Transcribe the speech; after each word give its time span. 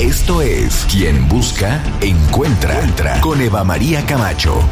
Esto 0.00 0.42
es 0.42 0.86
Quien 0.90 1.28
Busca, 1.28 1.80
Encuentra, 2.00 2.80
Entra 2.80 3.20
con 3.20 3.40
Eva 3.40 3.62
María 3.62 4.04
Camacho. 4.04 4.68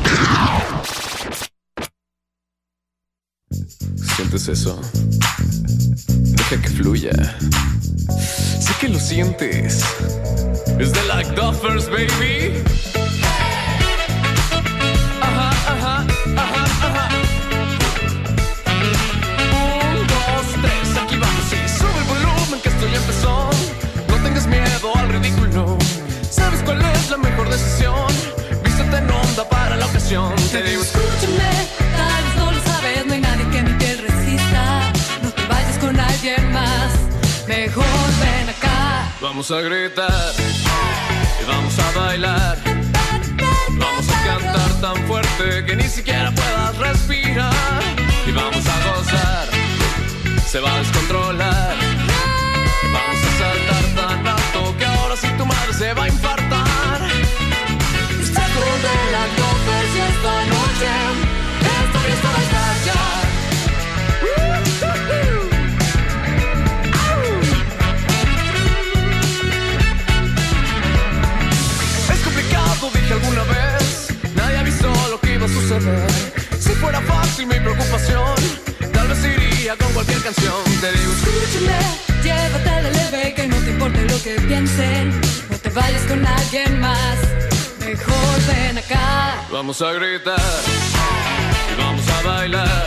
¿Sientes 4.16 4.48
eso? 4.48 4.80
Deja 6.08 6.60
que 6.60 6.68
fluya. 6.68 7.12
Sé 8.18 8.72
que 8.80 8.88
lo 8.88 8.98
sientes. 8.98 9.84
Es 10.80 10.92
de 10.92 11.04
like 11.06 11.30
Duffers, 11.40 11.88
baby. 11.88 12.62
Decisión? 27.52 28.06
Vístete 28.64 28.96
en 28.96 29.10
onda 29.10 29.48
para 29.48 29.76
la 29.76 29.86
ocasión. 29.86 30.34
Te 30.50 30.62
digo, 30.62 30.82
Escúchame, 30.82 31.52
tal 31.96 32.24
vez 32.24 32.36
no 32.36 32.50
lo 32.50 32.62
sabes, 32.62 33.06
no 33.06 33.12
hay 33.12 33.20
nadie 33.20 33.44
que 33.50 33.62
mi 33.62 33.72
piel 33.74 33.98
resista. 33.98 34.92
No 35.22 35.30
te 35.30 35.46
vayas 35.46 35.78
con 35.78 36.00
alguien 36.00 36.52
más, 36.52 36.90
mejor 37.46 37.84
ven 38.20 38.48
acá. 38.48 39.12
Vamos 39.20 39.50
a 39.50 39.60
gritar 39.60 40.32
y 41.40 41.44
vamos 41.46 41.78
a 41.78 41.98
bailar. 41.98 42.58
Vamos 43.70 44.06
a 44.08 44.24
cantar 44.24 44.70
tan 44.80 44.96
fuerte 45.06 45.64
que 45.66 45.76
ni 45.76 45.88
siquiera 45.88 46.30
puedas 46.32 46.76
respirar. 46.78 47.82
Y 48.26 48.30
vamos 48.32 48.64
a 48.66 48.76
gozar, 48.88 49.48
se 50.46 50.58
va 50.60 50.74
a 50.74 50.78
descontrolar. 50.78 51.74
Vamos 52.96 53.18
a 53.28 53.38
saltar 53.42 53.84
tan 53.96 54.26
alto 54.26 54.76
que 54.78 54.84
ahora 54.84 55.16
sí 55.16 55.28
tu 55.36 55.44
madre 55.44 55.74
se 55.74 55.92
va 55.94 56.04
a 56.04 56.08
infartar. 56.08 56.41
Canción. 80.22 80.62
Te 80.80 80.92
digo, 80.92 81.12
Escúchame, 81.12 81.78
llévatela 82.22 82.90
leve, 82.90 83.34
que 83.34 83.46
no 83.48 83.56
te 83.56 83.70
importe 83.70 84.02
lo 84.04 84.22
que 84.22 84.40
piensen. 84.46 85.10
No 85.50 85.58
te 85.58 85.68
vayas 85.70 86.02
con 86.02 86.24
alguien 86.24 86.80
más, 86.80 87.18
mejor 87.80 88.46
ven 88.46 88.78
acá. 88.78 89.44
vamos 89.50 89.82
a 89.82 89.92
gritar 89.92 90.40
y 91.70 91.80
vamos 91.80 92.08
a 92.08 92.28
bailar. 92.28 92.86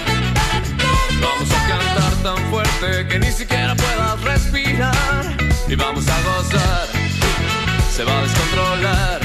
Vamos 1.22 1.52
a 1.52 1.68
cantar 1.68 2.14
tan 2.24 2.38
fuerte 2.50 3.08
que 3.08 3.20
ni 3.20 3.32
siquiera 3.32 3.76
puedas 3.76 4.22
respirar. 4.22 5.38
Y 5.68 5.76
vamos 5.76 6.08
a 6.08 6.18
gozar, 6.22 6.88
se 7.92 8.04
va 8.04 8.18
a 8.18 8.22
descontrolar. 8.22 9.20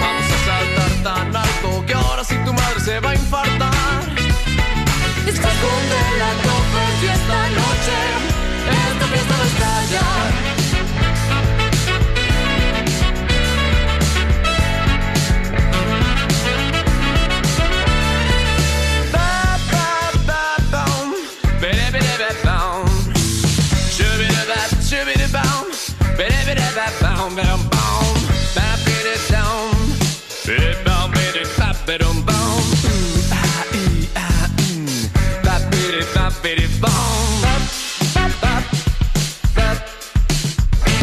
Vamos 0.00 0.26
a 0.34 0.38
saltar 0.44 1.02
tan 1.02 1.36
alto 1.36 1.84
que 1.86 1.94
ahora 1.94 2.24
sí 2.24 2.34
tu 2.44 2.52
madre 2.52 2.80
se 2.80 3.00
va 3.00 3.10
a 3.10 3.14
infartar. 3.14 4.19
Estás 5.40 5.54
con 5.54 5.80
la 6.18 6.30
y 7.00 7.06
esta 7.06 7.48
noche 7.48 7.96
esta 8.92 9.06
fiesta 9.06 9.34
va 9.36 9.42
a 9.42 9.46
estallar. 9.46 10.32
Ba, 19.12 19.58
ba, 19.72 19.88
ba, 20.26 20.42
boom. 20.70 21.10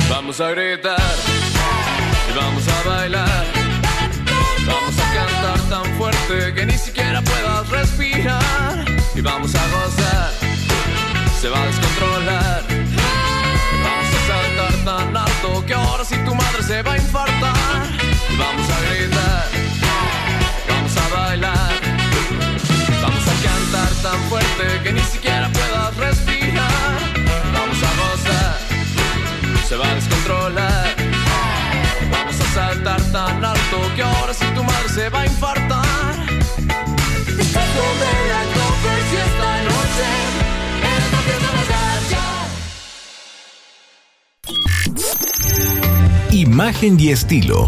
Vamos 0.09 0.41
a 0.41 0.49
gritar 0.51 0.97
y 2.29 2.37
vamos 2.37 2.63
a 2.67 2.89
bailar. 2.89 3.45
Vamos 4.65 4.95
a 4.99 5.13
cantar 5.13 5.59
tan 5.69 5.97
fuerte 5.97 6.53
que 6.53 6.65
ni 6.65 6.77
siquiera 6.77 7.21
puedas 7.21 7.69
respirar. 7.69 8.85
Y 9.15 9.21
vamos 9.21 9.53
a 9.55 9.61
gozar, 9.69 10.31
se 11.39 11.49
va 11.49 11.61
a 11.61 11.65
descontrolar. 11.67 12.63
Vamos 13.83 14.09
a 14.15 14.19
saltar 14.27 14.73
tan 14.85 15.17
alto 15.17 15.65
que 15.65 15.73
ahora 15.73 16.03
sí 16.03 16.15
tu 16.25 16.33
madre 16.35 16.63
se 16.63 16.81
va 16.81 16.93
a 16.93 16.97
infartar. 16.97 17.87
Y 18.29 18.37
vamos 18.37 18.69
a 18.69 18.81
gritar, 18.81 19.47
vamos 20.67 20.97
a 20.97 21.15
bailar. 21.15 21.73
Vamos 23.01 23.23
a 23.27 23.35
cantar 23.47 23.89
tan 24.01 24.19
fuerte 24.29 24.81
que 24.83 24.93
ni 24.93 25.01
se 29.67 29.75
va 29.75 29.89
a 29.91 29.95
descontrolar. 29.95 30.95
Vamos 32.09 32.39
a 32.39 32.45
saltar 32.53 33.01
tan 33.11 33.44
alto 33.44 33.81
que 33.95 34.03
ahora 34.03 34.33
sí 34.33 34.45
tu 34.55 34.63
madre 34.63 34.88
se 34.88 35.09
va 35.09 35.22
a 35.22 35.25
infartar. 35.25 36.16
Y 37.28 37.41
esta 39.16 39.63
noche 39.67 40.07
esta 40.95 41.19
fiesta. 41.28 42.23
Imagen 46.31 46.97
y 46.99 47.09
estilo. 47.09 47.67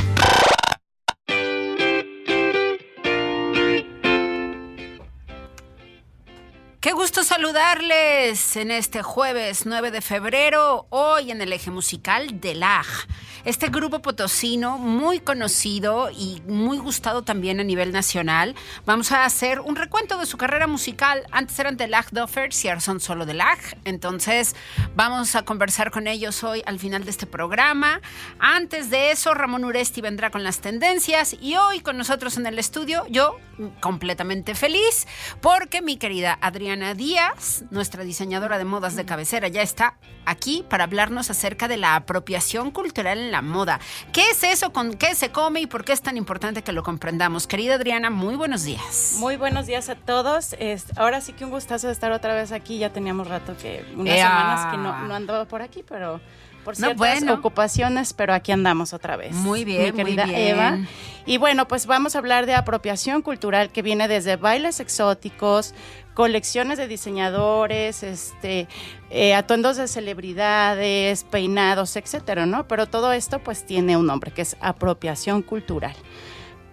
Saludarles 7.24 8.56
en 8.56 8.72
este 8.72 9.04
jueves 9.04 9.66
9 9.66 9.92
de 9.92 10.02
febrero, 10.02 10.88
hoy 10.90 11.32
en 11.32 11.42
el 11.42 11.52
eje 11.52 11.70
musical 11.70 12.40
de 12.40 12.56
LAG. 12.56 12.86
Este 13.46 13.70
grupo 13.70 14.02
potosino 14.02 14.78
muy 14.78 15.20
conocido 15.20 16.10
y 16.12 16.42
muy 16.48 16.78
gustado 16.78 17.24
también 17.24 17.60
a 17.60 17.64
nivel 17.64 17.92
nacional. 17.92 18.56
Vamos 18.86 19.12
a 19.12 19.24
hacer 19.24 19.62
un 19.62 19.78
recuento 19.78 20.18
de 20.18 20.26
su 20.26 20.38
carrera 20.38 20.68
musical. 20.68 21.24
Antes 21.32 21.58
eran 21.58 21.78
de 21.78 21.88
Lag 21.88 22.10
Doffers 22.12 22.66
y 22.66 22.68
ahora 22.68 22.82
son 22.82 23.00
solo 23.00 23.26
de 23.26 23.34
Lag. 23.34 23.58
Entonces 23.86 24.56
vamos 24.96 25.36
a 25.36 25.44
conversar 25.44 25.90
con 25.90 26.08
ellos 26.08 26.44
hoy 26.44 26.64
al 26.66 26.80
final 26.80 27.06
de 27.06 27.12
este 27.12 27.26
programa. 27.28 28.02
Antes 28.40 28.90
de 28.90 29.12
eso, 29.12 29.34
Ramón 29.34 29.64
Uresti 29.64 30.02
vendrá 30.02 30.32
con 30.32 30.44
las 30.44 30.60
tendencias 30.60 31.36
y 31.40 31.56
hoy 31.56 31.80
con 31.80 31.98
nosotros 31.98 32.38
en 32.38 32.46
el 32.46 32.60
estudio, 32.60 33.06
yo 33.10 33.38
completamente 33.80 34.56
feliz 34.56 35.08
porque 35.42 35.82
mi 35.82 35.98
querida 35.98 36.38
Adriana 36.42 36.94
Díaz, 36.94 37.64
nuestra 37.72 38.04
diseñadora 38.04 38.58
de 38.58 38.66
modas 38.66 38.96
de 38.96 39.06
cabecera, 39.06 39.48
ya 39.48 39.62
está 39.62 39.98
aquí 40.26 40.66
para 40.70 40.86
hablarnos 40.86 41.30
acerca 41.30 41.68
de 41.68 41.78
la 41.78 41.96
apropiación 41.96 42.72
cultural 42.72 43.18
en 43.18 43.29
la 43.32 43.42
moda. 43.42 43.80
¿Qué 44.12 44.22
es 44.32 44.44
eso? 44.44 44.72
¿Con 44.74 44.94
qué 44.94 45.16
se 45.16 45.32
come 45.32 45.62
y 45.62 45.68
por 45.68 45.86
qué 45.86 45.94
es 45.94 46.02
tan 46.02 46.18
importante 46.18 46.62
que 46.62 46.72
lo 46.72 46.84
comprendamos? 46.84 47.48
Querida 47.48 47.76
Adriana, 47.76 48.10
muy 48.10 48.36
buenos 48.36 48.64
días. 48.64 49.16
Muy 49.20 49.38
buenos 49.38 49.66
días 49.68 49.90
a 49.90 49.96
todos. 49.96 50.54
Es, 50.60 50.86
ahora 50.98 51.22
sí 51.22 51.34
que 51.34 51.46
un 51.46 51.52
gustazo 51.52 51.88
de 51.88 51.94
estar 51.94 52.12
otra 52.12 52.34
vez 52.34 52.52
aquí. 52.52 52.78
Ya 52.80 52.92
teníamos 52.92 53.28
rato 53.28 53.56
que, 53.58 53.86
unas 53.96 54.16
Ea. 54.16 54.28
semanas 54.28 54.72
que 54.72 54.78
no, 54.78 55.08
no 55.08 55.14
andaba 55.16 55.46
por 55.46 55.62
aquí, 55.62 55.84
pero 55.88 56.20
por 56.64 56.74
No, 56.80 56.88
ciertas 56.88 56.98
bueno. 56.98 57.34
ocupaciones, 57.36 58.14
pero 58.14 58.34
aquí 58.34 58.52
andamos 58.52 58.94
otra 58.94 59.16
vez. 59.16 59.34
Muy 59.34 59.64
bien, 59.64 59.84
mi 59.86 59.92
muy 59.92 60.04
querida 60.04 60.26
bien. 60.26 60.38
Eva. 60.40 60.78
Y 61.26 61.38
bueno, 61.38 61.68
pues 61.68 61.86
vamos 61.86 62.16
a 62.16 62.20
hablar 62.20 62.46
de 62.46 62.56
apropiación 62.56 63.22
cultural 63.22 63.72
que 63.72 63.82
viene 63.82 64.08
desde 64.08 64.36
bailes 64.36 64.80
exóticos, 64.80 65.74
colecciones 66.20 66.78
de 66.78 66.90
diseñadores, 66.90 68.04
este, 68.04 68.68
eh, 69.10 69.34
atuendos 69.34 69.78
de 69.78 69.88
celebridades, 69.88 71.24
peinados, 71.24 71.96
etcétera, 71.96 72.46
¿no? 72.46 72.68
Pero 72.68 72.88
todo 72.88 73.14
esto 73.14 73.40
pues 73.40 73.66
tiene 73.66 73.96
un 73.96 74.08
nombre 74.08 74.32
que 74.32 74.42
es 74.42 74.58
apropiación 74.60 75.42
cultural. 75.42 75.96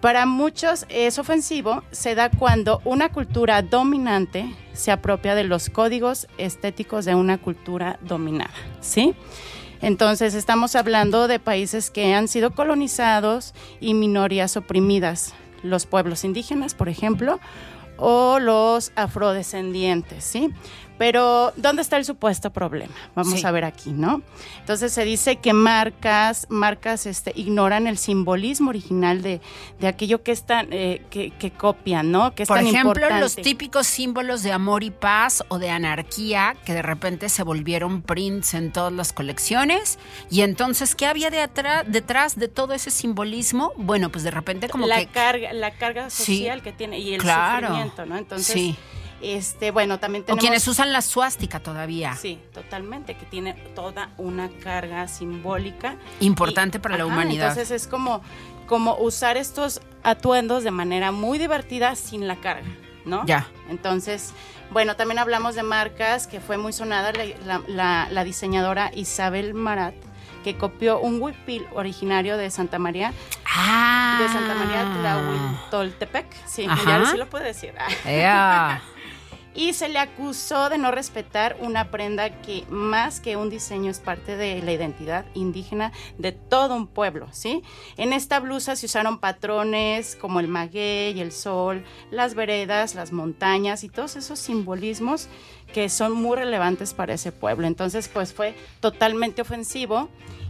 Para 0.01 0.25
muchos 0.25 0.85
es 0.89 1.17
ofensivo, 1.17 1.81
se 1.91 2.13
da 2.13 2.29
cuando 2.29 2.81
una 2.83 3.07
cultura 3.07 3.61
dominante 3.61 4.53
se 4.73 4.91
apropia 4.91 5.33
de 5.33 5.45
los 5.45 5.69
códigos 5.69 6.27
estéticos 6.37 7.05
de 7.05 7.15
una 7.15 7.37
cultura 7.37 7.99
dominada, 8.01 8.51
¿sí? 8.81 9.15
Entonces 9.81 10.33
estamos 10.33 10.75
hablando 10.75 11.29
de 11.29 11.39
países 11.39 11.89
que 11.89 12.13
han 12.13 12.27
sido 12.27 12.51
colonizados 12.51 13.53
y 13.79 13.93
minorías 13.93 14.57
oprimidas, 14.57 15.33
los 15.63 15.85
pueblos 15.85 16.25
indígenas, 16.25 16.75
por 16.75 16.89
ejemplo, 16.89 17.39
o 17.97 18.39
los 18.39 18.91
afrodescendientes, 18.95 20.23
¿sí? 20.23 20.53
Pero, 20.97 21.53
¿dónde 21.57 21.81
está 21.81 21.97
el 21.97 22.05
supuesto 22.05 22.51
problema? 22.51 22.93
Vamos 23.15 23.39
Sí. 23.39 23.45
a 23.45 23.51
ver 23.51 23.65
aquí, 23.65 23.91
¿no? 23.91 24.21
Entonces 24.59 24.91
se 24.91 25.03
dice 25.05 25.35
que 25.37 25.53
marcas, 25.53 26.47
marcas 26.49 27.05
este, 27.05 27.31
ignoran 27.35 27.87
el 27.87 27.97
simbolismo 27.97 28.69
original 28.69 29.21
de, 29.21 29.41
de 29.79 29.87
aquello 29.87 30.23
que 30.23 30.31
están, 30.31 30.67
eh, 30.71 31.03
que, 31.09 31.31
que 31.31 31.51
copian, 31.51 32.11
¿no? 32.11 32.33
Que 32.33 32.43
es 32.43 32.47
Por 32.47 32.57
tan 32.57 32.67
ejemplo, 32.67 32.91
importante. 32.91 33.21
los 33.21 33.35
típicos 33.35 33.87
símbolos 33.87 34.43
de 34.43 34.51
amor 34.51 34.83
y 34.83 34.91
paz 34.91 35.43
o 35.49 35.59
de 35.59 35.69
anarquía 35.69 36.55
que 36.65 36.73
de 36.73 36.81
repente 36.81 37.29
se 37.29 37.43
volvieron 37.43 38.01
prints 38.01 38.53
en 38.53 38.71
todas 38.71 38.91
las 38.93 39.13
colecciones. 39.13 39.99
Y 40.29 40.41
entonces, 40.41 40.95
¿qué 40.95 41.05
había 41.05 41.29
de 41.29 41.47
detrás 41.87 42.35
de 42.37 42.47
todo 42.47 42.73
ese 42.73 42.91
simbolismo? 42.91 43.71
Bueno, 43.77 44.09
pues 44.11 44.23
de 44.23 44.31
repente 44.31 44.67
como 44.69 44.87
la 44.87 44.97
que... 44.97 45.07
carga, 45.07 45.53
la 45.53 45.71
carga 45.71 46.09
Sí. 46.09 46.39
social 46.39 46.61
que 46.61 46.71
tiene 46.73 46.99
y 46.99 47.13
el 47.13 47.21
Claro. 47.21 47.67
sufrimiento, 47.67 48.05
¿no? 48.05 48.17
Entonces, 48.17 48.53
Sí. 48.53 48.75
Este, 49.21 49.71
bueno, 49.71 49.99
también 49.99 50.23
O 50.23 50.25
tenemos 50.25 50.41
quienes 50.41 50.67
usan 50.67 50.91
la 50.93 51.01
suástica 51.01 51.59
todavía. 51.59 52.15
Sí, 52.15 52.39
totalmente, 52.53 53.15
que 53.15 53.25
tiene 53.25 53.53
toda 53.75 54.09
una 54.17 54.49
carga 54.63 55.07
simbólica. 55.07 55.95
Importante 56.19 56.79
para 56.79 56.97
la 56.97 57.05
humanidad. 57.05 57.49
Entonces 57.49 57.71
es 57.71 57.87
como, 57.87 58.21
como 58.67 58.95
usar 58.97 59.37
estos 59.37 59.81
atuendos 60.03 60.63
de 60.63 60.71
manera 60.71 61.11
muy 61.11 61.37
divertida 61.37 61.95
sin 61.95 62.27
la 62.27 62.35
carga, 62.37 62.67
¿no? 63.05 63.25
Ya. 63.25 63.47
Entonces, 63.69 64.33
bueno, 64.71 64.95
también 64.95 65.19
hablamos 65.19 65.55
de 65.55 65.63
marcas 65.63 66.27
que 66.27 66.39
fue 66.39 66.57
muy 66.57 66.73
sonada 66.73 67.11
la, 67.13 67.25
la- 67.45 67.61
la- 67.67 68.07
la 68.11 68.23
diseñadora 68.23 68.91
Isabel 68.93 69.53
Marat, 69.53 69.95
que 70.43 70.57
copió 70.57 70.99
un 70.99 71.21
huipil 71.21 71.65
originario 71.73 72.37
de 72.37 72.49
Santa 72.51 72.79
María, 72.79 73.13
Ah. 73.45 74.19
de 74.21 74.27
Santa 74.29 74.53
María 74.53 74.83
Tlahuitoltepec. 75.01 76.25
Sí, 76.45 76.65
Ajá. 76.69 76.99
ya 77.03 77.11
sí 77.11 77.17
lo 77.17 77.27
puedo 77.29 77.43
decir. 77.43 77.73
Ea. 78.05 78.81
Y 79.57 79.73
se 79.73 79.89
le 79.89 79.97
acusó 79.97 80.69
de 80.69 80.77
no 80.77 80.91
respetar 80.91 81.57
una 81.59 81.89
prenda 81.89 82.41
que 82.43 82.63
más 82.69 83.19
que 83.19 83.35
un 83.35 83.49
diseño 83.49 83.89
es 83.89 83.99
parte 83.99 84.37
de 84.37 84.61
la 84.61 84.71
identidad 84.71 85.25
indígena 85.33 85.91
de 86.19 86.31
todo 86.31 86.75
un 86.75 86.85
pueblo, 86.85 87.27
¿sí? 87.31 87.63
En 87.97 88.13
esta 88.13 88.39
blusa 88.39 88.75
se 88.75 88.85
usaron 88.85 89.17
patrones 89.17 90.15
como 90.15 90.39
el 90.39 90.47
maguey, 90.47 91.19
el 91.19 91.31
sol, 91.31 91.83
las 92.11 92.35
veredas, 92.35 92.93
las 92.93 93.11
montañas 93.11 93.83
y 93.83 93.89
todos 93.89 94.15
esos 94.15 94.37
simbolismos 94.37 95.27
que 95.73 95.89
son 95.89 96.13
muy 96.13 96.37
relevantes 96.37 96.93
para 96.93 97.15
ese 97.15 97.31
pueblo. 97.31 97.65
Entonces, 97.65 98.07
pues 98.07 98.33
fue 98.33 98.55
totalmente 98.79 99.41
ofensivo 99.41 100.07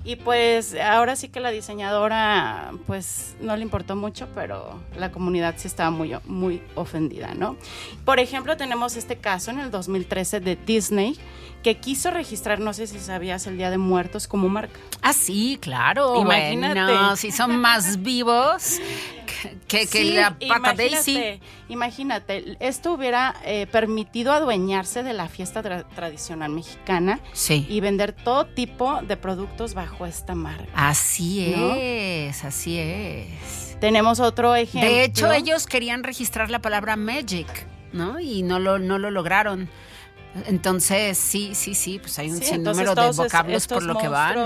y 0.07 0.15
pues 0.15 0.73
ahora 0.81 1.15
sí 1.17 1.27
que 1.27 1.39
la 1.41 1.51
diseñadora 1.51 2.71
pues 2.87 3.35
no 3.41 3.55
le 3.57 3.61
importó 3.63 3.95
mucho, 3.97 4.27
pero 4.33 4.79
la 4.97 5.11
comunidad 5.11 5.55
sí 5.57 5.67
estaba 5.67 5.91
muy, 5.91 6.15
muy 6.25 6.61
ofendida, 6.75 7.33
¿no? 7.33 7.57
Por 8.05 8.19
ejemplo, 8.19 8.55
tenemos 8.55 8.95
este 8.95 9.17
caso 9.17 9.51
en 9.51 9.59
el 9.59 9.69
2013 9.69 10.39
de 10.39 10.55
Disney 10.55 11.17
que 11.61 11.75
quiso 11.77 12.11
registrar, 12.11 12.59
no 12.59 12.71
sé 12.71 12.87
si 12.87 12.99
sabías, 12.99 13.45
el 13.47 13.57
Día 13.57 13.69
de 13.69 13.77
Muertos 13.77 14.27
como 14.27 14.47
marca. 14.47 14.79
Ah, 15.01 15.11
sí, 15.11 15.57
claro. 15.59 16.21
Imagínate. 16.21 16.79
Bueno, 16.81 17.15
si 17.17 17.31
son 17.31 17.57
más 17.57 18.01
vivos 18.01 18.79
que, 19.67 19.81
que 19.81 19.87
Sí, 19.87 20.13
la 20.13 20.37
pata 20.47 20.73
Daisy. 20.73 21.11
imagínate, 21.17 21.41
Imagínate, 21.69 22.57
esto 22.61 22.93
hubiera 22.93 23.35
eh, 23.43 23.67
permitido 23.69 24.31
adueñarse 24.31 25.03
de 25.03 25.11
la 25.13 25.27
fiesta 25.27 25.61
tra- 25.61 25.85
tradicional 25.95 26.51
mexicana 26.51 27.19
Sí. 27.33 27.65
y 27.69 27.81
vender 27.81 28.13
todo 28.13 28.45
tipo 28.45 29.01
de 29.01 29.17
productos 29.17 29.73
bajo 29.73 29.96
esta 30.05 30.35
marca. 30.35 30.69
Así 30.75 31.53
¿No? 31.55 31.75
es, 31.75 32.43
así 32.43 32.77
es. 32.77 33.77
Tenemos 33.79 34.19
otro 34.19 34.55
ejemplo. 34.55 34.89
De 34.89 35.03
hecho, 35.03 35.31
ellos 35.31 35.65
querían 35.65 36.03
registrar 36.03 36.49
la 36.49 36.59
palabra 36.59 36.95
magic, 36.95 37.47
¿no? 37.93 38.19
Y 38.19 38.43
no 38.43 38.59
lo, 38.59 38.79
no 38.79 38.97
lo 38.97 39.11
lograron. 39.11 39.69
Entonces, 40.45 41.17
sí, 41.17 41.55
sí, 41.55 41.73
sí, 41.75 41.99
pues 41.99 42.17
hay 42.19 42.29
un 42.29 42.37
Sí, 42.37 42.45
sinnúmero 42.45 42.95
de 42.95 43.09
es- 43.09 43.17
vocablos 43.17 43.67
por 43.67 43.83
lo 43.83 43.97
que 43.97 44.07
van. 44.07 44.37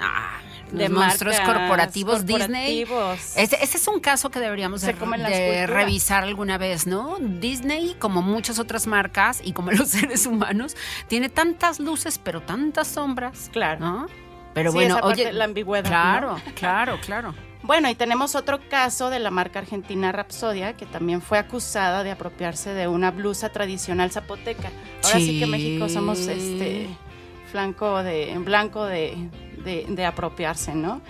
Ah, 0.00 0.40
los 0.70 0.78
de 0.78 0.88
monstruos 0.90 1.36
marcas 1.38 1.56
corporativos, 1.58 2.26
Disney. 2.26 2.86
Ese, 3.36 3.58
ese 3.62 3.76
es 3.78 3.88
un 3.88 4.00
caso 4.00 4.30
que 4.30 4.38
deberíamos 4.38 4.82
de, 4.82 5.66
revisar 5.66 6.24
alguna 6.24 6.58
vez, 6.58 6.86
¿no? 6.86 7.16
Disney, 7.20 7.96
como 7.98 8.22
muchas 8.22 8.58
otras 8.58 8.86
marcas 8.86 9.40
y 9.42 9.52
como 9.52 9.70
los 9.72 9.88
seres 9.88 10.26
humanos, 10.26 10.76
tiene 11.08 11.28
tantas 11.28 11.80
luces, 11.80 12.18
pero 12.22 12.42
tantas 12.42 12.88
sombras. 12.88 13.50
Claro. 13.52 13.80
¿no? 13.80 14.06
Pero 14.58 14.70
Sí, 14.72 14.76
bueno, 14.78 14.94
esa 14.96 15.02
parte, 15.06 15.22
oye. 15.22 15.32
la 15.32 15.44
ambigüedad, 15.44 15.88
Claro, 15.88 16.32
¿no? 16.36 16.42
claro, 16.54 16.98
claro. 17.04 17.34
Bueno, 17.62 17.90
y 17.90 17.94
tenemos 17.94 18.34
otro 18.36 18.60
caso 18.70 19.10
de 19.10 19.18
la 19.18 19.30
marca 19.30 19.58
argentina 19.58 20.12
Rapsodia, 20.12 20.74
que 20.74 20.86
también 20.86 21.20
fue 21.20 21.38
acusada 21.38 22.04
de 22.04 22.10
apropiarse 22.12 22.72
de 22.72 22.86
una 22.88 23.10
blusa 23.10 23.48
tradicional 23.50 24.10
zapoteca. 24.12 24.70
Ahora 25.04 25.18
sí, 25.18 25.38
que 25.40 25.44
Sí. 25.44 25.50
México 25.50 25.88
somos 25.88 26.18
este 26.28 26.88
flanco 27.50 28.02
de, 28.02 28.30
en 28.32 28.44
blanco 28.44 28.84
de, 28.84 29.16
de- 29.64 29.86
de 29.88 30.04
apropiarse, 30.06 30.74
¿no? 30.74 31.00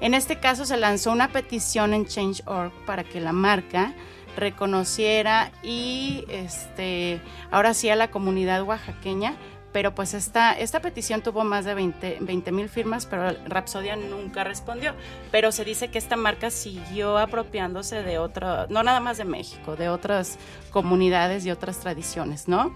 En 0.00 0.14
este 0.14 0.40
caso 0.40 0.64
se 0.66 0.76
lanzó 0.76 1.12
una 1.12 1.28
petición 1.28 1.94
en 1.94 2.06
Change.org 2.06 2.72
para 2.84 3.04
que 3.04 3.20
la 3.20 3.32
marca 3.32 3.92
reconociera 4.36 5.50
y 5.62 6.24
este 6.28 7.20
ahora 7.50 7.74
sí 7.74 7.88
a 7.90 7.96
la 7.96 8.10
comunidad 8.10 8.62
oaxaqueña 8.62 9.34
pero 9.72 9.94
pues 9.94 10.14
esta, 10.14 10.52
esta 10.52 10.80
petición 10.80 11.22
tuvo 11.22 11.44
más 11.44 11.64
de 11.64 11.74
20 11.74 12.52
mil 12.52 12.68
firmas, 12.68 13.06
pero 13.06 13.34
Rapsodia 13.46 13.96
nunca 13.96 14.44
respondió. 14.44 14.94
Pero 15.30 15.50
se 15.50 15.64
dice 15.64 15.88
que 15.88 15.98
esta 15.98 16.16
marca 16.16 16.50
siguió 16.50 17.18
apropiándose 17.18 18.02
de 18.02 18.18
otra, 18.18 18.66
no 18.68 18.82
nada 18.82 19.00
más 19.00 19.16
de 19.16 19.24
México, 19.24 19.76
de 19.76 19.88
otras 19.88 20.38
comunidades 20.70 21.46
y 21.46 21.50
otras 21.50 21.80
tradiciones, 21.80 22.48
¿no? 22.48 22.74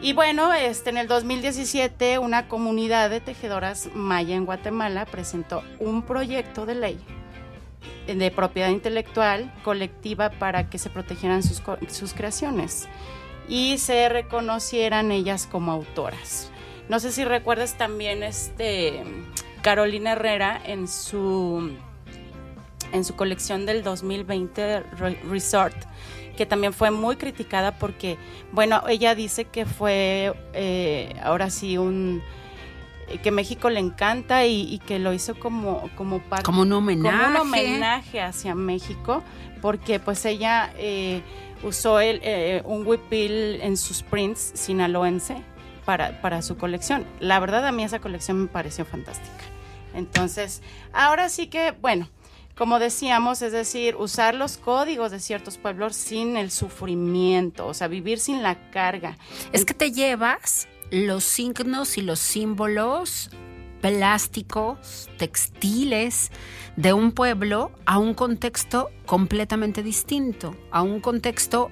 Y 0.00 0.14
bueno, 0.14 0.52
este, 0.52 0.90
en 0.90 0.96
el 0.96 1.06
2017 1.06 2.18
una 2.18 2.48
comunidad 2.48 3.08
de 3.08 3.20
tejedoras 3.20 3.88
maya 3.94 4.34
en 4.34 4.44
Guatemala 4.44 5.06
presentó 5.06 5.62
un 5.78 6.02
proyecto 6.02 6.66
de 6.66 6.74
ley 6.74 7.00
de 8.06 8.30
propiedad 8.32 8.68
intelectual 8.68 9.52
colectiva 9.62 10.30
para 10.30 10.68
que 10.68 10.78
se 10.78 10.90
protegieran 10.90 11.44
sus, 11.44 11.62
sus 11.88 12.14
creaciones 12.14 12.88
y 13.48 13.78
se 13.78 14.08
reconocieran 14.08 15.10
ellas 15.12 15.48
como 15.50 15.72
autoras. 15.72 16.50
No 16.88 17.00
sé 17.00 17.12
si 17.12 17.24
recuerdas 17.24 17.76
también 17.76 18.22
este 18.22 19.02
Carolina 19.62 20.12
Herrera 20.12 20.60
en 20.64 20.88
su 20.88 21.70
en 22.92 23.04
su 23.04 23.14
colección 23.16 23.64
del 23.64 23.82
2020 23.82 24.80
Re- 24.98 25.20
Resort 25.30 25.74
que 26.36 26.44
también 26.46 26.72
fue 26.72 26.90
muy 26.90 27.16
criticada 27.16 27.78
porque 27.78 28.18
bueno 28.52 28.82
ella 28.88 29.14
dice 29.14 29.44
que 29.46 29.64
fue 29.64 30.34
eh, 30.52 31.14
ahora 31.22 31.48
sí 31.50 31.78
un 31.78 32.22
que 33.22 33.30
México 33.30 33.68
le 33.70 33.80
encanta 33.80 34.44
y, 34.46 34.62
y 34.72 34.78
que 34.78 34.98
lo 34.98 35.12
hizo 35.12 35.34
como 35.38 35.88
como 35.96 36.18
parte 36.20 36.44
Como 36.44 36.62
un 36.62 36.72
homenaje. 36.72 37.16
como 37.16 37.30
un 37.30 37.36
homenaje 37.48 38.20
hacia 38.22 38.54
México, 38.54 39.22
porque 39.60 39.98
pues 40.00 40.24
ella 40.24 40.72
eh, 40.78 41.20
usó 41.62 42.00
el, 42.00 42.20
eh, 42.22 42.62
un 42.64 42.86
huipil 42.86 43.60
en 43.60 43.76
sus 43.76 44.02
prints 44.02 44.52
sinaloense 44.54 45.36
para, 45.84 46.20
para 46.20 46.42
su 46.42 46.56
colección. 46.56 47.06
La 47.20 47.40
verdad 47.40 47.66
a 47.66 47.72
mí 47.72 47.84
esa 47.84 48.00
colección 48.00 48.42
me 48.42 48.48
pareció 48.48 48.84
fantástica. 48.84 49.44
Entonces, 49.94 50.62
ahora 50.92 51.28
sí 51.28 51.48
que, 51.48 51.72
bueno, 51.72 52.08
como 52.56 52.78
decíamos, 52.78 53.42
es 53.42 53.52
decir, 53.52 53.96
usar 53.96 54.34
los 54.34 54.56
códigos 54.58 55.10
de 55.10 55.20
ciertos 55.20 55.58
pueblos 55.58 55.96
sin 55.96 56.36
el 56.36 56.50
sufrimiento, 56.50 57.66
o 57.66 57.74
sea, 57.74 57.88
vivir 57.88 58.18
sin 58.18 58.42
la 58.42 58.70
carga. 58.70 59.16
Es 59.52 59.64
que 59.64 59.74
te 59.74 59.90
llevas 59.90 60.68
los 60.90 61.24
signos 61.24 61.96
y 61.96 62.02
los 62.02 62.18
símbolos 62.18 63.30
plásticos, 63.82 65.10
textiles 65.18 66.30
de 66.76 66.94
un 66.94 67.12
pueblo 67.12 67.70
a 67.84 67.98
un 67.98 68.14
contexto 68.14 68.90
completamente 69.04 69.82
distinto, 69.82 70.56
a 70.70 70.80
un 70.80 71.00
contexto 71.00 71.70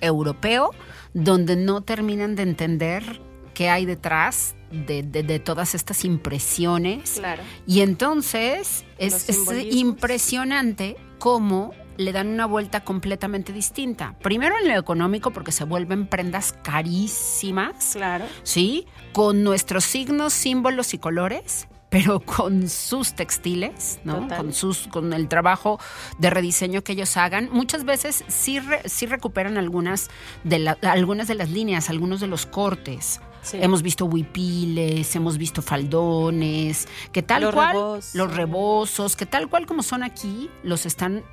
europeo 0.00 0.70
donde 1.14 1.56
no 1.56 1.80
terminan 1.80 2.36
de 2.36 2.44
entender 2.44 3.20
qué 3.54 3.68
hay 3.70 3.84
detrás 3.86 4.54
de, 4.70 5.02
de- 5.02 5.24
de 5.24 5.38
todas 5.40 5.74
estas 5.74 6.04
impresiones. 6.04 7.12
Claro. 7.18 7.42
Y 7.66 7.80
entonces 7.80 8.84
es, 8.98 9.28
impresionante 9.72 10.96
cómo 11.18 11.72
le 11.98 12.12
dan 12.12 12.28
una 12.28 12.46
vuelta 12.46 12.84
completamente 12.84 13.52
distinta. 13.52 14.14
Primero 14.22 14.54
en 14.62 14.68
lo 14.68 14.78
económico, 14.78 15.30
porque 15.32 15.52
se 15.52 15.64
vuelven 15.64 16.06
prendas 16.06 16.54
carísimas. 16.62 17.90
Claro. 17.92 18.24
¿Sí? 18.42 18.86
Con 19.12 19.42
nuestros 19.44 19.84
signos, 19.84 20.32
símbolos 20.32 20.94
y 20.94 20.98
colores 20.98 21.68
pero 21.90 22.20
con 22.20 22.68
sus 22.68 23.14
textiles, 23.14 23.98
¿no? 24.04 24.18
Total. 24.20 24.36
Con 24.36 24.52
sus, 24.52 24.88
con 24.88 25.14
el 25.14 25.26
trabajo 25.26 25.80
de 26.18 26.28
rediseño 26.28 26.84
que 26.84 26.92
ellos 26.92 27.16
hagan. 27.16 27.48
Muchas 27.50 27.84
veces 27.86 28.24
sí, 28.28 28.60
re- 28.60 28.82
sí 28.86 29.06
recuperan 29.06 29.56
algunas 29.56 30.10
de, 30.44 30.58
la- 30.58 30.76
algunas 30.82 31.28
de 31.28 31.34
las 31.34 31.48
líneas, 31.48 31.88
algunos 31.88 32.20
de 32.20 32.26
los 32.26 32.44
cortes. 32.44 33.22
Sí. 33.40 33.56
Hemos 33.62 33.80
visto 33.80 34.04
huipiles, 34.04 35.16
hemos 35.16 35.38
visto 35.38 35.62
faldones, 35.62 36.88
que 37.10 37.22
tal 37.22 37.40
Los 37.44 37.54
cual, 37.54 37.72
rebozos. 37.72 38.14
los 38.14 38.36
rebozos, 38.36 39.16
que 39.16 39.24
tal 39.24 39.48
cual 39.48 39.64
como 39.64 39.82
son 39.82 40.02
aquí, 40.02 40.50
los 40.62 40.84
están 40.84 41.24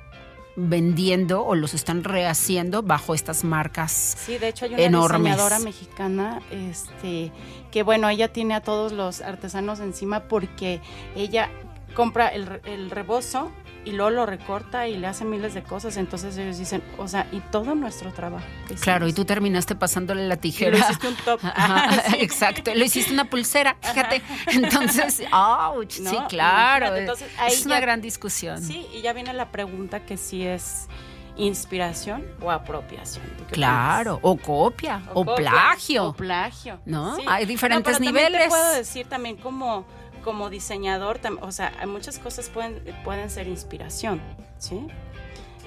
vendiendo 0.56 1.44
o 1.44 1.54
los 1.54 1.74
están 1.74 2.02
rehaciendo 2.02 2.82
bajo 2.82 3.14
estas 3.14 3.44
marcas. 3.44 4.16
Sí, 4.18 4.38
de 4.38 4.48
hecho 4.48 4.64
hay 4.64 4.74
una 4.74 4.82
enormes. 4.82 5.20
diseñadora 5.22 5.58
mexicana, 5.60 6.42
este, 6.50 7.30
que 7.70 7.82
bueno, 7.82 8.08
ella 8.08 8.32
tiene 8.32 8.54
a 8.54 8.62
todos 8.62 8.92
los 8.92 9.20
artesanos 9.20 9.80
encima 9.80 10.20
porque 10.28 10.80
ella 11.14 11.50
compra 11.94 12.28
el, 12.28 12.60
el 12.64 12.90
rebozo 12.90 13.50
y 13.86 13.92
luego 13.92 14.10
lo 14.10 14.26
recorta 14.26 14.86
y 14.88 14.98
le 14.98 15.06
hace 15.06 15.24
miles 15.24 15.54
de 15.54 15.62
cosas. 15.62 15.96
Entonces 15.96 16.36
ellos 16.36 16.58
dicen, 16.58 16.82
o 16.98 17.08
sea, 17.08 17.26
y 17.32 17.40
todo 17.40 17.74
nuestro 17.74 18.12
trabajo. 18.12 18.44
Claro, 18.80 19.06
y 19.08 19.12
tú 19.14 19.24
terminaste 19.24 19.74
pasándole 19.76 20.26
la 20.28 20.34
Y 20.34 20.38
tijera. 20.38 20.72
lo 20.72 20.78
hiciste 20.84 21.08
un 21.08 21.14
top. 21.16 21.40
Ajá, 21.44 22.02
Sí. 22.10 22.16
Exacto, 22.20 22.74
lo 22.74 22.84
hiciste 22.84 23.12
una 23.14 23.30
pulsera, 23.30 23.76
fíjate. 23.80 24.20
Entonces, 24.48 25.22
ouch, 25.32 26.00
No, 26.00 26.10
sí, 26.10 26.16
claro. 26.28 26.94
entonces, 26.96 27.28
ahí 27.38 27.52
es 27.52 27.64
una 27.64 27.80
gran 27.80 28.00
discusión. 28.02 28.60
Sí, 28.62 28.86
y 28.92 29.00
ya 29.02 29.12
viene 29.12 29.32
la 29.32 29.50
pregunta 29.52 30.00
que 30.04 30.16
si 30.16 30.44
es 30.46 30.88
inspiración 31.36 32.24
o 32.40 32.50
apropiación. 32.50 33.24
¿Tú 33.38 33.44
qué 33.46 33.52
Claro, 33.54 34.18
o 34.22 34.36
copia, 34.36 35.02
o, 35.14 35.24
copia, 35.24 35.50
plagio. 35.50 36.04
O 36.06 36.12
plagio. 36.14 36.80
¿No? 36.86 37.16
Hay 37.26 37.46
diferentes 37.46 37.84
pero 37.98 38.04
también 38.04 38.14
niveles. 38.14 38.42
Te 38.44 38.48
puedo 38.48 38.72
decir 38.72 39.06
también 39.06 39.36
como, 39.36 39.86
como 40.26 40.50
diseñador, 40.50 41.20
o 41.40 41.52
sea, 41.52 41.72
muchas 41.86 42.18
cosas 42.18 42.48
pueden, 42.48 42.82
pueden 43.04 43.30
ser 43.30 43.46
inspiración, 43.46 44.20
¿sí? 44.58 44.88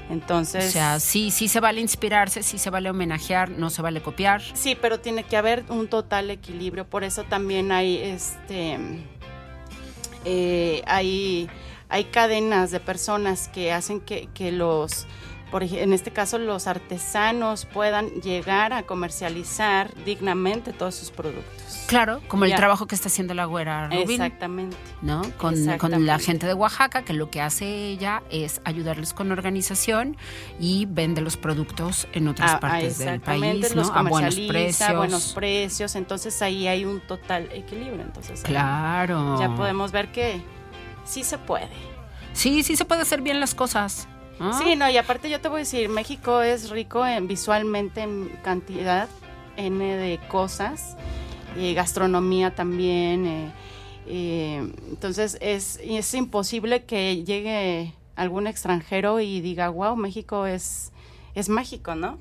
Entonces. 0.09 0.67
O 0.67 0.71
sea, 0.71 0.99
sí, 0.99 1.31
sí 1.31 1.47
se 1.47 1.61
vale 1.61 1.79
inspirarse, 1.79 2.43
sí 2.43 2.57
se 2.57 2.69
vale 2.69 2.89
homenajear, 2.89 3.51
no 3.51 3.69
se 3.69 3.81
vale 3.81 4.01
copiar. 4.01 4.41
Sí, 4.55 4.75
pero 4.75 4.99
tiene 4.99 5.23
que 5.23 5.37
haber 5.37 5.63
un 5.69 5.87
total 5.87 6.29
equilibrio. 6.29 6.85
Por 6.85 7.05
eso 7.05 7.23
también 7.23 7.71
hay 7.71 7.99
este 7.99 8.77
eh, 10.25 10.81
hay, 10.87 11.49
hay 11.87 12.03
cadenas 12.05 12.71
de 12.71 12.81
personas 12.81 13.47
que 13.47 13.71
hacen 13.71 14.01
que, 14.01 14.27
que 14.33 14.51
los 14.51 15.07
por 15.51 15.63
en 15.63 15.93
este 15.93 16.11
caso 16.11 16.37
los 16.37 16.67
artesanos 16.67 17.65
puedan 17.65 18.09
llegar 18.21 18.73
a 18.73 18.83
comercializar 18.83 19.93
dignamente 20.05 20.73
todos 20.73 20.95
sus 20.95 21.11
productos. 21.11 21.83
Claro, 21.87 22.21
como 22.27 22.45
el 22.45 22.53
trabajo 22.53 22.85
que 22.85 22.93
está 22.93 23.07
haciendo 23.07 23.33
la 23.33 23.45
güera 23.45 23.87
Rubín, 23.87 24.21
Exactamente. 24.21 24.77
¿no? 25.01 25.23
Con, 25.37 25.55
con 25.79 26.05
la 26.05 26.19
gente 26.19 26.45
de 26.45 26.53
Oaxaca, 26.53 27.01
que 27.03 27.13
lo 27.13 27.31
que 27.31 27.41
hace 27.41 27.65
ella 27.87 28.21
es 28.29 28.61
ayudarles 28.63 29.13
con 29.13 29.31
organización 29.31 30.15
y 30.59 30.85
vende 30.87 31.21
los 31.21 31.35
productos 31.35 32.07
en 32.13 32.27
otras 32.27 32.51
Ah, 32.51 32.55
ah, 32.57 32.59
partes 32.59 32.99
del 32.99 33.19
país, 33.21 33.73
los 33.75 33.87
¿no? 33.87 33.95
A 33.95 34.03
buenos 34.03 34.35
precios. 34.35 34.95
buenos 34.95 35.33
precios, 35.33 35.95
entonces 35.95 36.41
ahí 36.43 36.67
hay 36.67 36.85
un 36.85 36.99
total 37.01 37.49
equilibrio, 37.51 38.01
entonces 38.03 38.41
Claro. 38.43 39.39
ya 39.39 39.55
podemos 39.55 39.91
ver 39.91 40.11
que 40.11 40.41
sí 41.05 41.23
se 41.23 41.39
puede. 41.39 41.69
Sí, 42.33 42.61
sí 42.61 42.75
se 42.75 42.85
puede 42.85 43.01
hacer 43.01 43.21
bien 43.23 43.39
las 43.39 43.55
cosas. 43.55 44.07
¿No? 44.39 44.57
Sí, 44.57 44.75
no, 44.75 44.89
y 44.89 44.97
aparte 44.97 45.29
yo 45.29 45.41
te 45.41 45.47
voy 45.47 45.57
a 45.57 45.59
decir, 45.59 45.89
México 45.89 46.41
es 46.41 46.69
rico 46.69 47.05
en, 47.05 47.27
visualmente 47.27 48.01
en 48.01 48.29
cantidad 48.43 49.07
N 49.57 49.83
de 49.83 50.19
cosas, 50.27 50.95
y 51.57 51.73
gastronomía 51.73 52.55
también, 52.55 53.25
eh, 53.25 53.51
eh, 54.07 54.71
entonces 54.89 55.37
es, 55.41 55.79
es 55.83 56.13
imposible 56.13 56.83
que 56.85 57.23
llegue 57.23 57.93
algún 58.15 58.47
extranjero 58.47 59.19
y 59.19 59.41
diga, 59.41 59.69
wow, 59.69 59.95
México 59.95 60.45
es, 60.45 60.91
es 61.35 61.49
mágico, 61.49 61.95
¿no? 61.95 62.17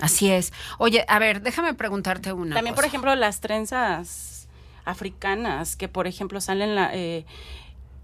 Así 0.00 0.30
es. 0.30 0.52
Oye, 0.78 1.04
a 1.08 1.18
ver, 1.18 1.42
déjame 1.42 1.74
preguntarte 1.74 2.32
una 2.32 2.54
También, 2.54 2.74
por 2.74 2.84
ejemplo, 2.84 3.14
las 3.16 3.40
trenzas 3.40 4.48
africanas, 4.84 5.76
que 5.76 5.88
por 5.88 6.06
ejemplo 6.06 6.40
salen 6.40 6.74
la... 6.74 6.94
eh, 6.94 7.26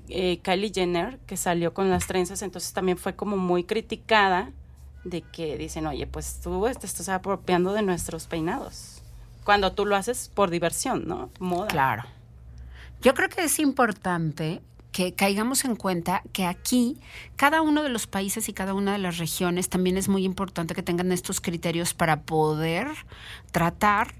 eh, 0.09 0.39
Kylie 0.43 0.73
Jenner, 0.75 1.19
que 1.27 1.37
salió 1.37 1.75
con 1.75 1.91
las 1.91 2.07
trenzas, 2.07 2.43
entonces 2.43 2.73
también 2.73 2.99
fue 2.99 3.15
como 3.15 3.37
muy 3.37 3.65
criticada 3.65 4.51
de 5.05 5.23
que 5.23 5.57
dicen, 5.59 5.87
oye, 5.87 6.07
pues 6.07 6.41
tú 6.43 6.65
te 6.79 6.87
estás 6.87 7.09
apropiando 7.09 7.73
de 7.73 7.83
nuestros 7.83 8.27
peinados. 8.27 9.03
Cuando 9.45 9.73
tú 9.73 9.85
lo 9.85 9.97
haces 9.97 10.31
por 10.33 10.51
diversión, 10.51 11.07
¿no? 11.07 11.31
Moda. 11.39 11.69
Claro. 11.69 12.05
Yo 13.03 13.13
creo 13.13 13.29
que 13.29 13.45
es 13.45 13.59
importante 13.59 14.63
que 14.95 15.13
caigamos 15.13 15.65
en 15.65 15.77
cuenta 15.77 16.23
que 16.33 16.47
aquí 16.47 16.99
cada 17.37 17.61
uno 17.61 17.83
de 17.83 17.89
los 17.89 18.07
países 18.07 18.49
y 18.49 18.53
cada 18.53 18.75
una 18.75 18.93
de 18.93 18.99
las 18.99 19.19
regiones 19.19 19.69
también 19.69 19.97
es 19.99 20.09
muy 20.09 20.25
importante 20.25 20.75
que 20.75 20.83
tengan 20.83 21.11
estos 21.13 21.41
criterios 21.41 21.95
para 21.95 22.23
poder 22.23 22.87
tratar 23.51 24.15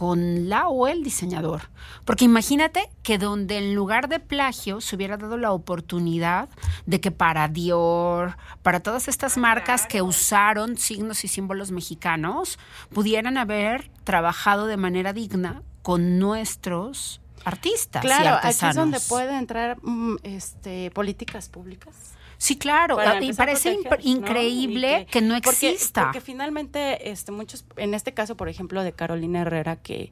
con 0.00 0.48
la 0.48 0.66
o 0.68 0.88
el 0.88 1.02
diseñador. 1.02 1.68
Porque 2.06 2.24
imagínate 2.24 2.88
que 3.02 3.18
donde 3.18 3.58
en 3.58 3.74
lugar 3.74 4.08
de 4.08 4.18
plagio 4.18 4.80
se 4.80 4.96
hubiera 4.96 5.18
dado 5.18 5.36
la 5.36 5.52
oportunidad 5.52 6.48
de 6.86 7.02
que 7.02 7.10
para 7.10 7.48
Dior, 7.48 8.38
para 8.62 8.80
todas 8.80 9.08
estas 9.08 9.36
marcas 9.36 9.86
que 9.86 10.00
usaron 10.00 10.78
signos 10.78 11.22
y 11.24 11.28
símbolos 11.28 11.70
mexicanos, 11.70 12.58
pudieran 12.94 13.36
haber 13.36 13.90
trabajado 14.04 14.64
de 14.64 14.78
manera 14.78 15.12
digna 15.12 15.60
con 15.82 16.18
nuestros 16.18 17.20
artistas. 17.44 18.02
y 18.02 18.06
Claro, 18.06 18.36
aquí 18.36 18.46
artesanos. 18.46 18.70
es 18.70 18.76
donde 18.76 19.00
puede 19.00 19.36
entrar 19.36 19.76
mm, 19.82 20.16
este, 20.22 20.90
políticas 20.92 21.50
públicas. 21.50 22.14
Sí, 22.42 22.56
claro. 22.56 22.96
para 22.96 23.22
y 23.22 23.34
parece 23.34 23.74
proteger, 23.74 24.00
impr- 24.00 24.04
¿no? 24.04 24.10
increíble 24.18 25.00
Y 25.02 25.04
que, 25.12 25.20
no 25.20 25.38
porque- 25.42 25.68
exista. 25.72 26.04
Porque, 26.04 26.22
finalmente, 26.22 27.10
este, 27.10 27.32
muchos, 27.32 27.66
en 27.76 27.92
este 27.92 28.14
caso, 28.14 28.34
por 28.34 28.48
ejemplo, 28.48 28.82
de 28.82 28.92
Carolina 28.92 29.42
Herrera, 29.42 29.76
que 29.76 30.10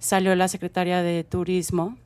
salió 0.00 0.34
la 0.34 0.48
secretaria 0.48 1.02
de 1.02 1.22
Turismo 1.22 1.96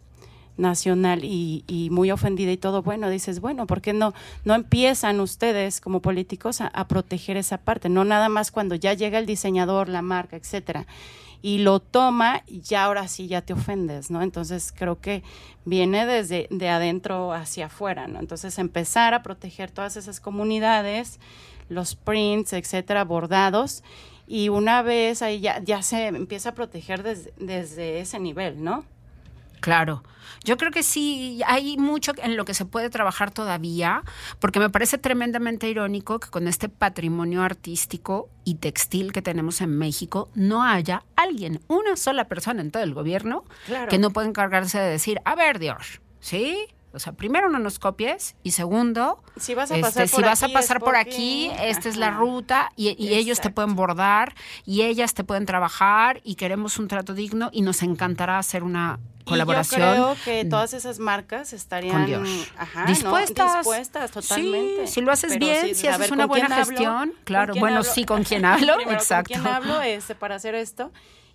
Nacional 0.59 1.25
y, 1.25 1.65
y 1.67 1.89
muy 1.89 2.11
ofendida 2.11 2.53
y 2.53 2.59
todo, 2.59 2.83
bueno, 2.83 3.09
dices, 3.09 3.41
bueno, 3.41 3.67
¿por 3.67 3.81
qué 3.81 3.95
no, 3.95 4.13
no 4.45 4.55
empiezan 4.55 5.19
ustedes 5.21 5.81
como 5.81 6.03
políticos 6.03 6.61
a, 6.61 6.67
a 6.67 6.87
proteger 6.87 7.39
esa 7.39 7.57
parte? 7.57 7.89
No 7.89 8.05
nada 8.05 8.29
más 8.29 8.51
cuando 8.51 8.75
ya 8.75 8.93
llega 8.93 9.19
el 9.19 9.25
diseñador, 9.25 9.89
la 9.89 10.03
marca, 10.03 10.37
etcétera, 10.37 10.87
y 11.43 11.59
lo 11.59 11.81
toma, 11.81 12.45
ya 12.47 12.85
ahora 12.85 13.09
sí 13.09 13.27
ya 13.27 13.43
te 13.43 13.53
ofendes, 13.53 14.11
¿no? 14.11 14.23
Entonces 14.23 14.73
creo 14.75 15.01
que 15.01 15.25
viene 15.65 16.07
desde 16.07 16.47
de 16.51 16.69
adentro 16.69 17.33
hacia 17.33 17.67
afuera, 17.67 18.07
¿no? 18.07 18.21
Entonces 18.21 18.59
empezar 18.59 19.13
a 19.13 19.25
proteger 19.25 19.71
todas 19.73 19.97
esas 19.97 20.21
comunidades, 20.21 21.19
los 21.69 21.97
prints, 21.97 22.53
etcétera, 22.53 23.05
bordados, 23.05 23.83
y 24.27 24.49
una 24.49 24.83
vez 24.83 25.21
ahí 25.21 25.41
ya, 25.41 25.61
ya 25.63 25.83
se 25.83 26.07
empieza 26.07 26.51
a 26.51 26.55
proteger 26.55 27.03
desde 27.03 28.01
ese 28.01 28.21
nivel, 28.21 28.63
¿no? 28.63 28.85
Claro. 29.63 30.03
Yo 30.45 30.57
creo 30.57 30.73
que 30.73 30.83
sí, 30.83 31.41
hay 31.47 31.77
mucho 31.77 32.13
en 32.21 32.37
lo 32.37 32.45
que 32.45 32.53
se 32.53 32.65
puede 32.65 32.91
trabajar 32.91 33.31
todavía, 33.31 34.03
porque 34.41 34.59
me 34.59 34.71
parece 34.71 34.99
tremendamente 34.99 35.69
irónico 35.69 36.19
que 36.19 36.29
con 36.31 36.49
este 36.49 36.69
patrimonio 36.69 37.43
artístico 37.43 38.29
y 38.45 38.57
textil 38.57 39.13
que 39.13 39.23
tenemos 39.23 39.61
en 39.61 39.79
México 39.79 40.31
no 40.35 40.65
haya 40.65 41.05
alguien, 41.15 41.61
una 41.69 41.97
sola 41.97 42.25
persona 42.27 42.61
en 42.61 42.73
todo 42.73 42.83
el 42.83 42.93
gobierno, 42.93 43.45
Claro. 43.67 43.89
que 43.89 43.99
no 43.99 44.11
pueda 44.11 44.27
encargarse 44.27 44.81
de 44.81 44.91
decir, 44.91 45.21
a 45.25 45.37
ver, 45.37 45.61
Dios, 45.61 46.01
¿sí? 46.19 46.67
O 46.95 46.99
sea, 46.99 47.13
primero 47.15 47.49
no 47.49 47.59
nos 47.59 47.79
copies 47.79 48.35
y 48.43 48.51
segundo, 48.51 49.23
Si 49.41 49.55
vas 49.55 49.71
a 49.71 49.75
este, 49.77 49.83
pasar 49.87 50.09
si 50.09 50.17
por 50.17 50.25
a 50.27 50.33
aquí, 50.33 50.53
pasar 50.53 50.77
es 50.77 50.81
por 50.83 50.95
porque- 50.95 50.99
aquí, 51.11 51.51
esta 51.63 51.89
es 51.89 51.97
la 51.97 52.11
ruta 52.11 52.71
y, 52.77 52.95
y 53.03 53.15
ellos 53.15 53.41
te 53.41 53.49
pueden 53.51 53.75
bordar 53.75 54.35
y 54.67 54.83
ellas 54.83 55.15
te 55.15 55.25
pueden 55.25 55.47
trabajar 55.47 56.21
y 56.23 56.35
queremos 56.35 56.79
un 56.79 56.89
trato 56.89 57.15
digno 57.15 57.49
y 57.53 57.63
nos 57.63 57.83
encantará 57.83 58.39
hacer 58.39 58.63
una 58.63 58.99
colaboración. 59.25 59.81
Y 59.81 59.85
yo 59.85 60.15
creo 60.15 60.17
que 60.25 60.45
todas 60.45 60.75
esas 60.75 60.99
marcas 60.99 61.53
estarían 61.53 62.05
dispuestas. 62.87 64.11
totalmente. 64.11 64.87
Sí, 64.87 64.93
si 64.95 65.01
lo 65.01 65.13
haces 65.13 65.33
Pero 65.35 65.47
bien, 65.47 65.75
si 65.75 65.87
haces 65.87 66.11
una 66.11 66.25
¿con 66.25 66.29
buena 66.29 66.47
hablo? 66.57 66.67
gestión, 66.67 67.11
¿Con 67.11 67.19
claro, 67.25 67.55
bueno, 67.59 67.79
hablo? 67.79 67.91
sí, 67.91 68.05
con 68.05 68.25
quién 68.25 68.45
hablo, 68.45 68.75
Primero, 68.77 68.99
exacto. 68.99 69.33
¿Con 69.35 69.43
quién 69.43 69.55
hablo 69.55 69.81
este, 69.81 70.15
para 70.15 70.35
hacer 70.37 70.55
esto? 70.55 70.91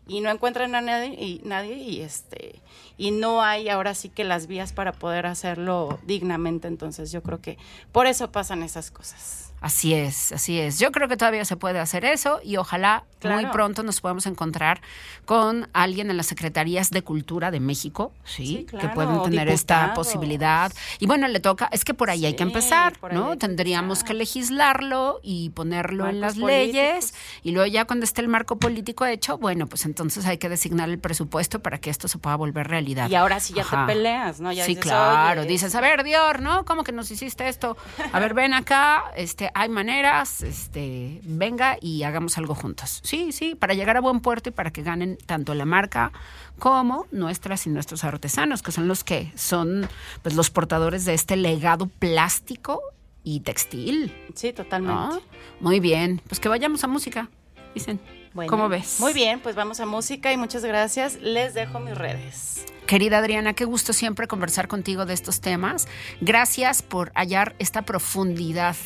Y 0.07 0.21
no 0.21 0.29
encuentran 0.29 0.75
a 0.75 0.81
nadie 0.81 1.13
y 1.13 1.41
nadie 1.43 1.75
y 1.75 2.01
este 2.01 2.61
y 2.97 3.11
no 3.11 3.43
hay 3.43 3.69
ahora 3.69 3.93
sí 3.93 4.09
que 4.09 4.23
las 4.23 4.47
vías 4.47 4.73
para 4.73 4.91
poder 4.91 5.25
hacerlo 5.25 5.99
dignamente, 6.05 6.67
entonces 6.67 7.11
yo 7.11 7.21
creo 7.21 7.41
que 7.41 7.57
por 7.91 8.07
eso 8.07 8.31
pasan 8.31 8.63
esas 8.63 8.91
cosas. 8.91 9.46
Así 9.59 9.93
es, 9.93 10.31
así 10.31 10.59
es. 10.59 10.77
Yo 10.77 10.91
creo 10.91 11.07
que 11.07 11.17
todavía 11.17 11.43
se 11.43 11.57
puede 11.57 11.79
hacer 11.79 12.05
eso 12.05 12.39
y 12.43 12.57
ojalá 12.57 13.03
muy 13.23 13.47
pronto 13.47 13.81
nos 13.81 14.01
podamos 14.01 14.27
encontrar 14.27 14.81
con 15.25 15.67
alguien 15.73 16.11
en 16.11 16.17
las 16.17 16.27
Secretarías 16.27 16.91
de 16.91 17.01
Cultura 17.01 17.49
de 17.49 17.59
México, 17.59 18.11
¿sí? 18.23 18.45
Sí, 18.45 18.77
que 18.79 18.87
pueden 18.89 19.21
tener 19.23 19.49
esta 19.49 19.93
posibilidad. 19.95 20.71
Y 20.99 21.07
bueno, 21.07 21.27
le 21.27 21.39
toca, 21.39 21.67
es 21.71 21.83
que 21.83 21.93
por 21.95 22.09
ahí 22.11 22.25
hay 22.25 22.35
que 22.35 22.43
empezar, 22.43 22.93
¿no? 23.11 23.31
que 23.31 23.37
Tendríamos 23.37 24.03
que 24.03 24.13
legislarlo 24.13 25.19
y 25.23 25.49
ponerlo 25.49 26.07
en 26.07 26.21
las 26.21 26.37
leyes 26.37 27.13
y 27.43 27.51
luego 27.51 27.67
ya 27.67 27.85
cuando 27.85 28.03
esté 28.03 28.21
el 28.21 28.27
marco 28.27 28.57
político 28.57 29.05
hecho, 29.05 29.37
bueno, 29.37 29.67
pues 29.67 29.85
entonces 29.85 30.25
hay 30.27 30.37
que 30.37 30.49
designar 30.49 30.89
el 30.89 30.99
presupuesto 30.99 31.61
para 31.61 31.79
que 31.79 31.89
esto 31.89 32.07
se 32.07 32.19
pueda 32.19 32.35
volver 32.35 32.67
realidad. 32.67 33.09
Y 33.09 33.15
ahora 33.15 33.39
sí 33.39 33.53
ya 33.53 33.63
Ajá. 33.63 33.85
te 33.87 33.93
peleas, 33.93 34.39
¿no? 34.39 34.51
Ya 34.51 34.65
sí, 34.65 34.75
dices, 34.75 34.83
claro. 34.83 35.41
"Oye, 35.41 35.49
Dices, 35.49 35.73
a 35.75 35.81
ver, 35.81 36.03
Dior, 36.03 36.41
¿no? 36.41 36.65
¿Cómo 36.65 36.83
que 36.83 36.91
nos 36.91 37.09
hiciste 37.09 37.47
esto? 37.47 37.77
A 38.13 38.19
ver, 38.19 38.33
ven 38.33 38.53
acá, 38.53 39.05
este, 39.15 39.46
hay 39.53 39.69
maneras, 39.69 40.41
este, 40.41 41.19
venga 41.23 41.77
y 41.81 42.03
hagamos 42.03 42.37
algo 42.37 42.55
juntos. 42.55 43.01
Sí, 43.03 43.31
sí, 43.31 43.55
para 43.55 43.73
llegar 43.73 43.97
a 43.97 44.01
buen 44.01 44.19
puerto 44.19 44.49
y 44.49 44.51
para 44.51 44.71
que 44.71 44.83
ganen 44.83 45.17
tanto 45.25 45.53
la 45.53 45.65
marca 45.65 46.11
como 46.59 47.05
nuestras 47.11 47.67
y 47.67 47.69
nuestros 47.69 48.03
artesanos, 48.03 48.61
que 48.61 48.71
son 48.71 48.87
los 48.87 49.03
que 49.03 49.31
son 49.35 49.87
pues 50.21 50.35
los 50.35 50.49
portadores 50.49 51.05
de 51.05 51.13
este 51.13 51.35
legado 51.35 51.87
plástico 51.87 52.81
y 53.23 53.41
textil. 53.41 54.13
Sí, 54.35 54.53
totalmente. 54.53 55.15
¿no? 55.15 55.21
Muy 55.59 55.79
bien, 55.79 56.21
pues 56.27 56.39
que 56.39 56.49
vayamos 56.49 56.83
a 56.83 56.87
música, 56.87 57.29
dicen. 57.73 57.99
Bueno, 58.33 58.51
¿Cómo 58.51 58.69
ves? 58.69 58.99
Muy 58.99 59.13
bien, 59.13 59.39
pues 59.39 59.55
vamos 59.55 59.79
a 59.79 59.87
música 59.87 60.31
y 60.31 60.37
muchas 60.37 60.63
gracias. 60.63 61.19
Les 61.21 61.55
dejo 61.55 61.79
mis 61.79 61.97
redes. 61.97 62.65
Querida 62.87 63.17
Adriana, 63.17 63.53
qué 63.53 63.65
gusto 63.65 63.91
siempre 63.91 64.27
conversar 64.27 64.69
contigo 64.69 65.05
de 65.05 65.13
estos 65.13 65.41
temas. 65.41 65.89
Gracias 66.21 66.81
por 66.81 67.11
hallar 67.15 67.53
esta 67.59 67.81
profundidad 67.81 68.77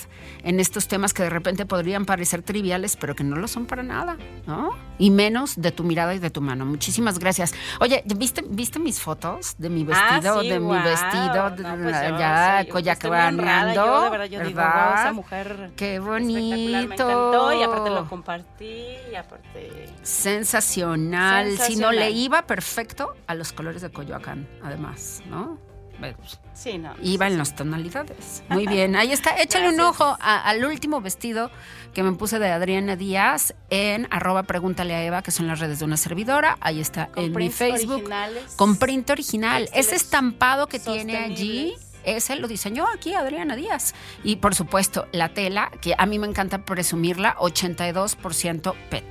en 0.43 0.59
estos 0.59 0.87
temas 0.87 1.13
que 1.13 1.21
de 1.21 1.29
repente 1.29 1.67
podrían 1.67 2.05
parecer 2.05 2.41
triviales, 2.41 2.95
pero 2.97 3.15
que 3.15 3.23
no 3.23 3.35
lo 3.35 3.47
son 3.47 3.67
para 3.67 3.83
nada, 3.83 4.17
¿no? 4.47 4.71
Y 4.97 5.11
menos 5.11 5.61
de 5.61 5.71
tu 5.71 5.83
mirada 5.83 6.15
y 6.15 6.19
de 6.19 6.31
tu 6.31 6.41
mano. 6.41 6.65
Muchísimas 6.65 7.19
gracias. 7.19 7.53
Oye, 7.79 8.03
¿viste, 8.15 8.43
¿viste 8.47 8.79
mis 8.79 8.99
fotos 8.99 9.53
de 9.59 9.69
mi 9.69 9.83
vestido? 9.83 10.37
Ah, 10.37 10.41
sí, 10.41 10.49
de 10.49 10.59
mi 10.59 10.65
guau. 10.65 10.83
vestido, 10.83 11.49
No, 11.51 11.55
pues 11.83 11.95
yo, 12.01 12.17
ya, 12.17 12.63
sí, 12.63 12.71
honrada, 12.71 12.95
cabaneando, 12.95 13.85
Yo 13.85 14.03
de 14.03 14.09
verdad, 14.09 14.25
yo 14.25 14.39
digo, 14.39 14.55
¿verdad? 14.57 14.85
wow, 14.89 14.99
esa 14.99 15.13
mujer 15.13 15.71
Qué 15.75 15.99
me 15.99 16.07
bonito. 16.09 16.79
encantó 16.89 17.53
y 17.53 17.61
aparte 17.63 17.89
lo 17.91 18.09
compartí 18.09 18.95
y 19.11 19.15
aparte... 19.15 19.89
Sensacional. 20.01 21.45
Si 21.51 21.51
no 21.51 21.57
Sensacional. 21.57 21.95
le 21.99 22.09
iba 22.11 22.41
perfecto 22.47 23.15
a 23.27 23.35
los 23.35 23.53
colores 23.53 23.81
de 23.83 23.90
Coyoacán, 23.91 24.47
además, 24.63 25.21
¿no? 25.27 25.57
Pues, 25.99 26.15
Sí, 26.53 26.77
no. 26.79 26.93
Iba 27.03 27.27
en 27.27 27.37
las 27.37 27.55
tonalidades. 27.55 28.43
Muy 28.49 28.65
bien, 28.65 28.95
ahí 28.95 29.11
está. 29.11 29.39
Échale 29.39 29.69
un 29.69 29.79
ojo 29.81 30.17
a- 30.19 30.41
al 30.41 30.63
último 30.65 30.99
vestido 30.99 31.51
que 31.93 32.01
me 32.01 32.11
puse 32.13 32.39
de 32.39 32.49
Adriana 32.51 32.95
Díaz 32.95 33.53
en 33.69 34.07
arroba 34.09 34.43
pregúntale 34.43 34.95
a 34.95 35.03
Eva, 35.03 35.21
que 35.21 35.29
son 35.31 35.45
las 35.47 35.59
redes 35.59 35.79
de 35.79 35.85
una 35.85 35.97
servidora. 35.97 36.57
Ahí 36.59 36.79
está 36.79 37.07
Con 37.07 37.25
en 37.25 37.35
mi 37.35 37.49
Facebook. 37.49 38.09
Con 38.55 38.77
print 38.77 39.09
original. 39.11 39.63
Ese 39.63 39.71
Textiles 39.73 40.01
estampado 40.01 40.67
que 40.67 40.79
tiene 40.79 41.17
allí. 41.17 41.73
Ese 42.03 42.35
lo 42.35 42.47
diseñó 42.47 42.87
aquí 42.87 43.13
Adriana 43.13 43.55
Díaz. 43.55 43.93
Y 44.23 44.37
por 44.37 44.55
supuesto, 44.55 45.07
la 45.11 45.29
tela, 45.29 45.69
que 45.81 45.93
a 45.95 46.05
mí 46.07 46.17
me 46.17 46.25
encanta 46.27 46.65
presumirla, 46.65 47.35
82% 47.37 48.73
PET. 48.89 49.03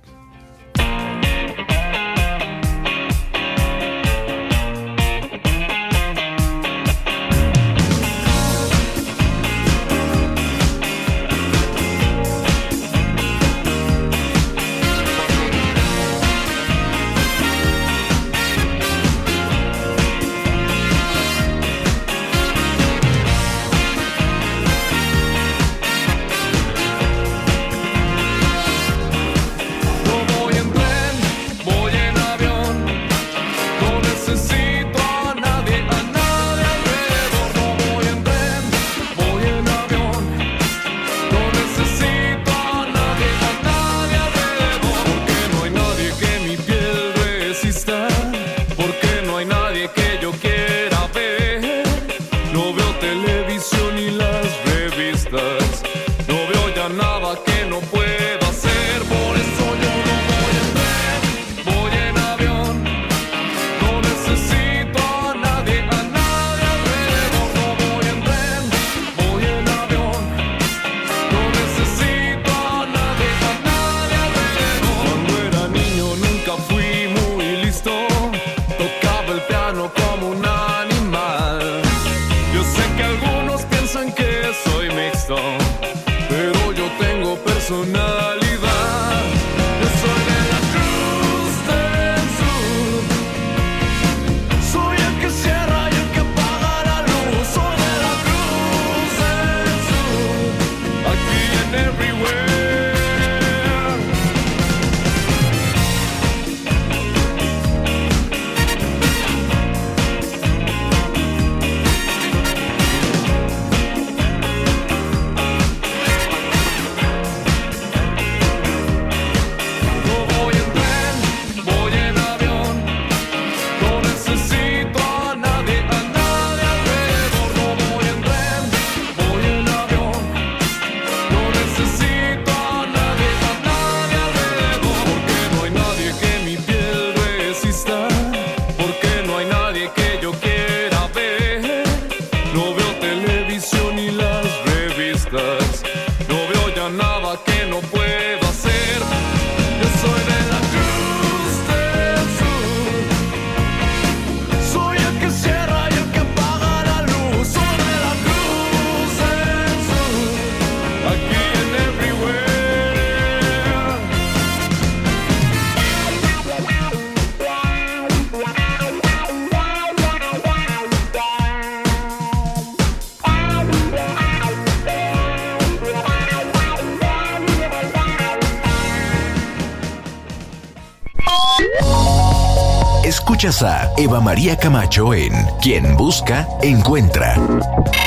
A 183.44 183.92
Eva 183.98 184.22
María 184.22 184.57
Camacho 184.57 185.12
en 185.12 185.35
Quien 185.61 185.98
Busca, 185.98 186.48
Encuentra. 186.62 187.37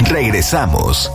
Regresamos. 0.10 1.12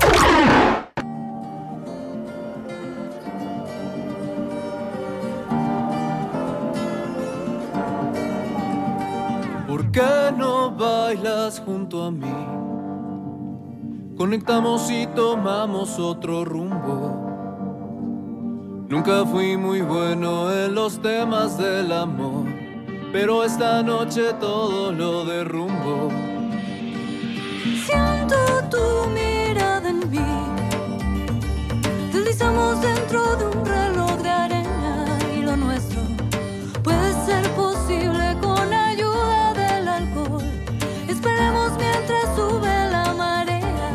¿Por 9.66 9.90
qué 9.90 10.32
no 10.38 10.70
bailas 10.70 11.60
junto 11.66 12.04
a 12.04 12.12
mí? 12.12 12.32
Conectamos 14.16 14.88
y 14.88 15.08
tomamos 15.16 15.98
otro 15.98 16.44
rumbo. 16.44 17.32
Nunca 18.88 19.24
fui 19.24 19.56
muy 19.56 19.80
bueno 19.80 20.52
en 20.52 20.76
los 20.76 21.02
temas 21.02 21.58
del 21.58 21.90
amor, 21.90 22.31
pero 23.12 23.44
esta 23.44 23.82
noche 23.82 24.32
todo 24.40 24.90
lo 24.90 25.24
derrumbo. 25.24 26.10
Siento 27.86 28.36
tu 28.70 29.10
mirada 29.10 29.90
en 29.90 30.10
mí. 30.10 30.18
Deslizamos 32.12 32.80
dentro 32.80 33.36
de 33.36 33.44
un 33.44 33.66
reloj 33.66 34.16
de 34.22 34.30
arena 34.30 35.18
y 35.36 35.42
lo 35.42 35.56
nuestro 35.56 36.00
puede 36.82 37.12
ser 37.26 37.48
posible 37.50 38.36
con 38.40 38.72
ayuda 38.72 39.52
del 39.54 39.88
alcohol. 39.88 40.44
Esperemos 41.06 41.72
mientras 41.78 42.24
sube 42.34 42.90
la 42.90 43.12
marea. 43.12 43.92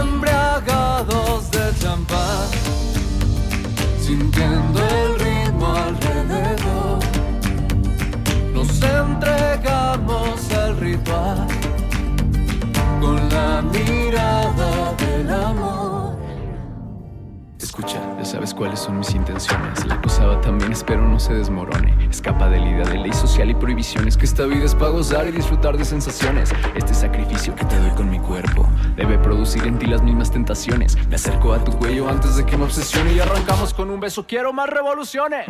Embriagados 0.00 1.50
de 1.50 1.78
champán, 1.78 2.48
sintiendo 4.00 4.80
el 4.80 5.11
sabes 18.42 18.54
cuáles 18.54 18.80
son 18.80 18.98
mis 18.98 19.14
intenciones. 19.14 19.86
La 19.86 20.00
cosa 20.00 20.26
va 20.26 20.40
también, 20.40 20.72
espero 20.72 21.06
no 21.06 21.20
se 21.20 21.32
desmorone. 21.32 21.94
Escapa 22.10 22.48
de 22.48 22.58
la 22.58 22.70
idea 22.70 22.84
de 22.84 22.98
ley 22.98 23.12
social 23.12 23.48
y 23.50 23.54
prohibiciones. 23.54 24.16
Que 24.16 24.24
esta 24.24 24.46
vida 24.46 24.64
es 24.64 24.74
para 24.74 24.90
gozar 24.90 25.28
y 25.28 25.30
disfrutar 25.30 25.76
de 25.76 25.84
sensaciones. 25.84 26.52
Este 26.74 26.92
sacrificio 26.92 27.54
que 27.54 27.64
te 27.64 27.78
doy 27.78 27.90
con 27.90 28.10
mi 28.10 28.18
cuerpo 28.18 28.68
debe 28.96 29.16
producir 29.16 29.64
en 29.64 29.78
ti 29.78 29.86
las 29.86 30.02
mismas 30.02 30.32
tentaciones. 30.32 30.96
Me 31.08 31.14
acerco 31.14 31.52
a 31.52 31.62
tu 31.62 31.70
cuello 31.78 32.08
antes 32.08 32.34
de 32.34 32.44
que 32.44 32.56
me 32.56 32.64
obsesione 32.64 33.12
y 33.12 33.20
arrancamos 33.20 33.72
con 33.74 33.90
un 33.90 34.00
beso. 34.00 34.26
Quiero 34.26 34.52
más 34.52 34.68
revoluciones. 34.68 35.46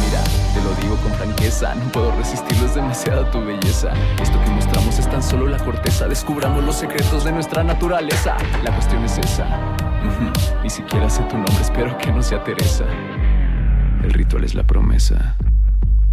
Mira, 0.00 0.22
te 0.54 0.62
lo 0.62 0.72
digo 0.80 0.94
con 1.02 1.12
franqueza, 1.14 1.74
no 1.74 1.90
puedo 1.90 2.12
resistirlo, 2.12 2.66
es 2.66 2.74
demasiada 2.76 3.28
tu 3.32 3.44
belleza. 3.44 3.92
Esto 4.22 4.40
que 4.44 4.50
mostramos 4.50 4.96
es 4.96 5.10
tan 5.10 5.24
solo 5.24 5.48
la 5.48 5.58
corteza, 5.58 6.06
descubramos 6.06 6.62
los 6.62 6.76
secretos 6.76 7.24
de 7.24 7.32
nuestra 7.32 7.64
naturaleza. 7.64 8.36
La 8.62 8.72
cuestión 8.72 9.04
es 9.04 9.18
esa. 9.18 9.77
Ni 10.62 10.70
siquiera 10.70 11.08
sé 11.08 11.22
tu 11.24 11.36
nombre, 11.36 11.60
espero 11.60 11.96
que 11.98 12.12
no 12.12 12.22
sea 12.22 12.42
Teresa. 12.42 12.84
El 14.02 14.12
ritual 14.12 14.44
es 14.44 14.54
la 14.54 14.64
promesa, 14.64 15.36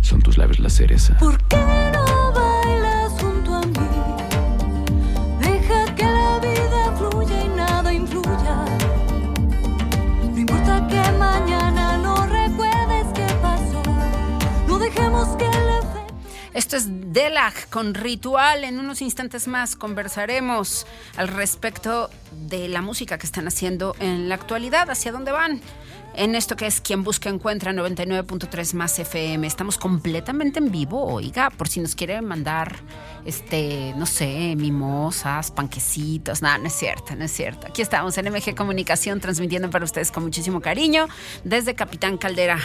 son 0.02 0.22
tus 0.22 0.38
labios 0.38 0.60
la 0.60 0.70
cereza. 0.70 1.18
¿Por 1.18 1.38
qué 1.44 1.95
Esto 16.76 16.90
es 16.90 17.14
Delag 17.14 17.70
con 17.70 17.94
Ritual. 17.94 18.66
En 18.66 18.80
unos 18.80 19.02
instantes 19.02 19.48
más 19.48 19.78
conversaremos 19.78 20.86
al 21.16 21.30
respecto 21.30 22.10
de 22.50 22.68
la 22.68 22.82
música 22.82 23.18
que 23.18 23.26
están 23.26 23.48
haciendo 23.48 23.96
en 24.02 24.28
la 24.28 24.36
actualidad, 24.36 24.90
hacia 24.90 25.14
dónde 25.14 25.32
van. 25.32 25.62
En 26.18 26.34
esto 26.34 26.56
que 26.56 26.66
es 26.66 26.80
Quien 26.80 27.04
Busca 27.04 27.30
Encuentra 27.30 27.74
99.3 27.74 28.74
más 28.74 28.98
FM. 28.98 29.46
Estamos 29.46 29.78
completamente 29.78 30.60
en 30.60 30.72
vivo, 30.72 31.04
oiga, 31.06 31.50
por 31.50 31.68
si 31.68 31.82
nos 31.82 31.94
quiere 31.94 32.22
mandar, 32.22 32.78
este, 33.26 33.94
no 33.98 34.06
sé, 34.06 34.56
mimosas, 34.56 35.52
panquecitos. 35.52 36.42
No, 36.42 36.58
no 36.58 36.68
es 36.68 36.74
cierto, 36.74 37.16
no 37.18 37.26
es 37.26 37.32
cierto. 37.32 37.68
Aquí 37.68 37.82
estamos 37.82 38.18
en 38.18 38.32
MG 38.32 38.56
Comunicación 38.56 39.20
transmitiendo 39.20 39.70
para 39.70 39.84
ustedes 39.84 40.12
con 40.12 40.24
muchísimo 40.24 40.62
cariño 40.62 41.08
desde 41.44 41.76
Capitán 41.76 42.18
Caldera 42.18 42.60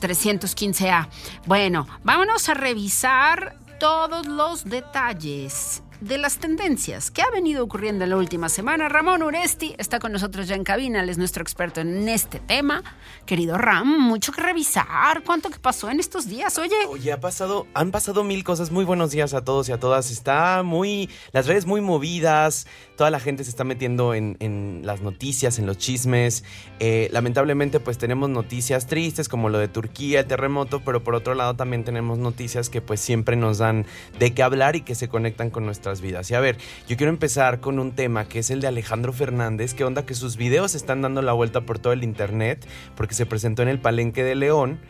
315A. 0.00 1.08
Bueno, 1.46 1.86
vámonos 2.04 2.48
a 2.48 2.54
revisar 2.54 3.56
todos 3.78 4.26
los 4.26 4.64
detalles 4.64 5.82
de 6.04 6.18
las 6.18 6.36
tendencias 6.36 7.10
que 7.10 7.22
ha 7.22 7.30
venido 7.30 7.64
ocurriendo 7.64 8.04
en 8.04 8.10
la 8.10 8.16
última 8.16 8.50
semana. 8.50 8.90
Ramón 8.90 9.22
Uresti 9.22 9.74
está 9.78 9.98
con 9.98 10.12
nosotros 10.12 10.46
ya 10.46 10.54
en 10.54 10.62
cabina, 10.62 11.00
él 11.00 11.08
es 11.08 11.16
nuestro 11.16 11.42
experto 11.42 11.80
en 11.80 12.08
este 12.10 12.40
tema. 12.40 12.82
Querido 13.24 13.56
Ram, 13.56 13.88
mucho 14.00 14.30
que 14.32 14.42
revisar. 14.42 15.22
¿Cuánto 15.24 15.48
que 15.48 15.58
pasó 15.58 15.88
en 15.88 16.00
estos 16.00 16.28
días? 16.28 16.58
Oye, 16.58 16.74
Oye, 16.88 17.10
ha 17.10 17.20
pasado, 17.20 17.66
han 17.72 17.90
pasado 17.90 18.22
mil 18.22 18.44
cosas. 18.44 18.70
Muy 18.70 18.84
buenos 18.84 19.12
días 19.12 19.32
a 19.32 19.44
todos 19.44 19.70
y 19.70 19.72
a 19.72 19.80
todas. 19.80 20.10
Está 20.10 20.62
muy, 20.62 21.08
las 21.32 21.46
redes 21.46 21.64
muy 21.64 21.80
movidas. 21.80 22.66
Toda 22.96 23.10
la 23.10 23.18
gente 23.18 23.42
se 23.42 23.50
está 23.50 23.64
metiendo 23.64 24.14
en, 24.14 24.82
las 24.84 25.00
noticias, 25.00 25.58
en 25.58 25.64
los 25.64 25.78
chismes. 25.78 26.44
Eh, 26.80 27.08
lamentablemente, 27.12 27.80
pues 27.80 27.96
tenemos 27.96 28.28
noticias 28.28 28.86
tristes 28.86 29.30
como 29.30 29.48
lo 29.48 29.58
de 29.58 29.68
Turquía, 29.68 30.20
el 30.20 30.26
terremoto, 30.26 30.82
pero 30.84 31.02
por 31.02 31.14
otro 31.14 31.34
lado 31.34 31.54
también 31.56 31.82
tenemos 31.82 32.18
noticias 32.18 32.68
que 32.68 32.82
pues 32.82 33.00
siempre 33.00 33.36
nos 33.36 33.58
dan 33.58 33.86
de 34.18 34.34
qué 34.34 34.42
hablar 34.42 34.76
y 34.76 34.82
que 34.82 34.94
se 34.94 35.08
conectan 35.08 35.48
con 35.48 35.64
nuestras 35.64 35.93
vidas. 36.00 36.30
Y 36.30 36.34
a 36.34 36.40
ver, 36.40 36.56
yo 36.88 36.96
quiero 36.96 37.10
empezar 37.10 37.60
con 37.60 37.78
un 37.78 37.92
tema 37.92 38.26
que 38.26 38.38
es 38.40 38.50
el 38.50 38.60
de 38.60 38.66
Alejandro 38.66 39.12
Fernández. 39.12 39.74
¿Qué 39.74 39.84
onda? 39.84 40.06
Que 40.06 40.14
sus 40.14 40.36
videos 40.36 40.74
están 40.74 41.02
dando 41.02 41.22
la 41.22 41.32
vuelta 41.32 41.62
por 41.62 41.78
todo 41.78 41.92
el 41.92 42.04
internet 42.04 42.66
porque 42.96 43.14
se 43.14 43.26
presentó 43.26 43.62
en 43.62 43.68
el 43.68 43.78
Palenque 43.78 44.24
de 44.24 44.34
León 44.34 44.80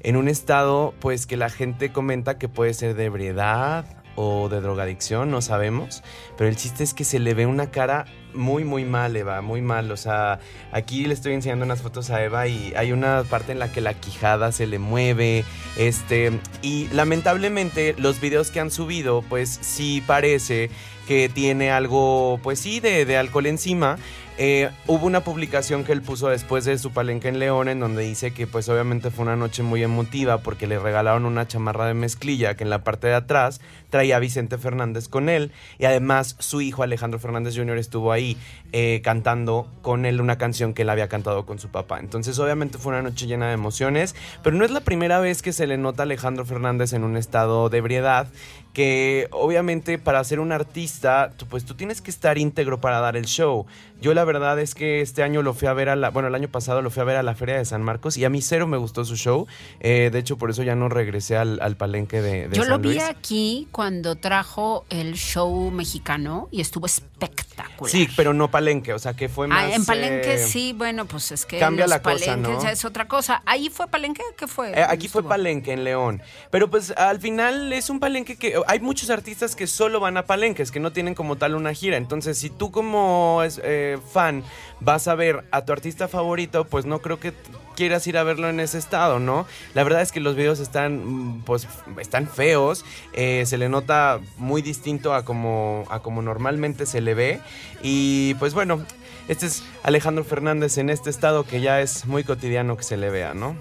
en 0.00 0.16
un 0.16 0.28
estado 0.28 0.94
pues 1.00 1.26
que 1.26 1.36
la 1.36 1.50
gente 1.50 1.92
comenta 1.92 2.38
que 2.38 2.48
puede 2.48 2.74
ser 2.74 2.94
de 2.94 3.04
ebriedad 3.04 3.99
o 4.20 4.48
de 4.48 4.60
drogadicción, 4.60 5.30
no 5.30 5.40
sabemos, 5.40 6.02
pero 6.36 6.50
el 6.50 6.56
chiste 6.56 6.84
es 6.84 6.92
que 6.92 7.04
se 7.04 7.18
le 7.18 7.32
ve 7.32 7.46
una 7.46 7.70
cara 7.70 8.04
muy 8.34 8.64
muy 8.64 8.84
mal, 8.84 9.16
Eva, 9.16 9.40
muy 9.40 9.62
mal, 9.62 9.90
o 9.90 9.96
sea, 9.96 10.38
aquí 10.72 11.06
le 11.06 11.14
estoy 11.14 11.32
enseñando 11.32 11.64
unas 11.64 11.80
fotos 11.80 12.10
a 12.10 12.22
Eva 12.22 12.46
y 12.46 12.72
hay 12.76 12.92
una 12.92 13.24
parte 13.24 13.52
en 13.52 13.58
la 13.58 13.72
que 13.72 13.80
la 13.80 13.94
quijada 13.94 14.52
se 14.52 14.66
le 14.66 14.78
mueve, 14.78 15.44
este, 15.76 16.38
y 16.62 16.88
lamentablemente 16.92 17.94
los 17.98 18.20
videos 18.20 18.50
que 18.50 18.60
han 18.60 18.70
subido 18.70 19.22
pues 19.22 19.58
sí 19.62 20.02
parece 20.06 20.70
que 21.10 21.28
tiene 21.28 21.72
algo, 21.72 22.38
pues 22.40 22.60
sí, 22.60 22.78
de, 22.78 23.04
de 23.04 23.16
alcohol 23.16 23.46
encima. 23.46 23.98
Eh, 24.38 24.70
hubo 24.86 25.06
una 25.06 25.20
publicación 25.22 25.84
que 25.84 25.92
él 25.92 26.00
puso 26.00 26.28
después 26.28 26.64
de 26.64 26.78
su 26.78 26.92
palenque 26.92 27.28
en 27.28 27.38
León 27.38 27.68
en 27.68 27.78
donde 27.78 28.02
dice 28.02 28.32
que 28.32 28.46
pues 28.46 28.68
obviamente 28.70 29.10
fue 29.10 29.24
una 29.24 29.36
noche 29.36 29.62
muy 29.62 29.82
emotiva 29.82 30.38
porque 30.38 30.66
le 30.66 30.78
regalaron 30.78 31.26
una 31.26 31.46
chamarra 31.46 31.86
de 31.86 31.94
mezclilla 31.94 32.54
que 32.54 32.64
en 32.64 32.70
la 32.70 32.82
parte 32.82 33.08
de 33.08 33.14
atrás 33.14 33.60
traía 33.90 34.16
a 34.16 34.18
Vicente 34.18 34.56
Fernández 34.56 35.08
con 35.08 35.28
él 35.28 35.52
y 35.78 35.84
además 35.84 36.36
su 36.38 36.62
hijo 36.62 36.82
Alejandro 36.82 37.20
Fernández 37.20 37.54
Jr. 37.54 37.76
estuvo 37.76 38.12
ahí 38.12 38.38
eh, 38.72 39.02
cantando 39.04 39.68
con 39.82 40.06
él 40.06 40.20
una 40.20 40.38
canción 40.38 40.72
que 40.72 40.82
él 40.82 40.90
había 40.90 41.08
cantado 41.08 41.44
con 41.44 41.58
su 41.58 41.68
papá. 41.68 42.00
Entonces 42.00 42.38
obviamente 42.38 42.78
fue 42.78 42.92
una 42.92 43.02
noche 43.02 43.26
llena 43.26 43.48
de 43.48 43.54
emociones, 43.54 44.14
pero 44.42 44.56
no 44.56 44.64
es 44.64 44.70
la 44.70 44.80
primera 44.80 45.20
vez 45.20 45.42
que 45.42 45.52
se 45.52 45.66
le 45.66 45.76
nota 45.76 46.02
a 46.02 46.04
Alejandro 46.04 46.46
Fernández 46.46 46.94
en 46.94 47.04
un 47.04 47.16
estado 47.16 47.68
de 47.68 47.78
ebriedad 47.78 48.28
que 48.72 49.28
obviamente 49.32 49.98
para 49.98 50.22
ser 50.24 50.40
un 50.40 50.52
artista, 50.52 51.32
pues 51.48 51.64
tú 51.64 51.74
tienes 51.74 52.00
que 52.00 52.10
estar 52.10 52.38
íntegro 52.38 52.80
para 52.80 53.00
dar 53.00 53.16
el 53.16 53.26
show. 53.26 53.66
Yo 54.00 54.14
la 54.14 54.24
verdad 54.24 54.58
es 54.58 54.74
que 54.74 55.02
este 55.02 55.22
año 55.22 55.42
lo 55.42 55.52
fui 55.52 55.68
a 55.68 55.74
ver 55.74 55.90
a 55.90 55.96
la, 55.96 56.08
bueno, 56.08 56.28
el 56.28 56.34
año 56.34 56.48
pasado 56.48 56.80
lo 56.80 56.90
fui 56.90 57.02
a 57.02 57.04
ver 57.04 57.16
a 57.16 57.22
la 57.22 57.34
Feria 57.34 57.56
de 57.58 57.64
San 57.66 57.82
Marcos 57.82 58.16
y 58.16 58.24
a 58.24 58.30
mí 58.30 58.40
cero 58.40 58.66
me 58.66 58.78
gustó 58.78 59.04
su 59.04 59.16
show. 59.16 59.46
Eh, 59.80 60.08
de 60.10 60.18
hecho, 60.18 60.38
por 60.38 60.48
eso 60.50 60.62
ya 60.62 60.74
no 60.74 60.88
regresé 60.88 61.36
al, 61.36 61.60
al 61.60 61.76
palenque 61.76 62.22
de, 62.22 62.48
de 62.48 62.56
yo 62.56 62.62
San 62.62 62.70
lo 62.70 62.78
vi 62.78 62.90
Luis. 62.94 63.02
aquí 63.02 63.68
cuando 63.72 64.16
trajo 64.16 64.86
el 64.88 65.14
show 65.14 65.70
mexicano 65.70 66.48
y 66.50 66.62
estuvo 66.62 66.86
espectacular. 66.86 67.90
Sí, 67.90 68.08
pero 68.16 68.32
no 68.32 68.50
palenque, 68.50 68.94
o 68.94 68.98
sea 68.98 69.14
que 69.14 69.28
fue 69.28 69.48
más... 69.48 69.64
Ah, 69.64 69.74
en 69.74 69.84
Palenque 69.84 70.34
eh, 70.34 70.38
sí, 70.38 70.72
bueno, 70.72 71.04
pues 71.06 71.32
es 71.32 71.44
que 71.44 71.58
cambia 71.58 71.84
los 71.84 71.90
la 71.90 72.02
cosa, 72.02 72.36
¿no? 72.36 72.62
ya 72.62 72.72
es 72.72 72.84
otra 72.86 73.06
cosa. 73.06 73.42
¿Ahí 73.44 73.68
fue 73.68 73.86
Palenque? 73.88 74.22
¿Qué 74.38 74.46
fue? 74.46 74.70
Eh, 74.70 74.82
aquí 74.82 75.08
fue 75.08 75.20
Estuvo. 75.20 75.28
Palenque 75.28 75.72
en 75.72 75.84
León. 75.84 76.22
Pero 76.50 76.70
pues 76.70 76.92
al 76.92 77.20
final 77.20 77.70
es 77.72 77.90
un 77.90 78.00
Palenque 78.00 78.36
que 78.36 78.59
hay 78.66 78.80
muchos 78.80 79.10
artistas 79.10 79.54
que 79.54 79.66
solo 79.66 80.00
van 80.00 80.16
a 80.16 80.26
Palenques, 80.26 80.70
que 80.70 80.80
no 80.80 80.92
tienen 80.92 81.14
como 81.14 81.36
tal 81.36 81.54
una 81.54 81.72
gira. 81.74 81.96
Entonces, 81.96 82.38
si 82.38 82.50
tú 82.50 82.70
como 82.70 83.42
eh, 83.44 83.98
fan 84.12 84.42
vas 84.80 85.08
a 85.08 85.14
ver 85.14 85.44
a 85.50 85.64
tu 85.64 85.72
artista 85.72 86.08
favorito, 86.08 86.64
pues 86.64 86.86
no 86.86 87.00
creo 87.00 87.20
que 87.20 87.32
quieras 87.76 88.06
ir 88.06 88.18
a 88.18 88.22
verlo 88.24 88.48
en 88.48 88.60
ese 88.60 88.78
estado, 88.78 89.18
¿no? 89.18 89.46
La 89.74 89.84
verdad 89.84 90.02
es 90.02 90.12
que 90.12 90.20
los 90.20 90.36
videos 90.36 90.60
están, 90.60 91.36
mm, 91.36 91.42
pues, 91.42 91.66
están 91.98 92.28
feos. 92.28 92.84
eh, 93.12 93.44
se 93.46 93.58
le 93.58 93.68
nota 93.68 94.20
muy 94.36 94.62
distinto 94.62 95.14
a 95.14 95.24
como, 95.24 95.84
a 95.90 96.00
como 96.00 96.22
normalmente 96.22 96.86
se 96.86 97.00
le 97.00 97.14
ve. 97.14 97.40
Y 97.82 98.34
pues 98.34 98.54
bueno, 98.54 98.84
este 99.28 99.46
es 99.46 99.62
Alejandro 99.82 100.24
Fernández 100.24 100.78
en 100.78 100.90
este 100.90 101.10
estado 101.10 101.44
que 101.44 101.60
ya 101.60 101.80
es 101.80 102.06
muy 102.06 102.24
cotidiano 102.24 102.76
que 102.76 102.84
se 102.84 102.96
le 102.96 103.10
vea, 103.10 103.34
¿no? 103.34 103.56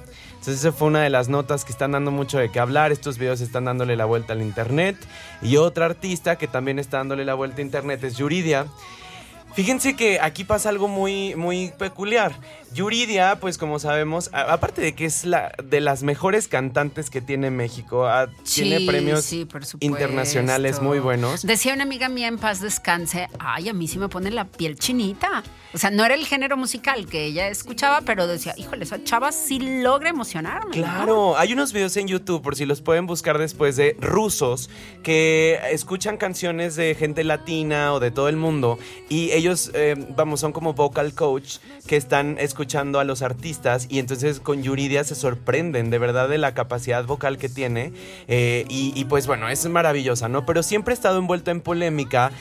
Entonces 0.49 0.65
esa 0.65 0.75
fue 0.75 0.87
una 0.87 1.03
de 1.03 1.11
las 1.11 1.29
notas 1.29 1.63
que 1.63 1.71
están 1.71 1.91
dando 1.91 2.09
mucho 2.09 2.39
de 2.39 2.49
qué 2.49 2.59
hablar. 2.59 2.91
Estos 2.91 3.19
videos 3.19 3.39
están 3.39 3.65
dándole 3.65 3.95
la 3.95 4.05
vuelta 4.05 4.33
al 4.33 4.41
internet. 4.41 4.97
Y 5.43 5.57
otra 5.57 5.85
artista 5.85 6.37
que 6.37 6.47
también 6.47 6.79
está 6.79 6.97
dándole 6.97 7.23
la 7.23 7.35
vuelta 7.35 7.57
a 7.59 7.61
internet 7.61 8.03
es 8.03 8.17
Yuridia. 8.17 8.65
Fíjense 9.53 9.95
que 9.95 10.19
aquí 10.19 10.45
pasa 10.45 10.69
algo 10.69 10.87
muy, 10.87 11.35
muy 11.35 11.71
peculiar. 11.77 12.31
Yuridia, 12.73 13.37
pues 13.39 13.57
como 13.57 13.79
sabemos, 13.79 14.29
a- 14.33 14.53
aparte 14.53 14.81
de 14.81 14.93
que 14.93 15.05
es 15.05 15.25
la 15.25 15.51
de 15.63 15.81
las 15.81 16.03
mejores 16.03 16.47
cantantes 16.47 17.09
que 17.09 17.21
tiene 17.21 17.49
México, 17.49 18.05
ah, 18.07 18.27
tiene 18.53 18.81
premios 18.85 19.25
sí, 19.25 19.45
por 19.45 19.65
supuesto. 19.65 19.85
internacionales 19.85 20.81
muy 20.81 20.99
buenos. 20.99 21.41
Decía 21.43 21.73
una 21.73 21.83
amiga 21.83 22.09
mía 22.09 22.27
en 22.27 22.37
paz 22.37 22.61
descanse, 22.61 23.27
ay, 23.39 23.69
a 23.69 23.73
mí 23.73 23.87
sí 23.87 23.97
me 23.97 24.07
pone 24.07 24.29
la 24.31 24.45
piel 24.45 24.77
chinita. 24.77 25.43
O 25.73 25.77
sea, 25.77 25.91
no 25.91 26.03
era 26.03 26.15
el 26.15 26.25
género 26.25 26.57
musical 26.57 27.05
que 27.05 27.25
ella 27.25 27.47
escuchaba, 27.47 28.01
pero 28.01 28.25
decía, 28.25 28.55
híjole, 28.57 28.83
esa 28.85 29.03
chava 29.03 29.31
sí 29.31 29.59
logra 29.81 30.09
emocionarme. 30.09 30.75
¿no? 30.77 30.81
Claro, 30.83 31.37
hay 31.37 31.53
unos 31.53 31.73
videos 31.73 31.95
en 31.97 32.07
YouTube, 32.07 32.41
por 32.41 32.55
si 32.55 32.65
los 32.65 32.81
pueden 32.81 33.05
buscar 33.05 33.37
después, 33.37 33.75
de 33.75 33.95
rusos 33.99 34.69
que 35.03 35.59
escuchan 35.71 36.17
canciones 36.17 36.75
de 36.75 36.95
gente 36.95 37.23
latina 37.23 37.93
o 37.93 37.99
de 37.99 38.09
todo 38.11 38.29
el 38.29 38.35
mundo 38.35 38.79
y 39.09 39.31
ellos, 39.31 39.69
eh, 39.75 39.95
vamos, 40.15 40.39
son 40.39 40.51
como 40.53 40.73
vocal 40.73 41.13
coach 41.13 41.57
que 41.87 41.95
están 41.97 42.37
escuchando 42.39 42.58
a 42.99 43.03
los 43.03 43.21
artistas 43.21 43.87
y 43.89 43.99
entonces 43.99 44.39
con 44.39 44.61
Yuridia 44.63 45.03
se 45.03 45.15
sorprenden 45.15 45.89
de 45.89 45.97
verdad 45.97 46.27
de 46.27 46.37
la 46.37 46.53
capacidad 46.53 47.05
vocal 47.05 47.37
que 47.37 47.47
tiene 47.47 47.93
eh, 48.27 48.65
y, 48.67 48.91
y 48.95 49.05
pues 49.05 49.27
bueno, 49.27 49.47
es 49.47 49.67
maravillosa, 49.67 50.27
¿no? 50.27 50.45
Pero 50.45 50.61
siempre 50.61 50.93
ha 50.93 50.95
estado 50.95 51.19
envuelta 51.19 51.51
en 51.51 51.61
polémica 51.61 52.31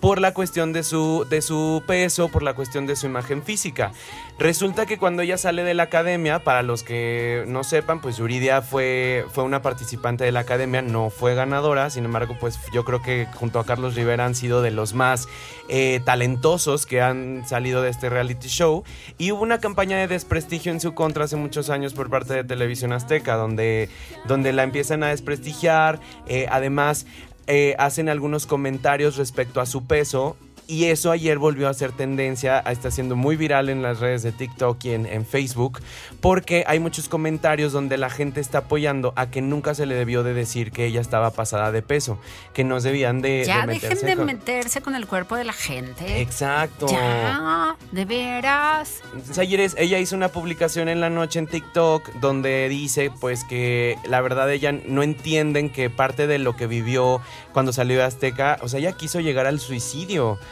por 0.00 0.20
la 0.20 0.34
cuestión 0.34 0.72
de 0.72 0.82
su, 0.82 1.26
de 1.28 1.42
su 1.42 1.82
peso, 1.86 2.28
por 2.28 2.42
la 2.42 2.54
cuestión 2.54 2.86
de 2.86 2.96
su 2.96 3.06
imagen 3.06 3.42
física. 3.42 3.92
Resulta 4.38 4.86
que 4.86 4.98
cuando 4.98 5.22
ella 5.22 5.36
sale 5.36 5.64
de 5.64 5.74
la 5.74 5.84
academia, 5.84 6.44
para 6.44 6.62
los 6.62 6.84
que 6.84 7.44
no 7.48 7.64
sepan, 7.64 8.00
pues 8.00 8.18
Yuridia 8.18 8.62
fue, 8.62 9.24
fue 9.32 9.42
una 9.42 9.62
participante 9.62 10.22
de 10.24 10.30
la 10.30 10.40
academia, 10.40 10.80
no 10.80 11.10
fue 11.10 11.34
ganadora, 11.34 11.90
sin 11.90 12.04
embargo, 12.04 12.36
pues 12.38 12.58
yo 12.72 12.84
creo 12.84 13.02
que 13.02 13.26
junto 13.34 13.58
a 13.58 13.66
Carlos 13.66 13.96
Rivera 13.96 14.24
han 14.24 14.36
sido 14.36 14.62
de 14.62 14.70
los 14.70 14.94
más 14.94 15.28
eh, 15.68 16.00
talentosos 16.04 16.86
que 16.86 17.00
han 17.00 17.46
salido 17.48 17.82
de 17.82 17.90
este 17.90 18.08
reality 18.08 18.48
show. 18.48 18.84
Y 19.18 19.32
hubo 19.32 19.42
una 19.42 19.58
campaña 19.58 19.98
de 19.98 20.06
desprestigio 20.06 20.70
en 20.70 20.80
su 20.80 20.94
contra 20.94 21.24
hace 21.24 21.36
muchos 21.36 21.68
años 21.68 21.92
por 21.92 22.08
parte 22.08 22.34
de 22.34 22.44
Televisión 22.44 22.92
Azteca, 22.92 23.34
donde, 23.34 23.88
donde 24.26 24.52
la 24.52 24.62
empiezan 24.62 25.02
a 25.02 25.08
desprestigiar, 25.08 25.98
eh, 26.26 26.46
además 26.50 27.06
eh, 27.48 27.74
hacen 27.78 28.10
algunos 28.10 28.46
comentarios 28.46 29.16
respecto 29.16 29.60
a 29.60 29.66
su 29.66 29.86
peso. 29.86 30.36
Y 30.70 30.84
eso 30.84 31.10
ayer 31.10 31.38
volvió 31.38 31.66
a 31.70 31.72
ser 31.72 31.92
tendencia, 31.92 32.58
está 32.60 32.90
siendo 32.90 33.16
muy 33.16 33.36
viral 33.36 33.70
en 33.70 33.80
las 33.80 34.00
redes 34.00 34.22
de 34.22 34.32
TikTok 34.32 34.84
y 34.84 34.90
en, 34.90 35.06
en 35.06 35.24
Facebook, 35.24 35.80
porque 36.20 36.62
hay 36.66 36.78
muchos 36.78 37.08
comentarios 37.08 37.72
donde 37.72 37.96
la 37.96 38.10
gente 38.10 38.42
está 38.42 38.58
apoyando 38.58 39.14
a 39.16 39.30
que 39.30 39.40
nunca 39.40 39.74
se 39.74 39.86
le 39.86 39.94
debió 39.94 40.22
de 40.22 40.34
decir 40.34 40.70
que 40.70 40.84
ella 40.84 41.00
estaba 41.00 41.30
pasada 41.30 41.72
de 41.72 41.80
peso, 41.80 42.18
que 42.52 42.64
no 42.64 42.78
debían 42.82 43.22
de, 43.22 43.44
Ya 43.46 43.62
de 43.66 43.72
dejen 43.72 43.88
meterse 43.88 44.06
de 44.06 44.16
con- 44.16 44.26
meterse 44.26 44.80
con 44.82 44.94
el 44.94 45.06
cuerpo 45.06 45.36
de 45.36 45.44
la 45.44 45.54
gente. 45.54 46.20
Exacto. 46.20 46.86
Ya, 46.86 47.74
de 47.92 48.04
veras. 48.04 49.00
Entonces, 49.14 49.38
ayer 49.38 49.60
es- 49.60 49.74
ella 49.78 49.98
hizo 49.98 50.16
una 50.16 50.28
publicación 50.28 50.90
en 50.90 51.00
la 51.00 51.08
noche 51.08 51.38
en 51.38 51.46
TikTok 51.46 52.10
donde 52.20 52.68
dice 52.68 53.10
pues 53.20 53.42
que 53.44 53.96
la 54.06 54.20
verdad 54.20 54.52
ella 54.52 54.72
no 54.72 55.02
entienden 55.02 55.70
que 55.70 55.88
parte 55.88 56.26
de 56.26 56.38
lo 56.38 56.56
que 56.56 56.66
vivió 56.66 57.22
cuando 57.54 57.72
salió 57.72 57.96
de 57.96 58.04
Azteca, 58.04 58.58
o 58.60 58.68
sea, 58.68 58.80
ella 58.80 58.92
quiso 58.92 59.20
llegar 59.20 59.46
al 59.46 59.60
suicidio 59.60 60.38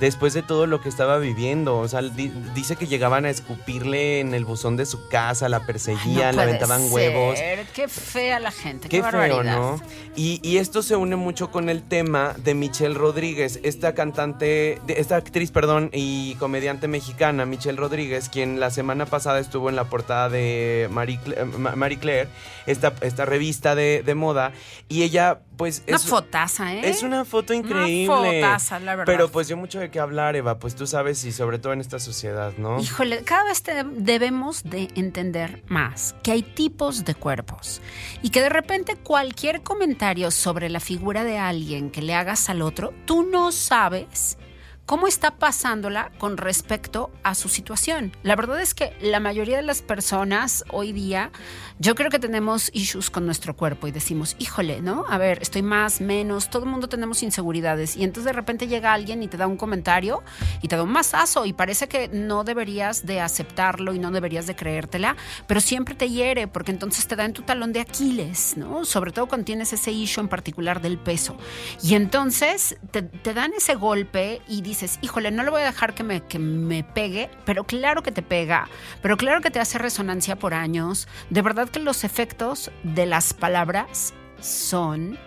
después 0.00 0.34
de 0.34 0.42
todo 0.42 0.66
lo 0.66 0.80
que 0.80 0.88
estaba 0.88 1.18
viviendo, 1.18 1.78
o 1.78 1.88
sea, 1.88 2.02
di- 2.02 2.32
dice 2.54 2.76
que 2.76 2.86
llegaban 2.86 3.24
a 3.24 3.30
escupirle 3.30 4.20
en 4.20 4.34
el 4.34 4.44
buzón 4.44 4.76
de 4.76 4.86
su 4.86 5.08
casa, 5.08 5.48
la 5.48 5.60
No 5.60 5.66
perseguían, 5.66 6.30
le 6.36 6.42
puede 6.42 6.42
aventaban 6.48 6.92
huevos. 6.92 7.38
Qué 7.74 7.88
fea 7.88 8.40
la 8.40 8.50
gente. 8.50 8.88
Qué, 8.88 8.96
Qué 8.98 9.02
feo, 9.02 9.12
barbaridad. 9.12 9.56
¿no? 9.56 9.80
Y, 10.16 10.40
y 10.42 10.58
esto 10.58 10.82
se 10.82 10.96
une 10.96 11.16
mucho 11.16 11.50
con 11.50 11.68
el 11.68 11.82
tema 11.82 12.34
de 12.38 12.54
Michelle 12.54 12.94
Rodríguez, 12.94 13.60
esta 13.62 13.94
cantante, 13.94 14.80
esta 14.88 15.16
actriz, 15.16 15.50
perdón, 15.50 15.90
y 15.92 16.34
comediante 16.36 16.88
mexicana, 16.88 17.46
Michelle 17.46 17.78
Rodríguez, 17.78 18.28
quien 18.28 18.60
la 18.60 18.70
semana 18.70 19.06
pasada 19.06 19.38
estuvo 19.40 19.68
en 19.68 19.76
la 19.76 19.84
portada 19.84 20.28
de 20.28 20.88
Marie, 20.90 21.18
Cla- 21.24 21.34
eh, 21.38 21.44
Marie 21.76 21.98
Claire, 21.98 22.28
esta, 22.66 22.92
esta 23.00 23.24
revista 23.24 23.74
de, 23.74 24.02
de 24.04 24.14
moda, 24.14 24.52
y 24.88 25.02
ella, 25.02 25.40
pues... 25.56 25.82
Una 25.86 25.96
es, 25.96 26.04
fotaza, 26.04 26.74
¿eh? 26.74 26.80
es 26.88 27.02
una 27.02 27.24
foto 27.24 27.52
Una 27.52 27.60
increíble. 27.62 28.40
fotaza, 28.42 28.78
la 28.80 28.96
verdad. 28.96 29.12
Pero 29.12 29.30
pues 29.30 29.48
dio 29.48 29.56
mucho 29.56 29.80
de 29.84 29.90
qué 29.90 30.00
hablar, 30.00 30.36
Eva, 30.36 30.58
pues 30.58 30.74
tú 30.74 30.86
sabes, 30.86 31.24
y 31.24 31.32
sobre 31.32 31.58
todo 31.58 31.72
en 31.72 31.80
esta 31.80 31.98
sociedad, 31.98 32.52
¿no? 32.58 32.80
Híjole, 32.80 33.22
cada 33.22 33.44
vez 33.44 33.62
debemos 33.96 34.64
de 34.64 34.88
entender 34.94 35.62
más 35.68 36.14
que 36.22 36.32
hay 36.32 36.42
tipos 36.42 37.04
de 37.04 37.14
cuerpos 37.14 37.80
y 38.22 38.30
que 38.30 38.40
de 38.40 38.48
repente 38.48 38.96
cualquier 38.96 39.62
comentario 39.62 40.30
sobre 40.30 40.68
la 40.70 40.80
figura 40.80 41.24
de 41.24 41.38
alguien 41.38 41.90
que 41.90 42.02
le 42.02 42.14
hagas 42.14 42.48
al 42.48 42.62
otro, 42.62 42.92
tú 43.04 43.22
no 43.24 43.52
sabes 43.52 44.38
cómo 44.86 45.06
está 45.06 45.36
pasándola 45.36 46.10
con 46.18 46.36
respecto 46.36 47.10
a 47.22 47.34
su 47.34 47.48
situación. 47.48 48.12
La 48.22 48.36
verdad 48.36 48.60
es 48.60 48.74
que 48.74 48.96
la 49.00 49.18
mayoría 49.18 49.56
de 49.56 49.62
las 49.62 49.82
personas 49.82 50.64
hoy 50.70 50.92
día, 50.92 51.30
yo 51.78 51.94
creo 51.94 52.10
que 52.10 52.18
tenemos 52.18 52.70
issues 52.74 53.10
con 53.10 53.24
nuestro 53.24 53.56
cuerpo 53.56 53.86
y 53.86 53.92
decimos, 53.92 54.36
híjole, 54.38 54.82
¿no? 54.82 55.04
A 55.08 55.16
ver, 55.18 55.40
estoy 55.40 55.62
más, 55.62 56.00
menos, 56.00 56.50
todo 56.50 56.64
el 56.64 56.70
mundo 56.70 56.88
tenemos 56.88 57.22
inseguridades 57.22 57.96
y 57.96 58.04
entonces 58.04 58.26
de 58.26 58.32
repente 58.32 58.66
llega 58.68 58.92
alguien 58.92 59.22
y 59.22 59.28
te 59.28 59.36
da 59.36 59.46
un 59.46 59.56
comentario 59.56 60.22
y 60.60 60.68
te 60.68 60.76
da 60.76 60.82
un 60.82 60.92
mazazo 60.92 61.46
y 61.46 61.52
parece 61.52 61.88
que 61.88 62.08
no 62.08 62.44
deberías 62.44 63.06
de 63.06 63.20
aceptarlo 63.20 63.94
y 63.94 63.98
no 63.98 64.10
deberías 64.10 64.46
de 64.46 64.54
creértela, 64.54 65.16
pero 65.46 65.60
siempre 65.60 65.94
te 65.94 66.10
hiere 66.10 66.46
porque 66.46 66.72
entonces 66.72 67.06
te 67.06 67.16
da 67.16 67.24
en 67.24 67.32
tu 67.32 67.42
talón 67.42 67.72
de 67.72 67.80
Aquiles, 67.80 68.56
¿no? 68.56 68.84
Sobre 68.84 69.12
todo 69.12 69.26
cuando 69.26 69.46
tienes 69.46 69.72
ese 69.72 69.92
issue 69.92 70.20
en 70.20 70.28
particular 70.28 70.82
del 70.82 70.98
peso. 70.98 71.36
Y 71.82 71.94
entonces 71.94 72.76
te, 72.90 73.02
te 73.02 73.32
dan 73.32 73.52
ese 73.54 73.74
golpe 73.74 74.42
y 74.46 74.60
dices, 74.60 74.73
híjole, 75.02 75.30
no 75.30 75.42
lo 75.42 75.50
voy 75.50 75.62
a 75.62 75.66
dejar 75.66 75.94
que 75.94 76.02
me, 76.02 76.22
que 76.22 76.38
me 76.38 76.84
pegue, 76.84 77.30
pero 77.44 77.64
claro 77.64 78.02
que 78.02 78.12
te 78.12 78.22
pega, 78.22 78.68
pero 79.02 79.16
claro 79.16 79.40
que 79.40 79.50
te 79.50 79.60
hace 79.60 79.78
resonancia 79.78 80.36
por 80.36 80.54
años. 80.54 81.08
De 81.30 81.42
verdad 81.42 81.68
que 81.68 81.80
los 81.80 82.04
efectos 82.04 82.70
de 82.82 83.06
las 83.06 83.34
palabras 83.34 84.14
son 84.40 85.18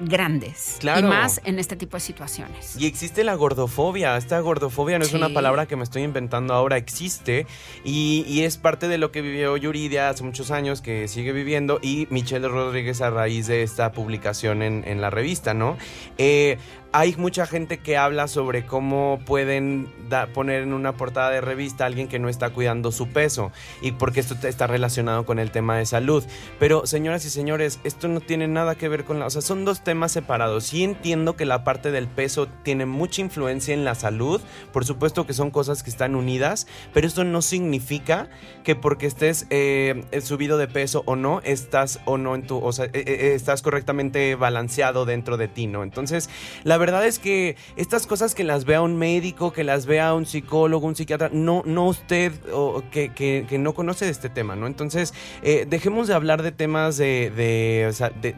grandes. 0.00 0.76
Claro. 0.80 1.00
Y 1.06 1.10
más 1.10 1.40
en 1.44 1.58
este 1.58 1.76
tipo 1.76 1.96
de 1.96 2.00
situaciones. 2.00 2.76
Y 2.78 2.86
existe 2.86 3.24
la 3.24 3.34
gordofobia. 3.34 4.16
Esta 4.16 4.40
gordofobia 4.40 4.98
no 4.98 5.04
es 5.04 5.10
Sí. 5.10 5.16
una 5.16 5.28
palabra 5.30 5.66
que 5.66 5.76
me 5.76 5.84
estoy 5.84 6.02
inventando 6.02 6.54
ahora, 6.54 6.76
existe. 6.76 7.46
Y, 7.84 8.24
y 8.28 8.42
es 8.42 8.56
parte 8.56 8.88
de 8.88 8.98
lo 8.98 9.10
que 9.12 9.22
vivió 9.22 9.56
Yuridia 9.56 10.08
hace 10.08 10.22
muchos 10.24 10.50
años, 10.50 10.80
que 10.80 11.08
sigue 11.08 11.32
viviendo, 11.32 11.78
y 11.82 12.06
Michelle 12.10 12.48
Rodríguez 12.48 13.00
a 13.00 13.10
raíz 13.10 13.46
de 13.46 13.62
esta 13.62 13.92
publicación 13.92 14.62
en, 14.62 14.84
en 14.86 15.00
la 15.00 15.10
revista, 15.10 15.54
¿no? 15.54 15.76
Eh, 16.18 16.58
hay 16.90 17.14
mucha 17.16 17.46
gente 17.46 17.78
que 17.80 17.98
habla 17.98 18.28
sobre 18.28 18.64
cómo 18.64 19.20
pueden 19.26 19.92
da- 20.08 20.26
poner 20.28 20.62
en 20.62 20.72
una 20.72 20.94
portada 20.94 21.28
de 21.28 21.42
revista 21.42 21.84
a 21.84 21.86
alguien 21.86 22.08
que 22.08 22.18
no 22.18 22.30
está 22.30 22.48
cuidando 22.48 22.92
su 22.92 23.08
peso 23.08 23.52
y 23.82 23.92
porque 23.92 24.20
esto 24.20 24.34
está 24.48 24.66
relacionado 24.66 25.26
con 25.26 25.38
el 25.38 25.50
tema 25.50 25.76
de 25.76 25.84
salud. 25.84 26.24
Pero 26.58 26.86
señoras 26.86 27.26
y 27.26 27.30
señores, 27.30 27.78
esto 27.84 28.08
no 28.08 28.20
tiene 28.20 28.48
nada 28.48 28.74
que 28.74 28.88
ver 28.88 29.04
con 29.04 29.18
la... 29.18 29.26
O 29.26 29.30
sea, 29.30 29.42
son 29.42 29.66
dos 29.66 29.84
temas 29.88 30.12
separados. 30.12 30.64
Sí 30.64 30.84
entiendo 30.84 31.34
que 31.34 31.46
la 31.46 31.64
parte 31.64 31.90
del 31.90 32.08
peso 32.08 32.46
tiene 32.62 32.84
mucha 32.84 33.22
influencia 33.22 33.72
en 33.72 33.86
la 33.86 33.94
salud. 33.94 34.42
Por 34.70 34.84
supuesto 34.84 35.24
que 35.26 35.32
son 35.32 35.50
cosas 35.50 35.82
que 35.82 35.88
están 35.88 36.14
unidas, 36.14 36.66
pero 36.92 37.06
esto 37.06 37.24
no 37.24 37.40
significa 37.40 38.28
que 38.64 38.76
porque 38.76 39.06
estés 39.06 39.46
eh, 39.48 40.04
subido 40.22 40.58
de 40.58 40.68
peso 40.68 41.04
o 41.06 41.16
no, 41.16 41.40
estás 41.42 42.00
o 42.04 42.18
no 42.18 42.34
en 42.34 42.42
tu... 42.46 42.58
O 42.58 42.70
sea, 42.72 42.84
eh, 42.84 42.90
eh, 42.94 43.32
estás 43.34 43.62
correctamente 43.62 44.34
balanceado 44.34 45.06
dentro 45.06 45.38
de 45.38 45.48
ti, 45.48 45.66
¿no? 45.66 45.82
Entonces, 45.84 46.28
la 46.64 46.76
verdad 46.76 47.06
es 47.06 47.18
que 47.18 47.56
estas 47.76 48.06
cosas 48.06 48.34
que 48.34 48.44
las 48.44 48.66
vea 48.66 48.82
un 48.82 48.96
médico, 48.98 49.54
que 49.54 49.64
las 49.64 49.86
vea 49.86 50.12
un 50.12 50.26
psicólogo, 50.26 50.86
un 50.86 50.96
psiquiatra, 50.96 51.30
no, 51.32 51.62
no 51.64 51.86
usted 51.86 52.32
o 52.52 52.82
que, 52.90 53.08
que- 53.14 53.46
que 53.48 53.56
no 53.58 53.72
conoce 53.72 54.04
de 54.04 54.10
este 54.10 54.28
tema, 54.28 54.54
¿no? 54.54 54.66
Entonces, 54.66 55.14
eh, 55.42 55.64
dejemos 55.66 56.08
de 56.08 56.14
hablar 56.14 56.42
de 56.42 56.52
temas 56.52 56.98
de, 56.98 57.30
de, 57.34 57.86
o 57.88 57.92
sea, 57.94 58.10
de 58.10 58.34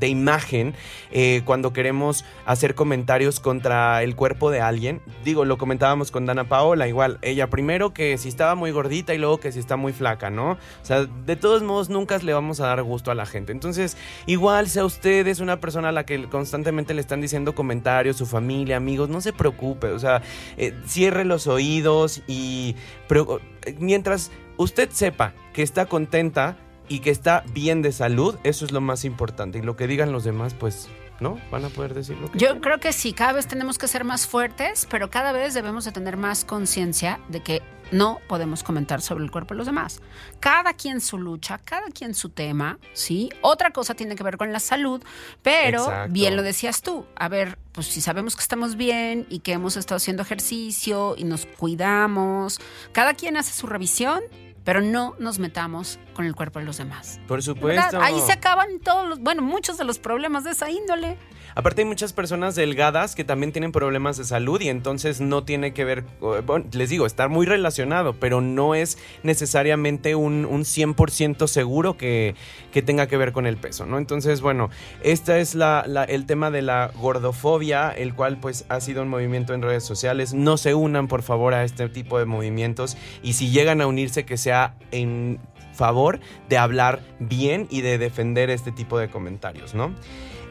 de 0.00 0.08
imagen 0.08 0.74
eh, 1.12 1.42
cuando 1.44 1.72
queremos 1.72 2.24
hacer 2.46 2.74
comentarios 2.74 3.38
contra 3.38 4.02
el 4.02 4.16
cuerpo 4.16 4.50
de 4.50 4.60
alguien. 4.60 5.00
Digo, 5.24 5.44
lo 5.44 5.58
comentábamos 5.58 6.10
con 6.10 6.26
Dana 6.26 6.48
Paola, 6.48 6.88
igual, 6.88 7.18
ella 7.22 7.48
primero 7.48 7.92
que 7.92 8.18
si 8.18 8.28
estaba 8.28 8.54
muy 8.54 8.70
gordita 8.70 9.14
y 9.14 9.18
luego 9.18 9.38
que 9.38 9.52
si 9.52 9.58
está 9.58 9.76
muy 9.76 9.92
flaca, 9.92 10.30
¿no? 10.30 10.52
O 10.52 10.58
sea, 10.82 11.04
de 11.04 11.36
todos 11.36 11.62
modos 11.62 11.88
nunca 11.88 12.18
le 12.18 12.32
vamos 12.32 12.60
a 12.60 12.66
dar 12.66 12.82
gusto 12.82 13.10
a 13.10 13.14
la 13.14 13.26
gente. 13.26 13.52
Entonces, 13.52 13.96
igual 14.26 14.68
sea 14.68 14.84
usted 14.84 15.26
es 15.26 15.40
una 15.40 15.60
persona 15.60 15.90
a 15.90 15.92
la 15.92 16.04
que 16.04 16.24
constantemente 16.28 16.94
le 16.94 17.00
están 17.00 17.20
diciendo 17.20 17.54
comentarios, 17.54 18.16
su 18.16 18.26
familia, 18.26 18.76
amigos, 18.76 19.08
no 19.08 19.20
se 19.20 19.32
preocupe, 19.32 19.88
o 19.88 19.98
sea, 19.98 20.22
eh, 20.56 20.74
cierre 20.86 21.24
los 21.24 21.46
oídos 21.46 22.22
y 22.26 22.74
pero, 23.06 23.40
eh, 23.66 23.74
mientras 23.78 24.30
usted 24.56 24.90
sepa 24.90 25.34
que 25.52 25.62
está 25.62 25.86
contenta 25.86 26.56
y 26.90 26.98
que 26.98 27.10
está 27.10 27.44
bien 27.54 27.82
de 27.82 27.92
salud, 27.92 28.36
eso 28.42 28.64
es 28.64 28.72
lo 28.72 28.80
más 28.80 29.04
importante. 29.04 29.58
Y 29.58 29.62
lo 29.62 29.76
que 29.76 29.86
digan 29.86 30.10
los 30.10 30.24
demás, 30.24 30.54
pues, 30.54 30.88
¿no? 31.20 31.40
Van 31.52 31.64
a 31.64 31.68
poder 31.68 31.94
decir 31.94 32.18
lo 32.18 32.30
que 32.30 32.36
Yo 32.36 32.60
creo 32.60 32.80
que 32.80 32.92
sí, 32.92 33.12
cada 33.12 33.32
vez 33.32 33.46
tenemos 33.46 33.78
que 33.78 33.86
ser 33.86 34.02
más 34.02 34.26
fuertes, 34.26 34.88
pero 34.90 35.08
cada 35.08 35.30
vez 35.30 35.54
debemos 35.54 35.84
de 35.84 35.92
tener 35.92 36.16
más 36.16 36.44
conciencia 36.44 37.20
de 37.28 37.44
que 37.44 37.62
no 37.92 38.20
podemos 38.28 38.64
comentar 38.64 39.02
sobre 39.02 39.22
el 39.22 39.30
cuerpo 39.30 39.54
de 39.54 39.58
los 39.58 39.66
demás. 39.66 40.00
Cada 40.40 40.74
quien 40.74 41.00
su 41.00 41.16
lucha, 41.16 41.58
cada 41.58 41.86
quien 41.88 42.12
su 42.12 42.28
tema, 42.28 42.78
¿sí? 42.92 43.30
Otra 43.40 43.70
cosa 43.70 43.94
tiene 43.94 44.16
que 44.16 44.24
ver 44.24 44.36
con 44.36 44.52
la 44.52 44.58
salud, 44.58 45.00
pero 45.42 45.84
Exacto. 45.84 46.12
bien 46.12 46.34
lo 46.34 46.42
decías 46.42 46.82
tú. 46.82 47.06
A 47.14 47.28
ver, 47.28 47.56
pues 47.70 47.86
si 47.86 48.00
sabemos 48.00 48.34
que 48.34 48.42
estamos 48.42 48.74
bien 48.74 49.26
y 49.30 49.40
que 49.40 49.52
hemos 49.52 49.76
estado 49.76 49.98
haciendo 49.98 50.22
ejercicio 50.24 51.14
y 51.16 51.22
nos 51.22 51.46
cuidamos, 51.46 52.60
cada 52.90 53.14
quien 53.14 53.36
hace 53.36 53.52
su 53.52 53.68
revisión, 53.68 54.22
pero 54.64 54.80
no 54.80 55.14
nos 55.18 55.38
metamos 55.38 55.98
con 56.14 56.26
el 56.26 56.34
cuerpo 56.34 56.58
de 56.58 56.64
los 56.66 56.76
demás. 56.78 57.18
Por 57.26 57.38
¿Verdad? 57.38 57.54
supuesto. 57.54 58.00
Ahí 58.00 58.20
se 58.26 58.32
acaban 58.32 58.78
todos 58.80 59.08
los, 59.08 59.20
bueno, 59.20 59.42
muchos 59.42 59.78
de 59.78 59.84
los 59.84 59.98
problemas 59.98 60.44
de 60.44 60.50
esa 60.50 60.70
índole. 60.70 61.16
Aparte 61.56 61.82
hay 61.82 61.88
muchas 61.88 62.12
personas 62.12 62.54
delgadas 62.54 63.16
que 63.16 63.24
también 63.24 63.50
tienen 63.50 63.72
problemas 63.72 64.16
de 64.16 64.24
salud 64.24 64.60
y 64.60 64.68
entonces 64.68 65.20
no 65.20 65.42
tiene 65.42 65.72
que 65.74 65.84
ver, 65.84 66.04
bueno, 66.46 66.64
les 66.72 66.90
digo, 66.90 67.06
estar 67.06 67.28
muy 67.28 67.44
relacionado, 67.44 68.14
pero 68.20 68.40
no 68.40 68.76
es 68.76 68.98
necesariamente 69.24 70.14
un, 70.14 70.44
un 70.44 70.62
100% 70.62 71.48
seguro 71.48 71.96
que, 71.96 72.36
que 72.72 72.82
tenga 72.82 73.08
que 73.08 73.16
ver 73.16 73.32
con 73.32 73.46
el 73.46 73.56
peso, 73.56 73.84
¿no? 73.86 73.98
Entonces, 73.98 74.42
bueno, 74.42 74.70
este 75.02 75.40
es 75.40 75.54
la, 75.56 75.84
la- 75.88 76.04
el 76.04 76.26
tema 76.26 76.50
de 76.52 76.62
la 76.62 76.92
gordofobia, 76.94 77.90
el 77.90 78.14
cual 78.14 78.38
pues 78.38 78.64
ha 78.68 78.80
sido 78.80 79.02
un 79.02 79.08
movimiento 79.08 79.54
en 79.54 79.62
redes 79.62 79.84
sociales. 79.84 80.34
No 80.34 80.56
se 80.56 80.74
unan, 80.74 81.08
por 81.08 81.22
favor, 81.22 81.54
a 81.54 81.64
este 81.64 81.88
tipo 81.88 82.18
de 82.18 82.26
movimientos 82.26 82.96
y 83.22 83.32
si 83.32 83.50
llegan 83.50 83.80
a 83.80 83.86
unirse, 83.86 84.24
que 84.24 84.36
sea 84.36 84.49
en 84.90 85.38
favor 85.74 86.20
de 86.48 86.58
hablar 86.58 87.00
bien 87.18 87.66
y 87.70 87.80
de 87.80 87.98
defender 87.98 88.50
este 88.50 88.72
tipo 88.72 88.98
de 88.98 89.08
comentarios, 89.08 89.74
¿no? 89.74 89.94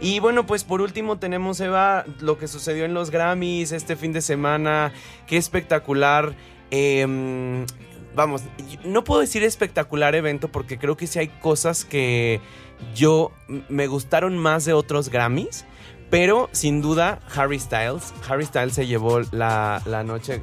Y 0.02 0.20
bueno, 0.20 0.46
pues 0.46 0.64
por 0.64 0.82
último 0.82 1.20
tenemos, 1.20 1.60
Eva, 1.60 2.06
lo 2.20 2.38
que 2.38 2.48
sucedió 2.48 2.86
en 2.86 2.94
los 2.94 3.12
Grammys 3.12 3.72
este 3.72 3.96
fin 3.96 4.14
de 4.14 4.22
semana. 4.22 4.94
Qué 5.28 5.38
espectacular. 5.38 6.36
Em, 6.72 7.66
vamos, 8.16 8.44
no 8.86 9.04
puedo 9.04 9.22
decir 9.22 9.44
espectacular 9.44 10.16
evento 10.16 10.48
porque 10.48 10.78
creo 10.78 10.96
que 10.96 11.06
sí 11.06 11.20
hay 11.20 11.28
cosas 11.28 11.84
que 11.84 12.40
yo 12.96 13.32
me 13.68 13.88
gustaron 13.88 14.38
más 14.38 14.64
de 14.64 14.74
otros 14.74 15.10
Grammys. 15.10 15.66
Pero 16.10 16.50
sin 16.54 16.82
duda, 16.82 17.20
Harry 17.36 17.60
Styles. 17.60 18.14
Harry 18.28 18.46
Styles 18.46 18.74
se 18.74 18.88
llevó 18.88 19.20
la, 19.32 19.82
la 19.86 20.04
noche. 20.04 20.42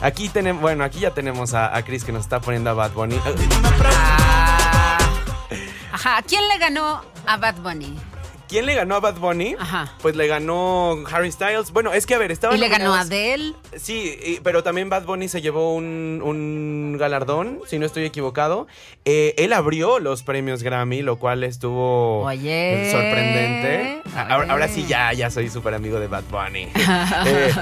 Aquí 0.00 0.28
tenemos, 0.28 0.62
bueno, 0.62 0.84
aquí 0.84 1.00
ya 1.00 1.12
tenemos 1.12 1.54
a, 1.54 1.76
a 1.76 1.82
Chris 1.82 2.04
que 2.04 2.12
nos 2.12 2.22
está 2.22 2.40
poniendo 2.40 2.70
a 2.70 2.74
Bad 2.74 2.92
Bunny. 2.92 3.20
Ah. 3.84 4.98
Ajá, 5.92 6.16
¿a 6.18 6.22
quién 6.22 6.46
le 6.48 6.58
ganó 6.58 7.02
a 7.26 7.36
Bad 7.36 7.56
Bunny? 7.56 7.98
¿Quién 8.50 8.66
le 8.66 8.74
ganó 8.74 8.96
a 8.96 9.00
Bad 9.00 9.14
Bunny? 9.20 9.54
Ajá. 9.56 9.94
Pues 10.02 10.16
le 10.16 10.26
ganó 10.26 10.98
Harry 11.12 11.30
Styles. 11.30 11.70
Bueno, 11.70 11.92
es 11.92 12.04
que 12.04 12.16
a 12.16 12.18
ver, 12.18 12.32
estaba 12.32 12.52
Y 12.56 12.58
le 12.58 12.68
ganó 12.68 12.92
a 12.94 13.02
Adele. 13.02 13.54
Sí, 13.76 14.18
y- 14.26 14.40
pero 14.42 14.64
también 14.64 14.88
Bad 14.90 15.04
Bunny 15.04 15.28
se 15.28 15.40
llevó 15.40 15.72
un, 15.76 16.20
un 16.24 16.96
galardón, 16.98 17.60
si 17.68 17.78
no 17.78 17.86
estoy 17.86 18.04
equivocado. 18.06 18.66
Eh, 19.04 19.34
él 19.38 19.52
abrió 19.52 20.00
los 20.00 20.24
premios 20.24 20.64
Grammy, 20.64 21.02
lo 21.02 21.16
cual 21.16 21.44
estuvo 21.44 22.24
Oye. 22.24 22.90
sorprendente. 22.90 24.02
Ahora, 24.16 24.66
sí 24.66 24.84
ya, 24.88 25.12
ya 25.12 25.30
soy 25.30 25.48
súper 25.48 25.74
amigo 25.74 26.00
de 26.00 26.08
Bad 26.08 26.24
Bunny. 26.30 26.68
Eh, 27.26 27.52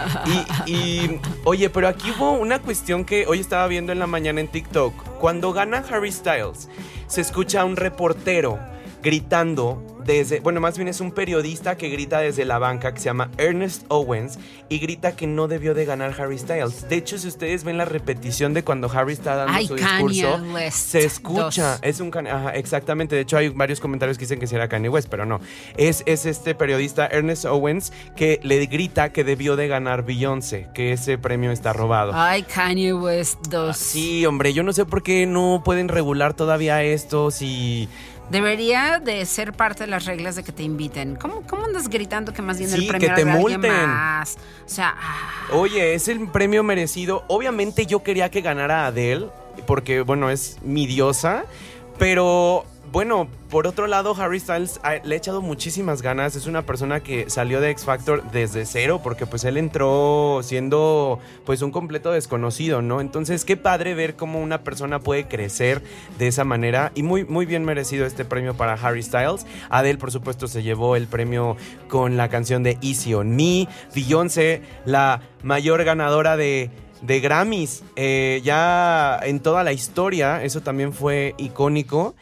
y, 0.67 0.73
y, 0.73 1.21
oye, 1.45 1.69
pero 1.69 1.89
aquí 1.89 2.11
hubo 2.17 2.33
una 2.33 2.61
cuestión 2.61 3.05
que 3.05 3.27
hoy 3.27 3.41
estaba 3.41 3.67
viendo 3.67 3.93
en 3.93 3.99
la 3.99 4.07
mañana 4.07 4.41
en 4.41 4.49
TikTok. 4.49 4.95
Cuando 5.19 5.53
gana 5.53 5.85
Harry 5.91 6.13
Styles, 6.13 6.69
se 7.09 7.21
escucha 7.21 7.63
a 7.63 7.65
un 7.65 7.77
reportero 7.77 8.59
gritando 9.03 9.83
desde, 10.09 10.41
bueno, 10.41 10.59
más 10.59 10.79
bien 10.79 10.89
es 10.89 11.03
un 11.03 11.13
periodista 11.13 11.77
que 11.77 11.91
grita 11.91 12.21
desde 12.21 12.47
la 12.47 12.59
banca 12.59 12.95
que 12.95 12.99
se 12.99 13.05
llama 13.05 13.31
Ernest 13.37 13.85
Owens 13.89 14.39
y 14.71 14.79
grita 14.79 15.15
que 15.15 15.27
no 15.27 15.49
debió 15.49 15.75
de 15.75 15.85
ganar 15.85 16.19
Harry 16.19 16.39
Styles. 16.39 16.89
De 16.89 16.97
hecho, 16.97 17.19
si 17.19 17.29
ustedes 17.29 17.63
ven 17.63 17.77
la 17.77 17.85
repetición 17.85 18.55
de 18.55 18.65
cuando 18.65 18.91
Harry 18.91 19.13
está 19.13 19.37
dando 19.37 19.53
Ay, 19.53 19.67
su 19.67 19.77
Kanye 19.77 20.09
discurso, 20.15 20.45
West 20.55 20.77
se 20.77 21.05
escucha, 21.05 21.73
dos. 21.73 21.81
es 21.83 22.01
un 22.01 22.11
ajá, 22.27 22.53
exactamente. 22.55 23.17
De 23.17 23.21
hecho, 23.21 23.37
hay 23.37 23.51
varios 23.51 23.81
comentarios 23.81 24.17
que 24.17 24.25
dicen 24.25 24.41
que 24.41 24.47
será 24.47 24.67
Kanye 24.67 24.89
West, 24.89 25.09
pero 25.11 25.27
no. 25.27 25.41
Es, 25.77 26.03
es 26.07 26.25
este 26.25 26.55
periodista 26.55 27.07
Ernest 27.07 27.45
Owens 27.45 27.93
que 28.17 28.41
le 28.43 28.65
grita 28.65 29.13
que 29.13 29.25
debió 29.25 29.57
de 29.57 29.69
ganar 29.69 30.07
Beyoncé, 30.07 30.69
que 30.73 30.95
ese 30.95 31.19
premio 31.19 31.53
está 31.53 31.75
robado. 31.75 32.13
Ay, 32.15 32.45
Kanye 32.45 32.95
West 32.95 33.47
2. 33.51 33.77
Sí, 33.77 34.25
hombre, 34.25 34.55
yo 34.55 34.63
no 34.63 34.73
sé 34.73 34.87
por 34.87 35.03
qué 35.03 35.27
no 35.27 35.61
pueden 35.63 35.89
regular 35.89 36.33
todavía 36.33 36.83
esto 36.83 37.31
si... 37.31 37.91
Debería 38.31 39.01
de 39.03 39.25
ser 39.25 39.53
parte 39.55 39.85
de 39.85 39.91
las 39.91 40.05
reglas 40.05 40.37
de 40.37 40.43
que 40.45 40.53
te 40.53 40.63
inviten. 40.63 41.17
¿Cómo, 41.17 41.43
cómo 41.47 41.65
andas 41.65 41.89
gritando 41.89 42.33
que 42.33 42.43
más 42.43 42.59
bien 42.59 42.71
Sí, 42.71 42.83
el 42.83 42.87
premio 42.89 43.09
que 43.09 43.15
te 43.15 43.25
multen. 43.25 43.73
más? 43.73 44.37
O 44.67 44.69
sea, 44.69 44.95
ah, 45.01 45.47
Oye, 45.53 45.95
es 45.95 46.09
el 46.09 46.29
premio 46.29 46.63
merecido. 46.63 47.25
Obviamente 47.29 47.87
yo 47.87 48.03
quería 48.03 48.31
que 48.31 48.43
ganara 48.43 48.87
Adele, 48.87 49.29
porque, 49.67 50.03
bueno, 50.03 50.29
es 50.31 50.59
mi 50.63 50.87
diosa. 50.87 51.45
Pero, 51.99 52.65
bueno, 52.93 53.29
por 53.51 53.67
otro 53.67 53.87
lado, 53.87 54.15
Harry 54.19 54.41
Styles 54.41 54.81
ah, 54.83 54.97
le 55.03 55.15
ha 55.15 55.19
echado 55.19 55.41
muchísimas 55.41 56.03
ganas. 56.03 56.37
Es 56.37 56.47
una 56.47 56.67
persona 56.67 57.01
que 57.01 57.29
salió 57.31 57.61
de 57.61 57.71
X 57.71 57.85
Factor 57.85 58.31
desde 58.31 58.67
cero, 58.67 59.01
porque 59.03 59.27
pues 59.27 59.45
él 59.45 59.57
entró 59.57 60.41
siendo 60.43 61.19
pues 61.45 61.63
un 61.63 61.71
completo 61.71 62.13
desconocido, 62.13 62.83
¿no? 62.83 63.01
Entonces, 63.01 63.45
qué 63.45 63.57
padre 63.57 63.95
ver 63.95 64.17
cómo 64.17 64.41
una 64.41 64.65
persona 64.65 65.01
puede 65.01 65.29
crecer 65.29 65.83
de 66.19 66.29
esa 66.29 66.45
manera. 66.45 66.93
Y 66.95 67.03
muy, 67.03 67.25
muy 67.25 67.47
bien 67.47 67.65
merecido 67.65 68.07
este 68.07 68.25
premio 68.25 68.55
para 68.55 68.75
Harry 68.75 69.03
Styles. 69.03 69.47
Adele, 69.71 69.99
por 69.99 70.13
supuesto, 70.13 70.47
se 70.47 70.63
llevó 70.63 70.97
el 70.97 71.07
premio 71.07 71.57
con 71.89 72.17
la 72.17 72.29
canción 72.29 72.63
de 72.63 72.79
Easy 72.83 73.15
on 73.15 73.37
Me. 73.37 73.69
Beyoncé, 73.95 74.63
la 74.85 75.21
mayor 75.43 75.85
ganadora 75.85 76.37
de 76.37 76.71
de 77.03 77.21
Grammys 77.21 77.85
eh, 77.97 78.41
ya 78.45 79.19
en 79.23 79.41
toda 79.41 79.65
la 79.65 79.73
historia. 79.73 80.43
Eso 80.43 80.61
también 80.61 80.93
fue 80.93 81.35
icónico. 81.39 82.15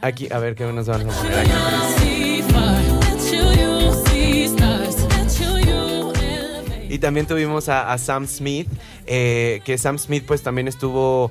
Aquí, 0.00 0.28
a 0.30 0.38
ver 0.38 0.54
qué 0.54 0.64
nos 0.72 0.86
van 0.86 1.08
a 1.08 1.12
poner 1.12 1.38
aquí. 1.38 1.50
Y 6.90 6.98
también 7.00 7.26
tuvimos 7.26 7.68
a, 7.68 7.96
Sam 7.98 8.26
Smith, 8.26 8.66
eh, 9.06 9.60
que 9.64 9.76
Sam 9.76 9.98
Smith 9.98 10.24
pues 10.26 10.42
también 10.42 10.68
estuvo... 10.68 11.30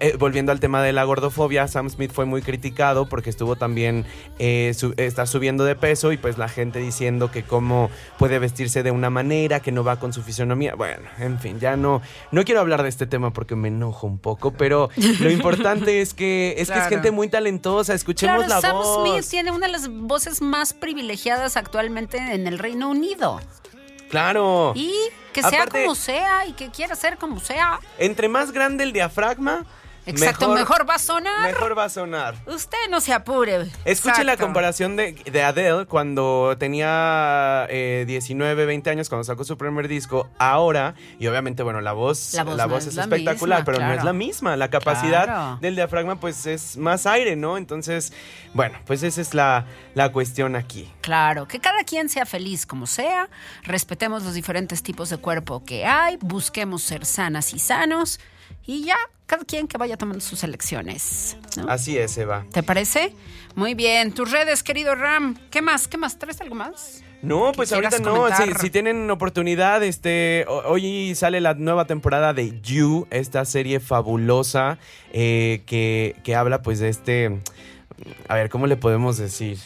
eh, 0.00 0.16
volviendo 0.18 0.52
al 0.52 0.60
tema 0.60 0.82
de 0.82 0.92
la 0.92 1.04
gordofobia, 1.04 1.66
Sam 1.68 1.88
Smith 1.90 2.12
fue 2.12 2.24
muy 2.24 2.42
criticado 2.42 3.08
porque 3.08 3.30
estuvo 3.30 3.56
también, 3.56 4.04
eh, 4.38 4.72
su- 4.76 4.94
está 4.96 5.26
subiendo 5.26 5.64
de 5.64 5.74
peso 5.76 6.12
y 6.12 6.16
pues 6.16 6.38
la 6.38 6.48
gente 6.48 6.78
diciendo 6.78 7.30
que 7.30 7.42
cómo 7.42 7.90
puede 8.18 8.38
vestirse 8.38 8.82
de 8.82 8.90
una 8.90 9.10
manera, 9.10 9.60
que 9.60 9.72
no 9.72 9.84
va 9.84 9.98
con 10.00 10.12
su 10.12 10.22
fisionomía. 10.22 10.74
Bueno, 10.74 11.08
en 11.18 11.38
fin, 11.38 11.58
ya 11.60 11.76
no, 11.76 12.02
no 12.32 12.44
quiero 12.44 12.60
hablar 12.60 12.82
de 12.82 12.88
este 12.88 13.06
tema 13.06 13.32
porque 13.32 13.56
me 13.56 13.68
enojo 13.68 14.06
un 14.06 14.18
poco, 14.18 14.52
pero 14.52 14.90
lo 15.20 15.30
importante 15.30 16.00
es 16.00 16.14
que 16.14 16.54
es, 16.58 16.70
que 16.70 16.78
es 16.78 16.86
gente 16.86 17.10
muy 17.10 17.28
talentosa, 17.28 17.94
escuchemos 17.94 18.44
claro, 18.44 18.48
la 18.54 18.60
Sam 18.60 18.76
voz. 18.76 19.08
Smith 19.08 19.30
tiene 19.30 19.50
una 19.50 19.66
de 19.66 19.72
las 19.72 19.88
voces 19.88 20.42
más 20.42 20.72
privilegiadas 20.72 21.56
actualmente 21.56 22.18
en 22.18 22.46
el 22.46 22.58
Reino 22.58 22.90
Unido. 22.90 23.40
Claro. 24.10 24.72
Y 24.74 24.92
que 25.32 25.40
sea 25.42 25.62
Aparte- 25.62 25.82
como 25.82 25.94
sea 25.94 26.46
y 26.46 26.52
que 26.52 26.68
quiera 26.70 26.94
ser 26.96 27.16
como 27.16 27.40
sea. 27.40 27.78
Entre 27.98 28.28
más 28.28 28.52
grande 28.52 28.84
el 28.84 28.92
diafragma, 28.92 29.64
Exacto, 30.06 30.48
mejor, 30.54 30.88
va 30.88 30.94
a 30.94 30.98
sonar. 30.98 31.42
Mejor 31.52 31.76
va 31.78 31.84
a 31.84 31.88
sonar. 31.88 32.34
Usted 32.46 32.78
no 32.90 33.00
se 33.00 33.12
apure. 33.12 33.66
Escuche 33.84 34.24
la 34.24 34.36
comparación 34.36 34.96
de, 34.96 35.12
de 35.12 35.42
Adele 35.42 35.86
cuando 35.86 36.56
tenía 36.58 37.66
eh, 37.68 38.04
19, 38.06 38.64
20 38.66 38.90
años, 38.90 39.08
cuando 39.08 39.24
sacó 39.24 39.44
su 39.44 39.56
primer 39.58 39.88
disco, 39.88 40.28
ahora, 40.38 40.94
y 41.18 41.26
obviamente, 41.26 41.62
bueno, 41.62 41.80
la 41.80 41.92
voz, 41.92 42.34
La 42.34 42.44
voz 42.44 42.56
no 42.56 42.76
es, 42.78 42.86
es 42.86 42.94
la 42.96 43.02
espectacular, 43.04 43.60
misma, 43.60 43.72
pero 43.72 43.86
no 43.86 43.92
es 43.92 44.04
la 44.04 44.12
misma. 44.12 44.56
La 44.56 44.68
capacidad 44.68 45.24
Claro. 45.24 45.58
del 45.60 45.76
diafragma, 45.76 46.18
pues 46.18 46.46
es 46.46 46.76
más 46.76 47.06
aire, 47.06 47.36
¿no? 47.36 47.56
Entonces, 47.56 48.12
bueno, 48.54 48.78
pues 48.86 49.02
esa 49.02 49.20
es 49.20 49.34
la, 49.34 49.66
la 49.94 50.10
cuestión 50.12 50.56
aquí. 50.56 50.90
Claro, 51.02 51.46
que 51.46 51.60
cada 51.60 51.84
quien 51.84 52.08
sea 52.08 52.26
feliz 52.26 52.66
como 52.66 52.86
sea, 52.86 53.28
respetemos 53.62 54.22
los 54.24 54.34
diferentes 54.34 54.82
tipos 54.82 55.10
de 55.10 55.18
cuerpo 55.18 55.64
que 55.64 55.84
hay, 55.86 56.16
busquemos 56.20 56.82
ser 56.82 57.04
sanas 57.04 57.52
y 57.54 57.58
sanos 57.58 58.18
y 58.66 58.84
ya, 58.84 58.96
cada 59.30 59.44
quien 59.44 59.68
que 59.68 59.78
vaya 59.78 59.96
tomando 59.96 60.20
sus 60.20 60.42
elecciones. 60.42 61.36
¿no? 61.56 61.70
Así 61.70 61.96
es, 61.96 62.18
Eva. 62.18 62.44
¿Te 62.52 62.64
parece? 62.64 63.14
Muy 63.54 63.74
bien, 63.74 64.12
tus 64.12 64.30
redes, 64.32 64.64
querido 64.64 64.96
Ram. 64.96 65.36
¿Qué 65.50 65.62
más? 65.62 65.86
¿Qué 65.86 65.96
más? 65.98 66.18
¿Traes 66.18 66.40
algo 66.40 66.56
más? 66.56 67.02
No, 67.22 67.52
pues 67.54 67.72
ahorita 67.72 67.98
no. 68.00 68.26
Si, 68.34 68.52
si 68.60 68.70
tienen 68.70 69.08
oportunidad, 69.10 69.84
este, 69.84 70.44
ho- 70.48 70.62
hoy 70.66 71.14
sale 71.14 71.40
la 71.40 71.54
nueva 71.54 71.84
temporada 71.84 72.32
de 72.32 72.60
You, 72.62 73.06
esta 73.10 73.44
serie 73.44 73.78
fabulosa 73.78 74.78
eh, 75.12 75.62
que, 75.66 76.16
que 76.24 76.34
habla 76.34 76.62
pues 76.62 76.80
de 76.80 76.88
este, 76.88 77.38
a 78.26 78.34
ver, 78.34 78.48
¿cómo 78.50 78.66
le 78.66 78.76
podemos 78.76 79.16
decir? 79.18 79.58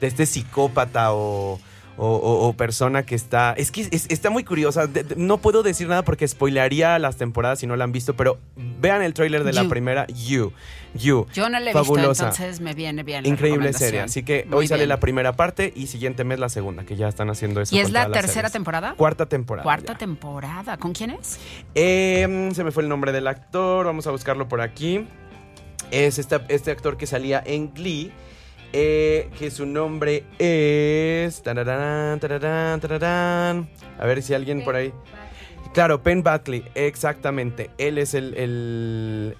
De 0.00 0.06
este 0.08 0.26
psicópata 0.26 1.12
o, 1.12 1.60
o, 1.98 2.06
o- 2.06 2.46
o 2.48 2.52
persona 2.54 3.04
que 3.04 3.14
está. 3.14 3.54
Es 3.56 3.70
que 3.70 3.82
es- 3.90 4.06
está 4.10 4.30
muy 4.30 4.44
curiosa. 4.44 4.86
De- 4.86 5.02
de- 5.04 5.16
no 5.16 5.38
puedo 5.38 5.62
decir 5.62 5.88
nada 5.88 6.02
porque 6.02 6.28
spoilearía 6.28 6.98
las 6.98 7.16
temporadas 7.16 7.60
si 7.60 7.66
no 7.66 7.74
la 7.76 7.84
han 7.84 7.92
visto, 7.92 8.14
pero 8.16 8.38
vean 8.80 9.02
el 9.02 9.14
tráiler 9.14 9.44
de 9.44 9.52
la 9.52 9.64
primera, 9.68 10.06
You. 10.08 10.52
You. 10.94 11.26
Yo 11.34 11.48
no 11.48 11.58
la 11.60 11.70
he 11.70 11.72
Fabulosa. 11.72 12.08
visto, 12.28 12.42
entonces 12.42 12.60
me 12.60 12.74
viene 12.74 13.02
bien. 13.02 13.22
la 13.22 13.28
Increíble 13.28 13.72
serie. 13.72 14.00
Así 14.00 14.22
que 14.22 14.44
Muy 14.48 14.58
hoy 14.58 14.68
sale 14.68 14.86
la 14.86 14.98
primera 15.00 15.34
parte 15.34 15.72
y 15.74 15.86
siguiente 15.88 16.24
mes 16.24 16.38
la 16.38 16.48
segunda, 16.48 16.84
que 16.84 16.96
ya 16.96 17.08
están 17.08 17.28
haciendo 17.30 17.60
eso. 17.60 17.74
¿Y 17.74 17.80
es 17.80 17.90
la 17.90 18.10
tercera 18.10 18.50
temporada? 18.50 18.94
Cuarta 18.96 19.26
temporada. 19.26 19.62
Cuarta 19.64 19.92
ya. 19.94 19.98
temporada. 19.98 20.76
¿Con 20.78 20.92
quién 20.92 21.10
es? 21.10 21.38
Eh, 21.74 22.50
se 22.54 22.64
me 22.64 22.70
fue 22.72 22.82
el 22.82 22.88
nombre 22.88 23.12
del 23.12 23.26
actor. 23.26 23.86
Vamos 23.86 24.06
a 24.06 24.10
buscarlo 24.10 24.48
por 24.48 24.60
aquí. 24.60 25.06
Es 25.90 26.18
esta- 26.18 26.44
este 26.48 26.70
actor 26.70 26.96
que 26.96 27.06
salía 27.06 27.42
en 27.44 27.72
Glee. 27.72 28.10
Eh, 28.72 29.30
que 29.38 29.50
su 29.50 29.66
nombre 29.66 30.24
es. 30.38 31.42
tararán, 31.42 32.20
tararán, 32.20 32.80
tararán. 32.80 33.68
A 33.98 34.06
ver 34.06 34.22
si 34.22 34.34
alguien 34.34 34.64
por 34.64 34.76
ahí. 34.76 34.92
Claro, 35.74 36.02
Penn 36.02 36.22
Buckley, 36.22 36.64
exactamente. 36.74 37.70
Él 37.78 37.98
es 37.98 38.14
el, 38.14 38.34
el, 38.34 39.36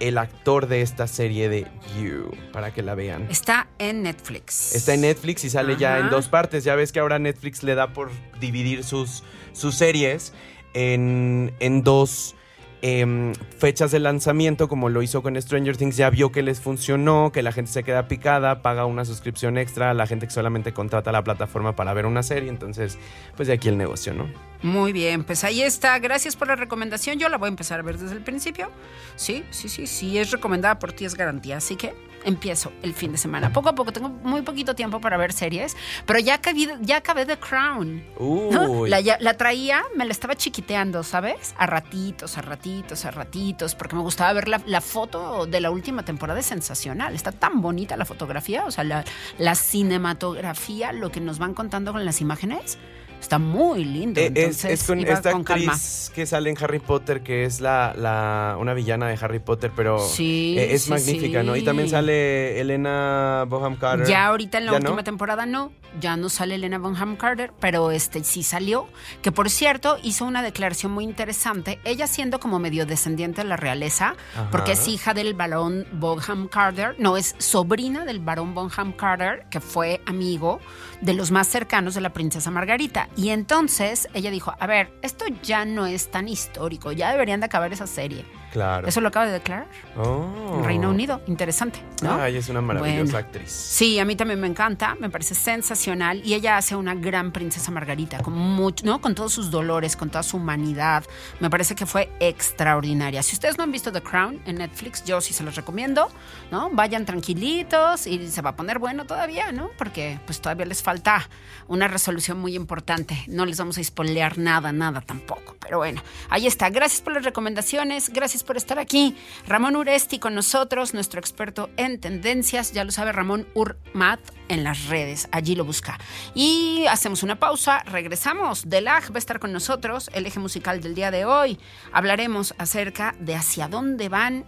el 0.00 0.18
actor 0.18 0.66
de 0.66 0.82
esta 0.82 1.06
serie 1.06 1.48
de 1.48 1.66
You, 2.00 2.32
para 2.52 2.72
que 2.72 2.82
la 2.82 2.94
vean. 2.94 3.28
Está 3.30 3.68
en 3.78 4.02
Netflix. 4.02 4.74
Está 4.74 4.94
en 4.94 5.02
Netflix 5.02 5.44
y 5.44 5.50
sale 5.50 5.76
ya 5.76 5.98
en 5.98 6.10
dos 6.10 6.28
partes. 6.28 6.64
Ya 6.64 6.74
ves 6.74 6.90
que 6.90 7.00
ahora 7.00 7.18
Netflix 7.18 7.62
le 7.62 7.74
da 7.74 7.92
por 7.92 8.10
dividir 8.40 8.82
sus, 8.82 9.22
sus 9.52 9.76
series 9.76 10.32
en, 10.74 11.54
en 11.60 11.82
dos 11.84 12.34
em, 12.82 13.32
fechas 13.58 13.90
de 13.90 13.98
lanzamiento, 13.98 14.68
como 14.68 14.88
lo 14.88 15.02
hizo 15.02 15.22
con 15.22 15.40
Stranger 15.40 15.76
Things. 15.76 15.96
Ya 15.96 16.10
vio 16.10 16.32
que 16.32 16.42
les 16.42 16.60
funcionó, 16.60 17.30
que 17.32 17.42
la 17.42 17.52
gente 17.52 17.70
se 17.70 17.82
queda 17.82 18.08
picada, 18.08 18.62
paga 18.62 18.86
una 18.86 19.04
suscripción 19.04 19.58
extra 19.58 19.90
a 19.90 19.94
la 19.94 20.06
gente 20.06 20.26
que 20.26 20.32
solamente 20.32 20.72
contrata 20.72 21.12
la 21.12 21.24
plataforma 21.24 21.76
para 21.76 21.92
ver 21.94 22.06
una 22.06 22.22
serie. 22.22 22.48
Entonces, 22.48 22.98
pues 23.36 23.48
de 23.48 23.54
aquí 23.54 23.68
el 23.68 23.78
negocio, 23.78 24.14
¿no? 24.14 24.28
Muy 24.62 24.92
bien, 24.92 25.24
pues 25.24 25.44
ahí 25.44 25.62
está. 25.62 25.98
Gracias 25.98 26.36
por 26.36 26.48
la 26.48 26.56
recomendación. 26.56 27.18
Yo 27.18 27.28
la 27.28 27.38
voy 27.38 27.46
a 27.46 27.50
empezar 27.50 27.80
a 27.80 27.82
ver 27.82 27.98
desde 27.98 28.16
el 28.16 28.22
principio. 28.22 28.70
Sí, 29.16 29.44
sí, 29.50 29.68
sí, 29.68 29.86
sí, 29.86 30.18
es 30.18 30.30
recomendada 30.30 30.78
por 30.78 30.92
ti, 30.92 31.04
es 31.04 31.14
garantía. 31.14 31.58
Así 31.58 31.76
que 31.76 31.94
empiezo 32.24 32.72
el 32.82 32.94
fin 32.94 33.12
de 33.12 33.18
semana. 33.18 33.52
Poco 33.52 33.68
a 33.68 33.74
poco, 33.74 33.92
tengo 33.92 34.08
muy 34.08 34.42
poquito 34.42 34.74
tiempo 34.74 35.00
para 35.00 35.16
ver 35.16 35.32
series, 35.32 35.76
pero 36.06 36.18
ya 36.18 36.34
acabé, 36.34 36.68
ya 36.80 36.98
acabé 36.98 37.26
The 37.26 37.38
Crown. 37.38 38.04
¿no? 38.18 38.86
La, 38.86 39.00
ya- 39.00 39.18
la 39.20 39.34
traía, 39.34 39.82
me 39.96 40.04
la 40.04 40.12
estaba 40.12 40.34
chiquiteando, 40.34 41.02
¿sabes? 41.04 41.54
A 41.58 41.66
ratitos, 41.66 42.38
a 42.38 42.42
ratitos, 42.42 43.04
a 43.04 43.10
ratitos, 43.10 43.74
porque 43.74 43.96
me 43.96 44.02
gustaba 44.02 44.32
ver 44.32 44.48
la, 44.48 44.60
la 44.66 44.80
foto 44.80 45.46
de 45.46 45.60
la 45.60 45.70
última 45.70 46.04
temporada, 46.04 46.40
es 46.40 46.46
sensacional. 46.46 47.14
Está 47.14 47.32
tan 47.32 47.60
bonita 47.60 47.96
la 47.96 48.04
fotografía, 48.04 48.64
o 48.64 48.70
sea, 48.70 48.84
la, 48.84 49.04
la 49.38 49.54
cinematografía, 49.54 50.92
lo 50.92 51.10
que 51.10 51.20
nos 51.20 51.38
van 51.38 51.54
contando 51.54 51.92
con 51.92 52.04
las 52.04 52.20
imágenes, 52.20 52.78
está 53.20 53.38
muy 53.38 53.84
lindo. 53.84 54.20
Eh, 54.20 54.32
es, 54.34 54.84
con 54.84 55.00
esta 55.00 55.32
con 55.32 55.44
calma. 55.44 55.72
actriz 55.72 56.10
que 56.14 56.26
sale 56.26 56.50
en 56.50 56.56
Harry 56.62 56.78
Potter, 56.78 57.22
que 57.22 57.44
es 57.44 57.60
la, 57.60 57.94
la- 57.96 58.56
una 58.58 58.74
villana 58.74 59.08
de 59.08 59.18
Harry 59.20 59.38
Potter, 59.38 59.70
pero 59.74 59.98
Sí, 59.98 60.56
eh, 60.58 60.74
es 60.74 60.82
sí, 60.84 60.90
magnífica, 60.90 61.42
¿no? 61.42 61.56
Y 61.56 61.62
también 61.62 61.88
sale 61.88 62.60
Elena 62.60 63.44
Boham 63.48 63.76
Carter. 63.76 64.06
Ya 64.06 64.26
ahorita 64.26 64.58
en 64.58 64.66
la 64.66 64.72
¿Ya 64.72 64.78
última 64.78 64.96
no? 64.96 65.04
temporada 65.04 65.46
no, 65.46 65.72
ya 66.00 66.16
no 66.16 66.28
sale 66.28 66.54
Elena 66.56 66.78
Bonham 66.78 67.16
Carter, 67.16 67.52
pero 67.60 67.90
este 67.90 68.22
sí 68.24 68.42
salió, 68.42 68.86
que 69.22 69.32
por 69.32 69.50
cierto 69.50 69.98
hizo 70.02 70.24
una 70.24 70.42
declaración 70.42 70.92
muy 70.92 71.04
interesante, 71.04 71.78
ella 71.84 72.06
siendo 72.06 72.40
como 72.40 72.58
medio 72.58 72.86
descendiente 72.86 73.42
de 73.42 73.48
la 73.48 73.56
realeza, 73.56 74.14
Ajá. 74.34 74.48
porque 74.50 74.72
es 74.72 74.86
hija 74.88 75.14
del 75.14 75.34
barón 75.34 75.86
Bonham 75.92 76.48
Carter, 76.48 76.94
no, 76.98 77.16
es 77.16 77.34
sobrina 77.38 78.04
del 78.04 78.20
barón 78.20 78.54
Bonham 78.54 78.92
Carter, 78.92 79.46
que 79.50 79.60
fue 79.60 80.00
amigo 80.06 80.60
de 81.00 81.14
los 81.14 81.30
más 81.30 81.46
cercanos 81.48 81.94
de 81.94 82.00
la 82.00 82.12
princesa 82.12 82.50
Margarita. 82.50 83.07
Y 83.16 83.30
entonces 83.30 84.08
ella 84.14 84.30
dijo, 84.30 84.54
a 84.58 84.66
ver, 84.66 84.92
esto 85.02 85.24
ya 85.42 85.64
no 85.64 85.86
es 85.86 86.10
tan 86.10 86.28
histórico, 86.28 86.92
ya 86.92 87.10
deberían 87.10 87.40
de 87.40 87.46
acabar 87.46 87.72
esa 87.72 87.86
serie. 87.86 88.24
Claro. 88.52 88.88
Eso 88.88 89.00
lo 89.00 89.08
acaba 89.08 89.26
de 89.26 89.32
declarar 89.32 89.66
Oh. 89.96 90.62
Reino 90.64 90.90
Unido, 90.90 91.20
interesante, 91.26 91.82
¿no? 92.02 92.14
Ay, 92.20 92.36
es 92.36 92.48
una 92.48 92.60
maravillosa 92.60 93.02
Bueno. 93.12 93.18
actriz. 93.18 93.50
Sí, 93.50 93.98
a 93.98 94.04
mí 94.04 94.14
también 94.16 94.40
me 94.40 94.46
encanta, 94.46 94.94
me 94.94 95.10
parece 95.10 95.34
sensacional 95.34 96.22
y 96.24 96.34
ella 96.34 96.56
hace 96.56 96.76
una 96.76 96.94
gran 96.94 97.32
princesa 97.32 97.70
Margarita, 97.70 98.18
con 98.22 98.34
mucho, 98.34 98.84
¿no? 98.86 99.00
Con 99.00 99.14
todos 99.14 99.32
sus 99.32 99.50
dolores, 99.50 99.96
con 99.96 100.08
toda 100.10 100.22
su 100.22 100.36
humanidad. 100.36 101.04
Me 101.40 101.50
parece 101.50 101.74
que 101.74 101.84
fue 101.86 102.10
extraordinaria. 102.20 103.22
Si 103.22 103.34
ustedes 103.34 103.58
no 103.58 103.64
han 103.64 103.72
visto 103.72 103.92
The 103.92 104.02
Crown 104.02 104.40
en 104.46 104.56
Netflix, 104.56 105.04
yo 105.04 105.20
sí 105.20 105.34
se 105.34 105.42
los 105.42 105.54
recomiendo, 105.56 106.08
¿no? 106.50 106.70
Vayan 106.70 107.04
tranquilitos 107.04 108.06
y 108.06 108.28
se 108.28 108.42
va 108.42 108.50
a 108.50 108.56
poner 108.56 108.78
bueno 108.78 109.04
todavía, 109.06 109.52
¿no? 109.52 109.70
Porque 109.76 110.20
pues 110.26 110.40
todavía 110.40 110.66
les 110.66 110.82
falta 110.82 111.28
una 111.66 111.88
resolución 111.88 112.38
muy 112.38 112.54
importante. 112.54 113.16
No 113.26 113.44
les 113.46 113.58
vamos 113.58 113.78
a 113.78 113.84
spoilear 113.84 114.38
nada, 114.38 114.72
nada 114.72 115.00
tampoco. 115.00 115.56
Pero 115.60 115.78
bueno, 115.78 116.02
ahí 116.30 116.46
está. 116.46 116.70
Gracias 116.70 117.00
por 117.00 117.12
las 117.12 117.24
recomendaciones, 117.24 118.10
gracias 118.10 118.42
por 118.48 118.56
estar 118.56 118.78
aquí. 118.78 119.14
Ramón 119.46 119.76
Uresti 119.76 120.18
con 120.18 120.34
nosotros, 120.34 120.94
nuestro 120.94 121.20
experto 121.20 121.68
en 121.76 122.00
tendencias. 122.00 122.72
Ya 122.72 122.82
lo 122.82 122.90
sabe 122.90 123.12
Ramón 123.12 123.46
Urmat 123.54 124.20
en 124.48 124.64
las 124.64 124.86
redes. 124.86 125.28
Allí 125.30 125.54
lo 125.54 125.66
busca. 125.66 125.98
Y 126.34 126.86
hacemos 126.88 127.22
una 127.22 127.38
pausa, 127.38 127.84
regresamos. 127.84 128.68
Delag 128.68 129.12
va 129.12 129.16
a 129.16 129.18
estar 129.18 129.38
con 129.38 129.52
nosotros, 129.52 130.08
el 130.14 130.24
eje 130.24 130.40
musical 130.40 130.80
del 130.80 130.94
día 130.94 131.10
de 131.10 131.26
hoy. 131.26 131.60
Hablaremos 131.92 132.54
acerca 132.56 133.14
de 133.20 133.34
hacia 133.34 133.68
dónde 133.68 134.08
van, 134.08 134.46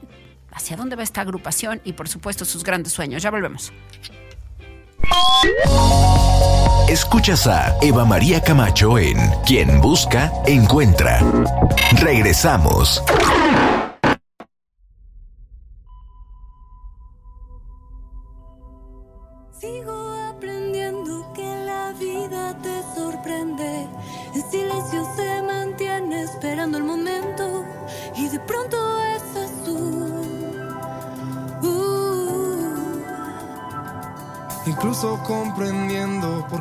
hacia 0.51 0.79
dónde 0.79 0.97
va 0.97 1.03
esta 1.03 1.21
agrupación 1.21 1.83
y 1.85 1.93
por 1.93 2.09
supuesto 2.09 2.47
sus 2.47 2.65
grandes 2.65 2.95
sueños. 2.95 3.23
Ya 3.23 3.31
volvemos. 3.31 3.71
Escuchas 6.89 7.47
a 7.47 7.77
Eva 7.83 8.05
María 8.05 8.43
Camacho 8.43 8.99
en 8.99 9.17
Quien 9.47 9.81
Busca, 9.81 10.33
Encuentra. 10.47 11.21
Regresamos. 12.01 13.03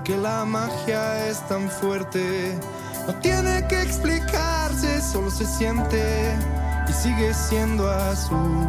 Qué 0.09 0.17
la 0.17 0.43
magia 0.43 1.27
es 1.27 1.39
tan 1.47 1.69
fuerte. 1.69 2.57
No 3.05 3.13
tiene 3.15 3.67
que 3.67 3.81
explicarse, 3.81 5.01
solo 5.01 5.29
se 5.29 5.45
siente 5.45 6.35
y 6.87 6.93
sigue 6.93 7.31
siendo 7.33 7.87
azul. 7.89 8.67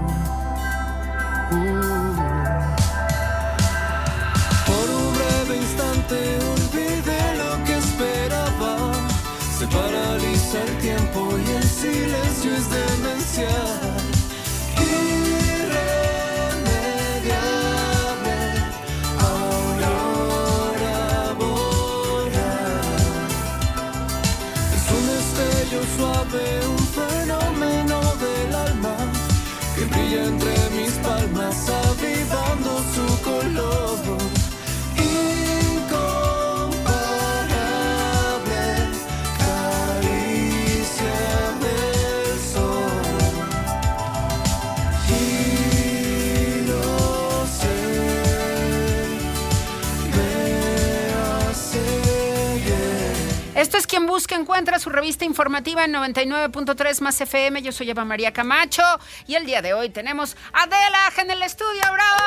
Busca 54.20 54.36
Encuentra, 54.36 54.78
su 54.78 54.90
revista 54.90 55.24
informativa 55.24 55.82
en 55.82 55.94
99.3 55.94 57.00
más 57.00 57.18
FM. 57.22 57.62
Yo 57.62 57.72
soy 57.72 57.88
Eva 57.88 58.04
María 58.04 58.34
Camacho 58.34 58.82
y 59.26 59.34
el 59.34 59.46
día 59.46 59.62
de 59.62 59.72
hoy 59.72 59.88
tenemos 59.88 60.36
a 60.52 60.64
Adela 60.64 60.98
en 61.16 61.30
el 61.30 61.42
estudio. 61.42 61.80
¡Bravo! 61.90 62.18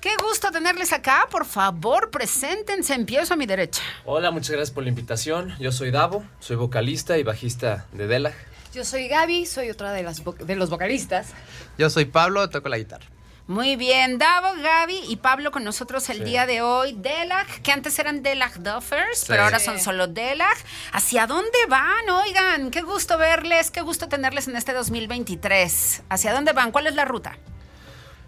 Qué 0.00 0.10
gusto 0.22 0.52
tenerles 0.52 0.92
acá. 0.92 1.26
Por 1.28 1.44
favor, 1.44 2.12
preséntense. 2.12 2.94
Empiezo 2.94 3.34
a 3.34 3.36
mi 3.36 3.46
derecha. 3.46 3.82
Hola, 4.04 4.30
muchas 4.30 4.50
gracias 4.52 4.70
por 4.70 4.84
la 4.84 4.90
invitación. 4.90 5.56
Yo 5.58 5.72
soy 5.72 5.90
Davo, 5.90 6.22
soy 6.38 6.54
vocalista 6.54 7.18
y 7.18 7.24
bajista 7.24 7.86
de 7.90 8.06
Delag. 8.06 8.34
Yo 8.72 8.84
soy 8.84 9.08
Gaby, 9.08 9.44
soy 9.46 9.70
otra 9.70 9.90
de, 9.90 10.04
las 10.04 10.24
vo- 10.24 10.36
de 10.36 10.54
los 10.54 10.70
vocalistas. 10.70 11.30
Yo 11.78 11.90
soy 11.90 12.04
Pablo, 12.04 12.48
toco 12.48 12.68
la 12.68 12.78
guitarra. 12.78 13.06
Muy 13.46 13.76
bien, 13.76 14.16
Davo, 14.16 14.54
Gaby 14.62 15.00
y 15.06 15.16
Pablo 15.16 15.50
con 15.50 15.64
nosotros 15.64 16.08
el 16.08 16.24
día 16.24 16.46
de 16.46 16.62
hoy. 16.62 16.94
Delag, 16.94 17.46
que 17.62 17.72
antes 17.72 17.98
eran 17.98 18.22
Delag 18.22 18.62
Duffers, 18.62 19.26
pero 19.28 19.42
ahora 19.42 19.58
son 19.58 19.78
solo 19.78 20.06
Delag. 20.06 20.56
¿Hacia 20.92 21.26
dónde 21.26 21.58
van? 21.68 22.08
Oigan, 22.08 22.70
qué 22.70 22.80
gusto 22.80 23.18
verles, 23.18 23.70
qué 23.70 23.82
gusto 23.82 24.08
tenerles 24.08 24.48
en 24.48 24.56
este 24.56 24.72
2023. 24.72 26.04
¿Hacia 26.08 26.32
dónde 26.32 26.54
van? 26.54 26.72
¿Cuál 26.72 26.86
es 26.86 26.94
la 26.94 27.04
ruta? 27.04 27.36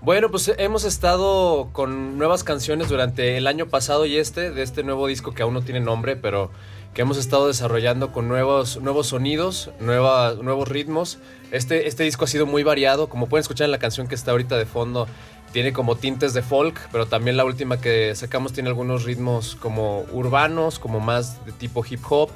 Bueno, 0.02 0.30
pues 0.30 0.52
hemos 0.58 0.84
estado 0.84 1.70
con 1.72 2.18
nuevas 2.18 2.44
canciones 2.44 2.90
durante 2.90 3.38
el 3.38 3.46
año 3.46 3.68
pasado 3.68 4.04
y 4.04 4.18
este, 4.18 4.50
de 4.50 4.62
este 4.62 4.82
nuevo 4.82 5.06
disco 5.06 5.32
que 5.32 5.42
aún 5.42 5.54
no 5.54 5.62
tiene 5.62 5.80
nombre, 5.80 6.16
pero 6.16 6.50
que 6.96 7.02
hemos 7.02 7.18
estado 7.18 7.46
desarrollando 7.46 8.10
con 8.10 8.26
nuevos, 8.26 8.80
nuevos 8.80 9.08
sonidos, 9.08 9.68
nueva- 9.80 10.32
nuevos 10.40 10.66
ritmos. 10.66 11.18
Este, 11.50 11.88
este 11.88 12.04
disco 12.04 12.24
ha 12.24 12.26
sido 12.26 12.46
muy 12.46 12.62
variado, 12.62 13.10
como 13.10 13.26
pueden 13.28 13.42
escuchar 13.42 13.66
en 13.66 13.70
la 13.70 13.78
canción 13.78 14.08
que 14.08 14.14
está 14.14 14.30
ahorita 14.30 14.56
de 14.56 14.64
fondo, 14.64 15.06
tiene 15.52 15.74
como 15.74 15.96
tintes 15.96 16.32
de 16.32 16.40
folk, 16.40 16.74
pero 16.90 17.04
también 17.04 17.36
la 17.36 17.44
última 17.44 17.78
que 17.82 18.14
sacamos 18.14 18.54
tiene 18.54 18.70
algunos 18.70 19.04
ritmos 19.04 19.56
como 19.56 20.06
urbanos, 20.10 20.78
como 20.78 20.98
más 20.98 21.44
de 21.44 21.52
tipo 21.52 21.84
hip 21.84 22.00
hop. 22.08 22.30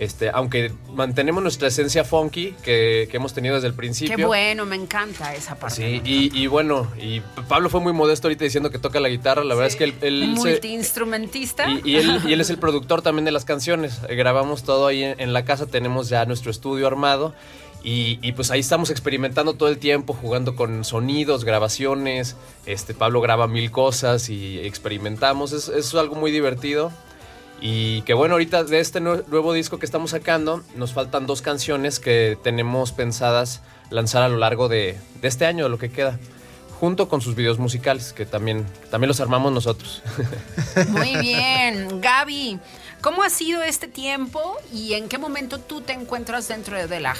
Este, 0.00 0.30
aunque 0.32 0.72
mantenemos 0.94 1.42
nuestra 1.42 1.68
esencia 1.68 2.04
funky 2.04 2.54
que, 2.62 3.06
que 3.10 3.18
hemos 3.18 3.34
tenido 3.34 3.56
desde 3.56 3.66
el 3.68 3.74
principio. 3.74 4.16
Qué 4.16 4.24
bueno, 4.24 4.64
me 4.64 4.74
encanta 4.74 5.34
esa 5.34 5.56
parte. 5.56 5.76
Sí, 5.76 6.00
y, 6.06 6.34
y 6.42 6.46
bueno, 6.46 6.90
y 6.98 7.20
Pablo 7.50 7.68
fue 7.68 7.80
muy 7.80 7.92
modesto 7.92 8.26
ahorita 8.26 8.42
diciendo 8.42 8.70
que 8.70 8.78
toca 8.78 8.98
la 8.98 9.10
guitarra. 9.10 9.44
La 9.44 9.54
verdad 9.54 9.66
es 9.68 9.76
que 9.76 9.84
él, 9.84 9.94
él 10.00 10.28
Multiinstrumentista. 10.28 11.68
y, 11.68 11.82
y 11.90 11.96
él, 11.96 12.18
y 12.26 12.32
él 12.32 12.40
es 12.40 12.48
el 12.48 12.56
productor 12.56 13.02
también 13.02 13.26
de 13.26 13.30
las 13.30 13.44
canciones. 13.44 14.00
Grabamos 14.08 14.62
todo 14.62 14.86
ahí 14.86 15.04
en, 15.04 15.20
en 15.20 15.34
la 15.34 15.44
casa, 15.44 15.66
tenemos 15.66 16.08
ya 16.08 16.24
nuestro 16.24 16.50
estudio 16.50 16.86
armado. 16.86 17.34
Y, 17.84 18.18
y 18.22 18.32
pues 18.32 18.50
ahí 18.50 18.60
estamos 18.60 18.88
experimentando 18.88 19.52
todo 19.52 19.68
el 19.68 19.76
tiempo, 19.76 20.14
jugando 20.14 20.56
con 20.56 20.82
sonidos, 20.86 21.44
grabaciones. 21.44 22.36
Este, 22.64 22.94
Pablo 22.94 23.20
graba 23.20 23.48
mil 23.48 23.70
cosas 23.70 24.30
y 24.30 24.60
experimentamos. 24.60 25.52
Es, 25.52 25.68
es 25.68 25.94
algo 25.94 26.14
muy 26.14 26.30
divertido. 26.30 26.90
Y 27.60 28.02
que 28.02 28.14
bueno, 28.14 28.34
ahorita 28.34 28.64
de 28.64 28.80
este 28.80 29.00
nue- 29.00 29.24
nuevo 29.26 29.52
disco 29.52 29.78
que 29.78 29.84
estamos 29.86 30.10
sacando, 30.12 30.62
nos 30.76 30.94
faltan 30.94 31.26
dos 31.26 31.42
canciones 31.42 32.00
que 32.00 32.38
tenemos 32.42 32.92
pensadas 32.92 33.60
lanzar 33.90 34.22
a 34.22 34.28
lo 34.28 34.38
largo 34.38 34.68
de, 34.68 34.96
de 35.20 35.28
este 35.28 35.44
año, 35.46 35.64
de 35.64 35.70
lo 35.70 35.78
que 35.78 35.90
queda. 35.90 36.18
Junto 36.78 37.10
con 37.10 37.20
sus 37.20 37.34
videos 37.34 37.58
musicales, 37.58 38.14
que 38.14 38.24
también, 38.24 38.64
también 38.90 39.08
los 39.08 39.20
armamos 39.20 39.52
nosotros. 39.52 40.02
Muy 40.88 41.14
bien, 41.18 42.00
Gaby. 42.00 42.58
¿Cómo 43.02 43.22
ha 43.22 43.28
sido 43.30 43.62
este 43.62 43.86
tiempo 43.88 44.56
y 44.72 44.94
en 44.94 45.08
qué 45.08 45.18
momento 45.18 45.58
tú 45.58 45.82
te 45.82 45.92
encuentras 45.92 46.48
dentro 46.48 46.78
de 46.78 46.86
Delag? 46.86 47.18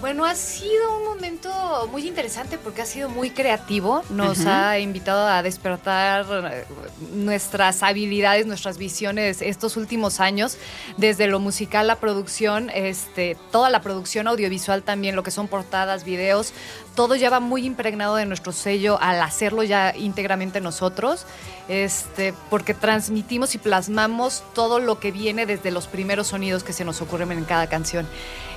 Bueno, 0.00 0.24
ha 0.24 0.36
sido 0.36 0.96
un 0.96 1.04
momento 1.04 1.88
muy 1.90 2.06
interesante 2.06 2.56
porque 2.56 2.82
ha 2.82 2.86
sido 2.86 3.08
muy 3.08 3.30
creativo. 3.30 4.04
Nos 4.10 4.46
ha 4.46 4.78
invitado 4.78 5.26
a 5.26 5.42
despertar 5.42 6.24
eh, 6.30 6.64
nuestras 7.12 7.82
habilidades, 7.82 8.46
nuestras 8.46 8.78
visiones 8.78 9.42
estos 9.42 9.76
últimos 9.76 10.20
años, 10.20 10.56
desde 10.96 11.26
lo 11.26 11.40
musical, 11.40 11.88
la 11.88 11.96
producción, 11.96 12.70
este, 12.70 13.36
toda 13.50 13.70
la 13.70 13.80
producción 13.80 14.28
audiovisual 14.28 14.84
también, 14.84 15.16
lo 15.16 15.24
que 15.24 15.32
son 15.32 15.48
portadas, 15.48 16.04
videos, 16.04 16.52
todo 16.98 17.14
ya 17.14 17.30
va 17.30 17.38
muy 17.38 17.64
impregnado 17.64 18.16
de 18.16 18.26
nuestro 18.26 18.50
sello 18.50 18.98
al 19.00 19.22
hacerlo 19.22 19.62
ya 19.62 19.94
íntegramente 19.96 20.60
nosotros, 20.60 21.26
este, 21.68 22.34
porque 22.50 22.74
transmitimos 22.74 23.54
y 23.54 23.58
plasmamos 23.58 24.42
todo 24.52 24.80
lo 24.80 24.98
que 24.98 25.12
viene 25.12 25.46
desde 25.46 25.70
los 25.70 25.86
primeros 25.86 26.26
sonidos 26.26 26.64
que 26.64 26.72
se 26.72 26.84
nos 26.84 27.00
ocurren 27.00 27.30
en 27.30 27.44
cada 27.44 27.68
canción. 27.68 28.04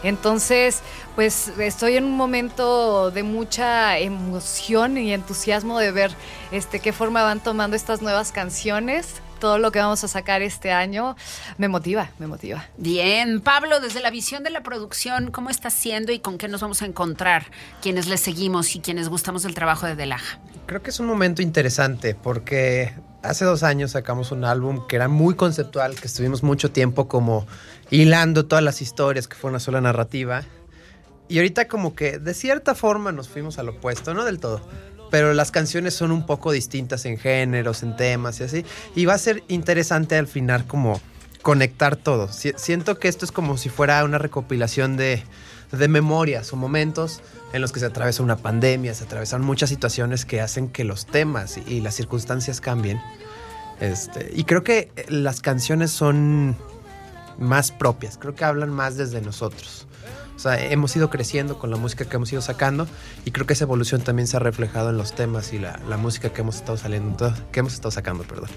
Entonces, 0.02 0.82
pues 1.14 1.50
estoy 1.60 1.98
en 1.98 2.06
un 2.06 2.18
momento 2.18 3.12
de 3.12 3.22
mucha 3.22 4.00
emoción 4.00 4.98
y 4.98 5.14
entusiasmo 5.14 5.78
de 5.78 5.92
ver 5.92 6.16
este, 6.52 6.80
qué 6.80 6.94
forma 6.94 7.22
van 7.22 7.42
tomando 7.42 7.76
estas 7.76 8.02
nuevas 8.02 8.32
canciones. 8.32 9.22
Todo 9.42 9.58
lo 9.58 9.72
que 9.72 9.80
vamos 9.80 10.04
a 10.04 10.08
sacar 10.08 10.44
este 10.44 10.72
año 10.72 11.16
me 11.58 11.68
motiva, 11.68 12.12
me 12.20 12.28
motiva. 12.28 12.64
Bien, 12.78 13.42
Pablo, 13.42 13.80
desde 13.80 14.00
la 14.00 14.12
visión 14.12 14.44
de 14.44 14.52
la 14.52 14.62
producción, 14.62 15.32
¿cómo 15.32 15.50
está 15.50 15.72
siendo 15.72 16.12
y 16.12 16.20
con 16.20 16.38
qué 16.38 16.48
nos 16.48 16.62
vamos 16.62 16.84
a 16.84 16.86
encontrar 16.86 17.48
quienes 17.82 18.08
le 18.08 18.18
seguimos 18.18 18.76
y 18.76 18.82
quienes 18.82 19.10
gustamos 19.10 19.42
del 19.42 19.56
trabajo 19.56 19.88
de 19.88 19.96
Delag? 19.96 20.22
Creo 20.68 20.84
que 20.84 20.92
es 20.92 21.00
un 21.00 21.08
momento 21.08 21.42
interesante 21.42 22.14
porque 22.14 22.94
hace 23.24 23.44
dos 23.44 23.64
años 23.64 23.92
sacamos 23.92 24.32
un 24.32 24.46
álbum 24.46 24.86
que 24.88 24.96
era 24.96 25.08
muy 25.08 25.34
conceptual, 25.34 25.96
que 26.00 26.06
estuvimos 26.06 26.44
mucho 26.44 26.72
tiempo 26.72 27.08
como 27.08 27.48
hilando 27.90 28.46
todas 28.46 28.64
las 28.64 28.80
historias, 28.80 29.28
que 29.28 29.36
fue 29.36 29.50
una 29.50 29.60
sola 29.60 29.82
narrativa. 29.82 30.44
Y 31.30 31.38
ahorita 31.38 31.68
como 31.68 31.96
que 31.96 32.20
de 32.20 32.36
cierta 32.36 32.76
forma 32.76 33.12
nos 33.12 33.28
fuimos 33.28 33.58
al 33.58 33.70
opuesto, 33.70 34.14
no 34.14 34.24
del 34.24 34.40
todo. 34.40 34.62
Pero 35.12 35.34
las 35.36 35.52
canciones 35.52 35.94
son 35.94 36.12
un 36.12 36.26
poco 36.26 36.52
distintas 36.52 37.06
en 37.06 37.18
géneros, 37.20 37.84
en 37.84 37.96
temas 37.96 38.40
y 38.40 38.44
así. 38.46 38.66
Y 38.96 39.06
va 39.06 39.14
a 39.14 39.18
ser 39.20 39.44
interesante 39.50 40.16
al 40.18 40.26
final 40.26 40.66
como 40.66 41.00
conectar 41.44 41.96
todo. 41.98 42.32
Si- 42.32 42.54
siento 42.56 42.98
que 42.98 43.08
esto 43.08 43.26
es 43.26 43.32
como 43.32 43.58
si 43.58 43.70
fuera 43.70 44.04
una 44.04 44.18
recopilación 44.18 44.98
de, 44.98 45.24
de 45.72 45.88
memorias 45.88 46.52
o 46.54 46.56
momentos 46.56 47.22
en 47.54 47.62
los 47.62 47.72
que 47.72 47.80
se 47.82 47.88
atraviesa 47.88 48.24
una 48.24 48.38
pandemia, 48.38 48.94
se 48.94 49.04
atravesan 49.04 49.42
muchas 49.42 49.70
situaciones 49.70 50.24
que 50.26 50.40
hacen 50.40 50.70
que 50.70 50.86
los 50.86 51.06
temas 51.06 51.58
y 51.68 51.82
las 51.82 51.94
circunstancias 51.96 52.62
cambien. 52.62 53.02
Este, 53.82 54.32
y 54.34 54.46
creo 54.46 54.64
que 54.64 54.92
las 55.10 55.42
canciones 55.42 55.92
son 55.92 56.56
más 57.40 57.72
propias, 57.72 58.18
creo 58.18 58.36
que 58.36 58.46
hablan 58.46 58.70
más 58.70 58.96
desde 58.96 59.20
nosotros. 59.22 59.88
O 60.42 60.44
sea, 60.44 60.60
hemos 60.72 60.96
ido 60.96 61.12
creciendo 61.12 61.60
con 61.60 61.70
la 61.70 61.78
música 61.78 62.06
que 62.06 62.16
hemos 62.16 62.34
ido 62.34 62.42
sacando 62.42 62.88
y 63.26 63.30
creo 63.30 63.46
que 63.46 63.54
esa 63.54 63.66
evolución 63.66 64.02
también 64.02 64.28
se 64.28 64.38
ha 64.38 64.40
reflejado 64.40 64.90
en 64.90 64.98
los 64.98 65.14
temas 65.14 65.54
y 65.54 65.60
la, 65.60 65.80
la 65.88 65.98
música 65.98 66.34
que 66.34 66.42
hemos 66.42 66.56
estado 66.56 66.80
saliendo, 66.80 67.32
que 67.52 67.60
hemos 67.60 67.74
estado 67.74 67.92
sacando, 67.92 68.24
perdón. 68.24 68.50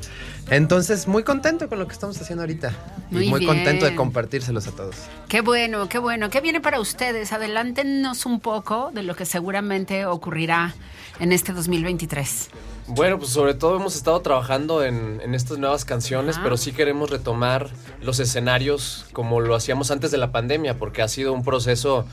Entonces, 0.48 1.06
muy 1.06 1.24
contento 1.24 1.68
con 1.68 1.78
lo 1.78 1.86
que 1.86 1.92
estamos 1.92 2.18
haciendo 2.18 2.40
ahorita 2.44 2.72
Muy 3.10 3.26
y 3.26 3.28
muy 3.28 3.44
contento 3.44 3.84
de 3.84 3.94
compartírselos 3.94 4.66
a 4.66 4.70
todos. 4.70 4.96
Qué 5.28 5.42
bueno, 5.42 5.86
qué 5.90 5.98
bueno. 5.98 6.30
¿Qué 6.30 6.40
viene 6.40 6.62
para 6.62 6.80
ustedes? 6.80 7.34
Adelántenos 7.34 8.24
un 8.24 8.40
poco 8.40 8.90
de 8.94 9.02
lo 9.02 9.14
que 9.14 9.26
seguramente 9.26 10.06
ocurrirá 10.06 10.74
en 11.20 11.32
este 11.32 11.52
2023. 11.52 12.48
Bueno, 12.86 13.18
pues 13.18 13.30
sobre 13.30 13.54
todo 13.54 13.76
hemos 13.76 13.96
estado 13.96 14.20
trabajando 14.20 14.84
en, 14.84 15.20
en 15.22 15.34
estas 15.34 15.58
nuevas 15.58 15.84
canciones, 15.84 16.36
Ajá. 16.36 16.44
pero 16.44 16.56
sí 16.56 16.72
queremos 16.72 17.08
retomar 17.10 17.70
los 18.02 18.20
escenarios 18.20 19.06
como 19.12 19.40
lo 19.40 19.54
hacíamos 19.54 19.90
antes 19.90 20.10
de 20.10 20.18
la 20.18 20.32
pandemia, 20.32 20.76
porque 20.78 21.00
ha 21.00 21.08
sido 21.08 21.32
un 21.32 21.42
proceso, 21.44 22.04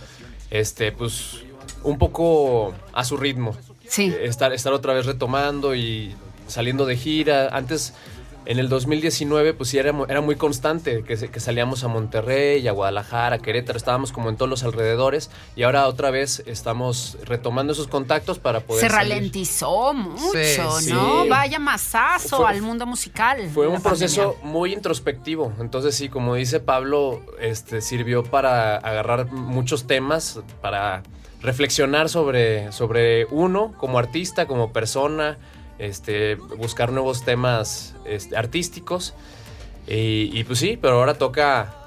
este, 0.49 0.91
pues, 0.93 1.43
un 1.83 1.97
poco 1.97 2.73
a 2.93 3.03
su 3.03 3.17
ritmo. 3.17 3.55
Sí. 3.87 4.15
Estar, 4.21 4.53
estar 4.53 4.71
otra 4.71 4.93
vez 4.93 5.05
retomando 5.05 5.75
y 5.75 6.15
saliendo 6.47 6.85
de 6.85 6.95
gira. 6.95 7.49
Antes, 7.51 7.93
en 8.45 8.57
el 8.59 8.69
2019, 8.69 9.53
pues 9.53 9.69
sí 9.69 9.77
era, 9.77 9.93
era 10.09 10.21
muy 10.21 10.35
constante 10.35 11.03
que, 11.03 11.15
salíamos 11.39 11.83
a 11.83 11.87
Monterrey, 11.87 12.67
a 12.67 12.71
Guadalajara, 12.71 13.35
a 13.35 13.39
Querétaro, 13.39 13.77
estábamos 13.77 14.11
como 14.11 14.29
en 14.29 14.35
todos 14.35 14.49
los 14.49 14.63
alrededores 14.63 15.29
y 15.55 15.63
ahora 15.63 15.87
otra 15.87 16.09
vez 16.11 16.41
estamos 16.47 17.17
retomando 17.23 17.73
esos 17.73 17.87
contactos 17.87 18.39
para 18.39 18.61
poder 18.61 18.81
Se 18.83 18.89
salir. 18.89 19.13
ralentizó 19.13 19.93
mucho, 19.93 20.31
Sí, 20.79 20.91
¿no? 20.91 21.23
sí. 21.23 21.29
Vaya 21.29 21.59
masazo 21.59 22.37
Fue- 22.37 22.47
al 22.49 22.61
mundo 22.61 22.85
musical. 22.85 23.47
Fue 23.53 23.67
un 23.67 23.81
proceso 23.81 24.31
pandemia. 24.33 24.51
muy 24.51 24.73
introspectivo. 24.73 25.53
Entonces, 25.59 25.95
sí, 25.95 26.09
como 26.09 26.35
dice 26.35 26.59
Pablo, 26.59 27.21
este, 27.39 27.81
sirvió 27.81 28.23
para 28.23 28.77
agarrar 28.77 29.27
muchos 29.31 29.85
temas, 29.85 30.39
para 30.61 31.03
reflexionar 31.41 32.09
sobre, 32.09 32.71
sobre 32.71 33.25
uno 33.31 33.73
como 33.77 33.97
artista, 33.99 34.45
como 34.47 34.71
persona, 34.73 35.37
este, 35.81 36.35
buscar 36.35 36.91
nuevos 36.91 37.25
temas 37.25 37.95
este, 38.05 38.37
artísticos. 38.37 39.13
Y, 39.87 40.29
y 40.33 40.43
pues 40.43 40.59
sí, 40.59 40.77
pero 40.79 40.99
ahora 40.99 41.15
toca 41.15 41.81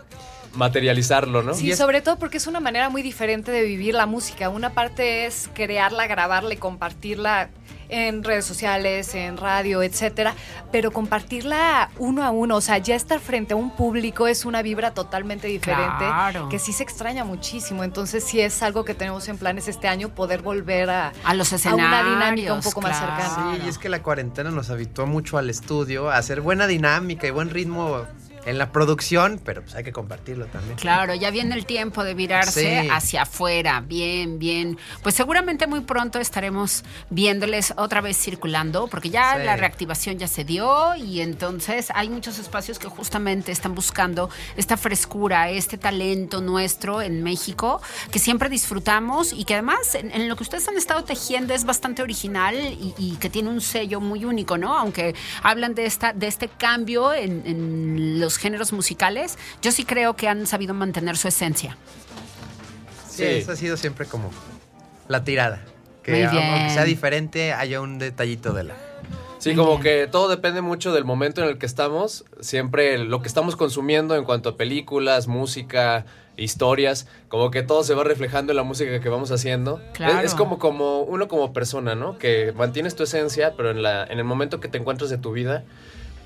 materializarlo, 0.54 1.42
¿no? 1.42 1.54
Sí, 1.54 1.74
sobre 1.74 2.02
todo 2.02 2.18
porque 2.18 2.36
es 2.36 2.46
una 2.46 2.60
manera 2.60 2.88
muy 2.90 3.02
diferente 3.02 3.50
de 3.52 3.62
vivir 3.62 3.94
la 3.94 4.06
música. 4.06 4.48
Una 4.48 4.70
parte 4.70 5.26
es 5.26 5.48
crearla, 5.54 6.06
grabarla 6.06 6.54
y 6.54 6.56
compartirla 6.56 7.50
en 7.94 8.24
redes 8.24 8.44
sociales, 8.44 9.14
en 9.14 9.36
radio, 9.36 9.82
etcétera, 9.82 10.34
pero 10.72 10.90
compartirla 10.90 11.90
uno 11.98 12.24
a 12.24 12.30
uno, 12.30 12.56
o 12.56 12.60
sea, 12.60 12.78
ya 12.78 12.94
estar 12.96 13.20
frente 13.20 13.54
a 13.54 13.56
un 13.56 13.70
público 13.70 14.26
es 14.26 14.44
una 14.44 14.62
vibra 14.62 14.92
totalmente 14.92 15.46
diferente 15.46 16.04
Claro. 16.04 16.48
que 16.48 16.58
sí 16.58 16.72
se 16.72 16.82
extraña 16.82 17.24
muchísimo. 17.24 17.84
Entonces, 17.84 18.24
sí 18.24 18.40
es 18.40 18.62
algo 18.62 18.84
que 18.84 18.94
tenemos 18.94 19.28
en 19.28 19.38
planes 19.38 19.68
este 19.68 19.86
año 19.88 20.08
poder 20.08 20.42
volver 20.42 20.90
a 20.90 21.12
A 21.24 21.34
los 21.34 21.52
a 21.52 21.74
una 21.74 22.02
dinámica 22.02 22.52
un 22.52 22.58
escenarios, 22.58 22.64
poco 22.64 22.80
más 22.80 22.98
cercana. 22.98 23.54
Sí, 23.56 23.62
y 23.64 23.68
es 23.68 23.78
que 23.78 23.88
la 23.88 24.02
cuarentena 24.02 24.50
nos 24.50 24.70
habituó 24.70 25.06
mucho 25.06 25.38
al 25.38 25.48
estudio, 25.50 26.10
a 26.10 26.16
hacer 26.16 26.40
buena 26.40 26.66
dinámica 26.66 27.26
y 27.26 27.30
buen 27.30 27.50
ritmo 27.50 28.06
en 28.46 28.58
la 28.58 28.72
producción, 28.72 29.40
pero 29.44 29.62
pues 29.62 29.74
hay 29.74 29.84
que 29.84 29.92
compartirlo 29.92 30.46
también. 30.46 30.76
Claro, 30.76 31.14
ya 31.14 31.30
viene 31.30 31.54
el 31.54 31.66
tiempo 31.66 32.04
de 32.04 32.14
virarse 32.14 32.82
Sí. 32.82 32.88
hacia 32.90 33.22
afuera. 33.22 33.80
Bien, 33.80 34.38
bien. 34.38 34.78
Pues 35.02 35.14
seguramente 35.14 35.66
muy 35.66 35.80
pronto 35.80 36.18
estaremos 36.18 36.84
viéndoles 37.10 37.72
otra 37.76 38.00
vez 38.00 38.16
circulando, 38.16 38.86
porque 38.88 39.10
ya 39.10 39.36
Sí. 39.38 39.44
la 39.44 39.56
reactivación 39.56 40.18
ya 40.18 40.28
se 40.28 40.44
dio 40.44 40.94
y 40.96 41.20
entonces 41.20 41.88
hay 41.94 42.08
muchos 42.08 42.38
espacios 42.38 42.78
que 42.78 42.88
justamente 42.88 43.52
están 43.52 43.74
buscando 43.74 44.28
esta 44.56 44.76
frescura, 44.76 45.50
este 45.50 45.78
talento 45.78 46.40
nuestro 46.40 47.00
en 47.02 47.22
México, 47.22 47.80
que 48.10 48.18
siempre 48.18 48.48
disfrutamos 48.48 49.32
y 49.32 49.44
que 49.44 49.54
además 49.54 49.94
en, 49.94 50.10
en 50.12 50.28
lo 50.28 50.36
que 50.36 50.42
ustedes 50.42 50.68
han 50.68 50.76
estado 50.76 51.04
tejiendo 51.04 51.54
es 51.54 51.64
bastante 51.64 52.02
original 52.02 52.54
y, 52.56 52.94
y 52.98 53.16
que 53.16 53.30
tiene 53.30 53.48
un 53.50 53.60
sello 53.60 54.00
muy 54.00 54.24
único, 54.24 54.58
¿no? 54.58 54.76
Aunque 54.76 55.14
hablan 55.42 55.74
de, 55.74 55.86
esta, 55.86 56.12
de 56.12 56.26
este 56.26 56.48
cambio 56.48 57.12
en, 57.14 57.42
en 57.46 58.20
los 58.20 58.33
géneros 58.38 58.72
musicales, 58.72 59.38
yo 59.62 59.72
sí 59.72 59.84
creo 59.84 60.14
que 60.16 60.28
han 60.28 60.46
sabido 60.46 60.74
mantener 60.74 61.16
su 61.16 61.28
esencia. 61.28 61.76
Sí, 63.08 63.16
Sí. 63.18 63.24
esa 63.24 63.52
ha 63.52 63.56
sido 63.56 63.76
siempre 63.76 64.06
como 64.06 64.30
la 65.08 65.22
tirada. 65.24 65.62
Que 66.02 66.12
Muy 66.12 66.22
aunque 66.22 66.38
bien. 66.38 66.70
sea 66.70 66.84
diferente, 66.84 67.52
haya 67.52 67.80
un 67.80 67.98
detallito 67.98 68.52
de 68.52 68.64
la. 68.64 68.74
Sí, 69.38 69.54
como 69.54 69.78
que 69.80 70.06
todo 70.10 70.28
depende 70.28 70.60
mucho 70.62 70.92
del 70.92 71.04
momento 71.04 71.42
en 71.42 71.48
el 71.48 71.58
que 71.58 71.66
estamos. 71.66 72.24
Siempre 72.40 72.98
lo 72.98 73.20
que 73.22 73.28
estamos 73.28 73.56
consumiendo 73.56 74.16
en 74.16 74.24
cuanto 74.24 74.50
a 74.50 74.56
películas, 74.56 75.28
música, 75.28 76.06
historias, 76.36 77.06
como 77.28 77.50
que 77.50 77.62
todo 77.62 77.84
se 77.84 77.94
va 77.94 78.04
reflejando 78.04 78.52
en 78.52 78.56
la 78.56 78.62
música 78.64 79.00
que 79.00 79.08
vamos 79.08 79.30
haciendo. 79.30 79.80
Claro. 79.92 80.18
Es, 80.20 80.26
es 80.26 80.34
como, 80.34 80.58
como 80.58 81.00
uno 81.00 81.28
como 81.28 81.52
persona, 81.52 81.94
¿no? 81.94 82.18
Que 82.18 82.52
mantienes 82.56 82.96
tu 82.96 83.02
esencia, 83.04 83.54
pero 83.56 83.70
en, 83.70 83.82
la, 83.82 84.04
en 84.04 84.18
el 84.18 84.24
momento 84.24 84.60
que 84.60 84.68
te 84.68 84.78
encuentras 84.78 85.10
de 85.10 85.18
tu 85.18 85.32
vida, 85.32 85.64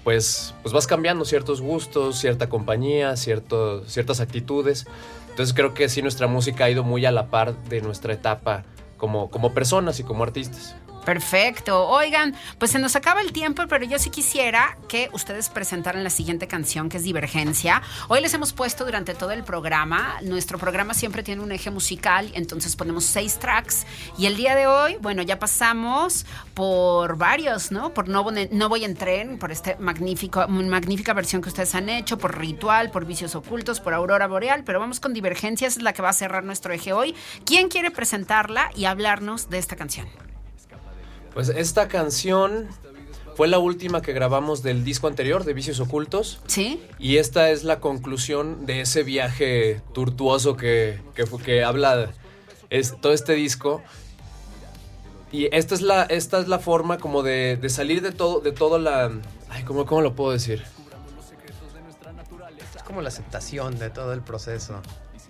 pues, 0.08 0.54
pues 0.62 0.72
vas 0.72 0.86
cambiando 0.86 1.26
ciertos 1.26 1.60
gustos, 1.60 2.18
cierta 2.18 2.48
compañía, 2.48 3.14
cierto, 3.14 3.84
ciertas 3.84 4.20
actitudes. 4.20 4.86
Entonces 5.28 5.54
creo 5.54 5.74
que 5.74 5.86
sí 5.90 6.00
nuestra 6.00 6.26
música 6.26 6.64
ha 6.64 6.70
ido 6.70 6.82
muy 6.82 7.04
a 7.04 7.12
la 7.12 7.26
par 7.26 7.54
de 7.64 7.82
nuestra 7.82 8.14
etapa 8.14 8.64
como, 8.96 9.28
como 9.28 9.52
personas 9.52 10.00
y 10.00 10.04
como 10.04 10.22
artistas. 10.24 10.76
Perfecto. 11.08 11.88
Oigan, 11.88 12.34
pues 12.58 12.70
se 12.70 12.78
nos 12.78 12.94
acaba 12.94 13.22
el 13.22 13.32
tiempo, 13.32 13.62
pero 13.66 13.86
yo 13.86 13.98
sí 13.98 14.10
quisiera 14.10 14.76
que 14.90 15.08
ustedes 15.14 15.48
presentaran 15.48 16.04
la 16.04 16.10
siguiente 16.10 16.46
canción, 16.46 16.90
que 16.90 16.98
es 16.98 17.02
Divergencia. 17.02 17.80
Hoy 18.08 18.20
les 18.20 18.34
hemos 18.34 18.52
puesto 18.52 18.84
durante 18.84 19.14
todo 19.14 19.30
el 19.30 19.42
programa. 19.42 20.16
Nuestro 20.20 20.58
programa 20.58 20.92
siempre 20.92 21.22
tiene 21.22 21.40
un 21.42 21.50
eje 21.50 21.70
musical, 21.70 22.30
entonces 22.34 22.76
ponemos 22.76 23.06
seis 23.06 23.38
tracks. 23.38 23.86
Y 24.18 24.26
el 24.26 24.36
día 24.36 24.54
de 24.54 24.66
hoy, 24.66 24.98
bueno, 25.00 25.22
ya 25.22 25.38
pasamos 25.38 26.26
por 26.52 27.16
varios, 27.16 27.72
¿no? 27.72 27.94
Por 27.94 28.10
No, 28.10 28.22
Voy- 28.22 28.84
en 28.84 28.94
Tren, 28.94 29.38
por 29.38 29.50
esta 29.50 29.76
magnífica 29.78 31.14
versión 31.14 31.40
que 31.40 31.48
ustedes 31.48 31.74
han 31.74 31.88
hecho, 31.88 32.18
por 32.18 32.36
Ritual, 32.38 32.90
por 32.90 33.06
Vicios 33.06 33.34
Ocultos, 33.34 33.80
por 33.80 33.94
Aurora 33.94 34.26
Boreal, 34.26 34.62
pero 34.62 34.78
vamos 34.78 35.00
con 35.00 35.14
Divergencia, 35.14 35.68
es 35.68 35.80
la 35.80 35.94
que 35.94 36.02
va 36.02 36.10
a 36.10 36.12
cerrar 36.12 36.44
nuestro 36.44 36.74
eje 36.74 36.92
hoy. 36.92 37.14
¿Quién 37.46 37.70
quiere 37.70 37.90
presentarla 37.90 38.70
y 38.76 38.84
hablarnos 38.84 39.48
de 39.48 39.56
esta 39.56 39.74
canción? 39.74 40.06
Pues 41.38 41.50
esta 41.50 41.86
canción 41.86 42.66
fue 43.36 43.46
la 43.46 43.60
última 43.60 44.02
que 44.02 44.12
grabamos 44.12 44.64
del 44.64 44.82
disco 44.82 45.06
anterior, 45.06 45.44
de 45.44 45.54
Vicios 45.54 45.78
Ocultos. 45.78 46.40
¿Sí? 46.48 46.82
Y 46.98 47.18
esta 47.18 47.50
es 47.50 47.62
la 47.62 47.78
conclusión 47.78 48.66
de 48.66 48.80
ese 48.80 49.04
viaje 49.04 49.80
tortuoso 49.94 50.56
que, 50.56 51.00
que, 51.44 51.62
habla 51.62 52.10
es, 52.70 53.00
todo 53.00 53.12
este 53.12 53.34
disco. 53.34 53.84
Y 55.30 55.46
esta 55.54 55.76
es 55.76 55.80
la, 55.80 56.02
esta 56.02 56.40
es 56.40 56.48
la 56.48 56.58
forma 56.58 56.98
como 56.98 57.22
de, 57.22 57.56
de 57.56 57.68
salir 57.68 58.02
de 58.02 58.10
todo, 58.10 58.40
de 58.40 58.50
toda 58.50 58.80
la... 58.80 59.12
Ay, 59.48 59.62
¿cómo, 59.62 59.86
¿cómo 59.86 60.00
lo 60.00 60.16
puedo 60.16 60.32
decir? 60.32 60.64
Es 62.74 62.82
como 62.82 63.00
la 63.00 63.10
aceptación 63.10 63.78
de 63.78 63.90
todo 63.90 64.12
el 64.12 64.22
proceso. 64.22 64.82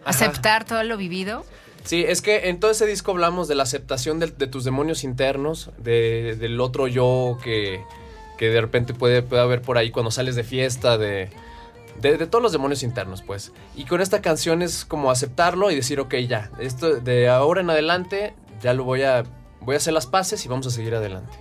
aceptar 0.06 0.64
todo 0.64 0.82
lo 0.84 0.96
vivido. 0.96 1.44
Sí, 1.88 2.04
es 2.06 2.20
que 2.20 2.50
en 2.50 2.60
todo 2.60 2.70
ese 2.70 2.84
disco 2.84 3.12
hablamos 3.12 3.48
de 3.48 3.54
la 3.54 3.62
aceptación 3.62 4.18
de, 4.18 4.26
tus 4.28 4.62
demonios 4.62 5.04
internos, 5.04 5.70
de- 5.78 6.36
del 6.38 6.60
otro 6.60 6.86
yo 6.86 7.38
que, 7.42 7.80
que 8.36 8.50
de 8.50 8.60
repente 8.60 8.92
puede, 8.92 9.22
puede 9.22 9.40
haber 9.40 9.62
por 9.62 9.78
ahí 9.78 9.90
cuando 9.90 10.10
sales 10.10 10.36
de 10.36 10.44
fiesta, 10.44 10.98
de, 10.98 11.30
de, 11.98 12.18
de 12.18 12.26
todos 12.26 12.42
los 12.42 12.52
demonios 12.52 12.82
internos, 12.82 13.22
pues. 13.22 13.52
Y 13.74 13.86
con 13.86 14.02
esta 14.02 14.20
canción 14.20 14.60
es 14.60 14.84
como 14.84 15.10
aceptarlo 15.10 15.70
y 15.70 15.76
decir, 15.76 15.98
ok, 15.98 16.14
ya, 16.28 16.50
esto 16.60 16.96
de 17.00 17.30
ahora 17.30 17.62
en 17.62 17.70
adelante 17.70 18.34
ya 18.60 18.74
lo 18.74 18.84
voy 18.84 19.04
a, 19.04 19.22
voy 19.62 19.72
a 19.72 19.78
hacer 19.78 19.94
las 19.94 20.04
paces 20.06 20.44
y 20.44 20.48
vamos 20.48 20.66
a 20.66 20.70
seguir 20.70 20.94
adelante. 20.94 21.38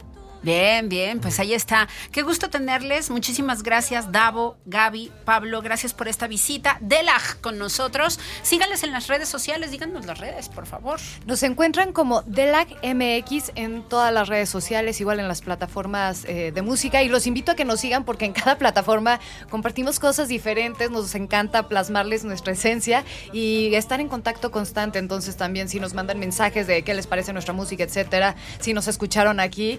Bien, 0.47 0.87
bien, 0.87 1.19
pues 1.19 1.41
ahí 1.41 1.53
está. 1.53 1.89
Qué 2.13 2.21
gusto 2.21 2.49
tenerles. 2.49 3.09
Muchísimas 3.09 3.63
gracias, 3.63 4.13
Davo, 4.13 4.55
Gaby, 4.65 5.11
Pablo. 5.25 5.61
Gracias 5.61 5.93
por 5.93 6.07
esta 6.07 6.25
visita. 6.25 6.77
Delag 6.79 7.41
con 7.41 7.57
nosotros. 7.57 8.17
Síganles 8.43 8.83
en 8.83 8.93
las 8.93 9.07
redes 9.07 9.27
sociales. 9.27 9.71
Díganos 9.71 10.05
las 10.05 10.19
redes, 10.19 10.47
por 10.47 10.65
favor. 10.65 11.01
Nos 11.25 11.43
encuentran 11.43 11.91
como 11.91 12.21
Delag 12.21 12.69
MX 12.81 13.51
en 13.55 13.83
todas 13.83 14.13
las 14.13 14.29
redes 14.29 14.47
sociales, 14.47 15.01
igual 15.01 15.19
en 15.19 15.27
las 15.27 15.41
plataformas 15.41 16.23
eh, 16.23 16.53
de 16.55 16.61
música. 16.61 17.03
Y 17.03 17.09
los 17.09 17.27
invito 17.27 17.51
a 17.51 17.55
que 17.55 17.65
nos 17.65 17.81
sigan 17.81 18.05
porque 18.05 18.23
en 18.23 18.31
cada 18.31 18.57
plataforma 18.57 19.19
compartimos 19.49 19.99
cosas 19.99 20.29
diferentes. 20.29 20.89
Nos 20.89 21.13
encanta 21.15 21.67
plasmarles 21.67 22.23
nuestra 22.23 22.53
esencia 22.53 23.03
y 23.33 23.75
estar 23.75 23.99
en 23.99 24.07
contacto 24.07 24.49
constante. 24.49 24.97
Entonces, 24.97 25.35
también 25.35 25.67
si 25.67 25.81
nos 25.81 25.93
mandan 25.93 26.19
mensajes 26.19 26.67
de 26.67 26.83
qué 26.83 26.93
les 26.93 27.05
parece 27.05 27.33
nuestra 27.33 27.53
música, 27.53 27.83
etcétera, 27.83 28.37
si 28.61 28.73
nos 28.73 28.87
escucharon 28.87 29.41
aquí, 29.41 29.77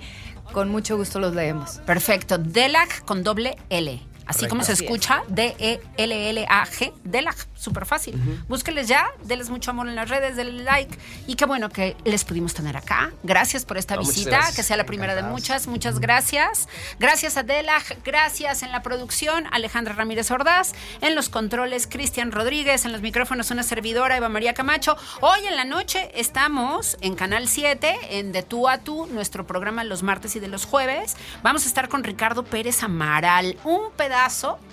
con 0.53 0.69
mucho 0.71 0.97
gusto 0.97 1.19
los 1.19 1.35
leemos. 1.35 1.81
Perfecto. 1.87 2.39
Delag 2.39 3.05
con 3.05 3.23
doble 3.23 3.57
L. 3.71 4.01
Así 4.29 4.41
Correcto. 4.41 4.49
como 4.51 4.63
se 4.63 4.73
Así 4.73 4.85
es. 4.85 4.91
escucha, 4.91 5.23
D-E-L-L-A-G, 5.29 6.93
Delag, 7.05 7.35
súper 7.55 7.87
fácil. 7.87 8.15
Búsquenles 8.49 8.87
ya, 8.87 9.09
denles 9.25 9.49
mucho 9.51 9.71
amor 9.71 9.89
en 9.89 9.97
las 9.97 10.09
redes, 10.09 10.37
denle 10.37 10.63
like. 10.65 10.99
Y 11.27 11.35
qué 11.35 11.47
bueno 11.47 11.71
que 11.71 11.97
les 12.05 12.25
pudimos 12.25 12.53
tener 12.55 12.77
acá. 12.77 13.11
Gracias 13.23 13.65
por 13.65 13.79
esta 13.79 13.97
No, 13.97 14.03
visita, 14.03 14.41
que 14.55 14.63
sea 14.63 14.77
la 14.77 14.85
primera 14.85 15.15
de 15.15 15.23
muchas. 15.23 15.67
Muchas 15.67 15.99
gracias. 15.99 16.69
Gracias 16.99 17.37
a 17.39 17.43
Delag, 17.43 17.83
gracias 18.05 18.63
en 18.63 18.71
la 18.71 18.83
producción, 18.83 19.47
Alejandra 19.51 19.95
Ramírez 19.95 20.31
Ordaz, 20.31 20.73
en 21.01 21.15
los 21.15 21.31
controles, 21.31 21.87
Cristian 21.87 22.31
Rodríguez, 22.31 22.85
en 22.85 22.93
los 22.93 23.01
micrófonos, 23.01 23.51
una 23.51 23.63
servidora, 23.63 24.17
Eva 24.17 24.29
María 24.29 24.53
Camacho. 24.53 24.97
Hoy 25.23 25.41
en 25.49 25.57
la 25.57 25.65
noche 25.65 26.11
estamos 26.15 26.99
en 27.01 27.15
Canal 27.15 27.49
7, 27.49 27.97
en 28.19 28.33
De 28.33 28.43
Tú 28.43 28.69
a 28.69 28.77
Tú, 28.79 29.07
nuestro 29.07 29.47
programa 29.47 29.85
los 29.85 30.03
martes 30.03 30.37
y 30.37 30.41
de 30.41 30.49
los 30.49 30.67
jueves. 30.67 31.17
Vamos 31.43 31.65
a 31.65 31.69
estar 31.69 31.89
con 31.89 32.05
Ricardo 32.05 32.45
Pérez 32.45 32.83
Amaral, 32.83 33.57
un 33.65 33.91
pedazo, 33.97 34.18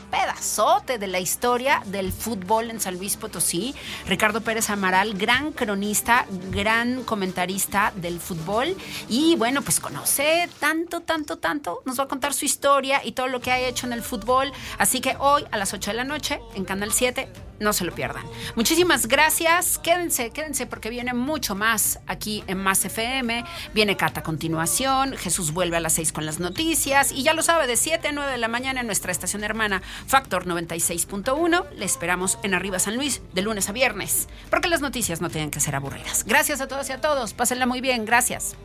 pedazote 0.09 0.97
de 0.97 1.07
la 1.07 1.19
historia 1.19 1.81
del 1.85 2.11
fútbol 2.11 2.69
en 2.69 2.79
San 2.79 2.97
Luis 2.97 3.17
Potosí. 3.17 3.75
Ricardo 4.07 4.41
Pérez 4.41 4.69
Amaral, 4.69 5.13
gran 5.13 5.51
cronista, 5.51 6.25
gran 6.51 7.03
comentarista 7.03 7.91
del 7.95 8.19
fútbol 8.19 8.75
y 9.09 9.35
bueno, 9.35 9.61
pues 9.61 9.79
conoce 9.79 10.49
tanto, 10.59 11.01
tanto, 11.01 11.37
tanto. 11.37 11.81
Nos 11.85 11.99
va 11.99 12.05
a 12.05 12.07
contar 12.07 12.33
su 12.33 12.45
historia 12.45 13.01
y 13.03 13.11
todo 13.11 13.27
lo 13.27 13.39
que 13.39 13.51
ha 13.51 13.59
hecho 13.59 13.87
en 13.87 13.93
el 13.93 14.01
fútbol. 14.01 14.51
Así 14.77 15.01
que 15.01 15.15
hoy 15.19 15.43
a 15.51 15.57
las 15.57 15.73
8 15.73 15.91
de 15.91 15.97
la 15.97 16.03
noche 16.03 16.39
en 16.55 16.65
Canal 16.65 16.91
7 16.91 17.27
no 17.60 17.74
se 17.74 17.86
lo 17.86 17.93
pierdan. 17.93 18.24
Muchísimas 18.56 19.08
gracias. 19.08 19.78
Quédense, 19.80 20.32
quédense 20.32 20.66
porque 20.66 20.89
viene 20.89 21.14
mucho 21.14 21.56
más 21.56 21.99
aquí 22.08 22.43
en 22.47 22.58
Más 22.58 22.84
FM. 22.84 23.45
Viene 23.74 23.97
Cata 23.97 24.20
a 24.20 24.24
continuación. 24.24 25.16
Jesús 25.16 25.51
vuelve 25.51 25.78
a 25.78 25.80
las 25.80 25.93
6 25.93 26.12
con 26.12 26.26
las 26.26 26.39
noticias. 26.39 27.12
Y 27.12 27.24
ya 27.24 27.34
lo 27.34 27.41
sabe, 27.41 27.68
de 27.68 27.78
7 27.78 28.10
a 28.10 28.12
9 28.12 28.32
de 28.32 28.38
la 28.38 28.47
mañana 28.47 28.82
en 28.82 28.88
nuestra 28.88 29.12
estación 29.12 29.43
hermana 29.43 29.82
Factor 30.08 30.45
96.1. 30.45 31.70
Le 31.72 31.86
esperamos 31.86 32.38
en 32.43 32.53
Arriba 32.53 32.80
San 32.80 32.95
Luis 32.95 33.22
de 33.34 33.41
lunes 33.41 33.70
a 33.70 33.72
viernes. 33.72 34.28
Porque 34.49 34.68
las 34.68 34.82
noticias 34.82 35.22
no 35.22 35.30
tienen 35.30 35.51
que 35.51 35.60
ser 35.60 35.76
aburridas. 35.76 36.26
Gracias 36.26 36.62
a 36.62 36.68
todos 36.68 36.89
y 36.89 36.93
a 36.93 37.01
todos. 37.01 37.34
Pásenla 37.34 37.66
muy 37.66 37.82
bien. 37.82 38.06
Gracias. 38.06 38.56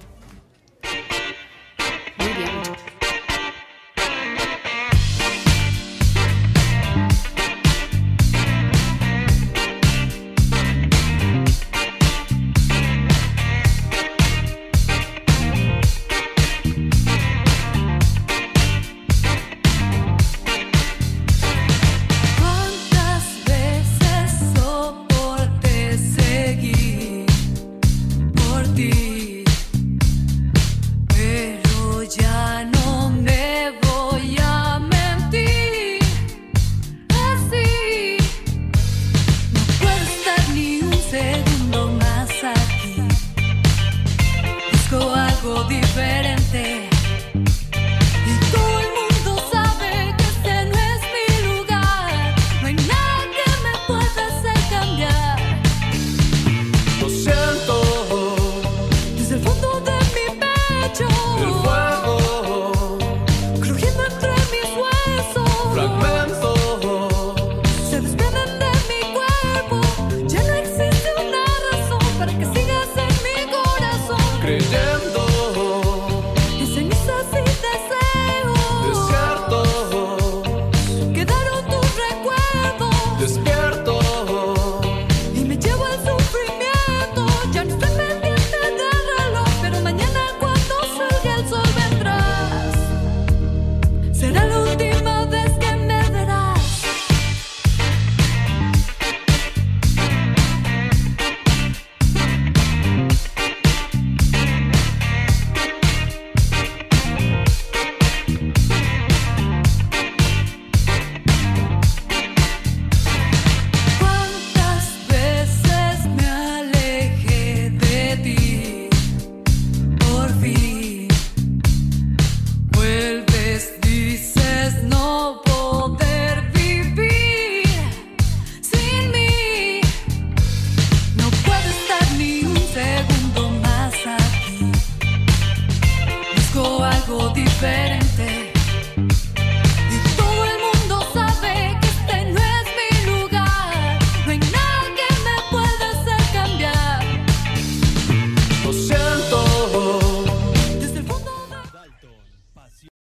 Muy 2.19 2.29
bien. 2.29 2.60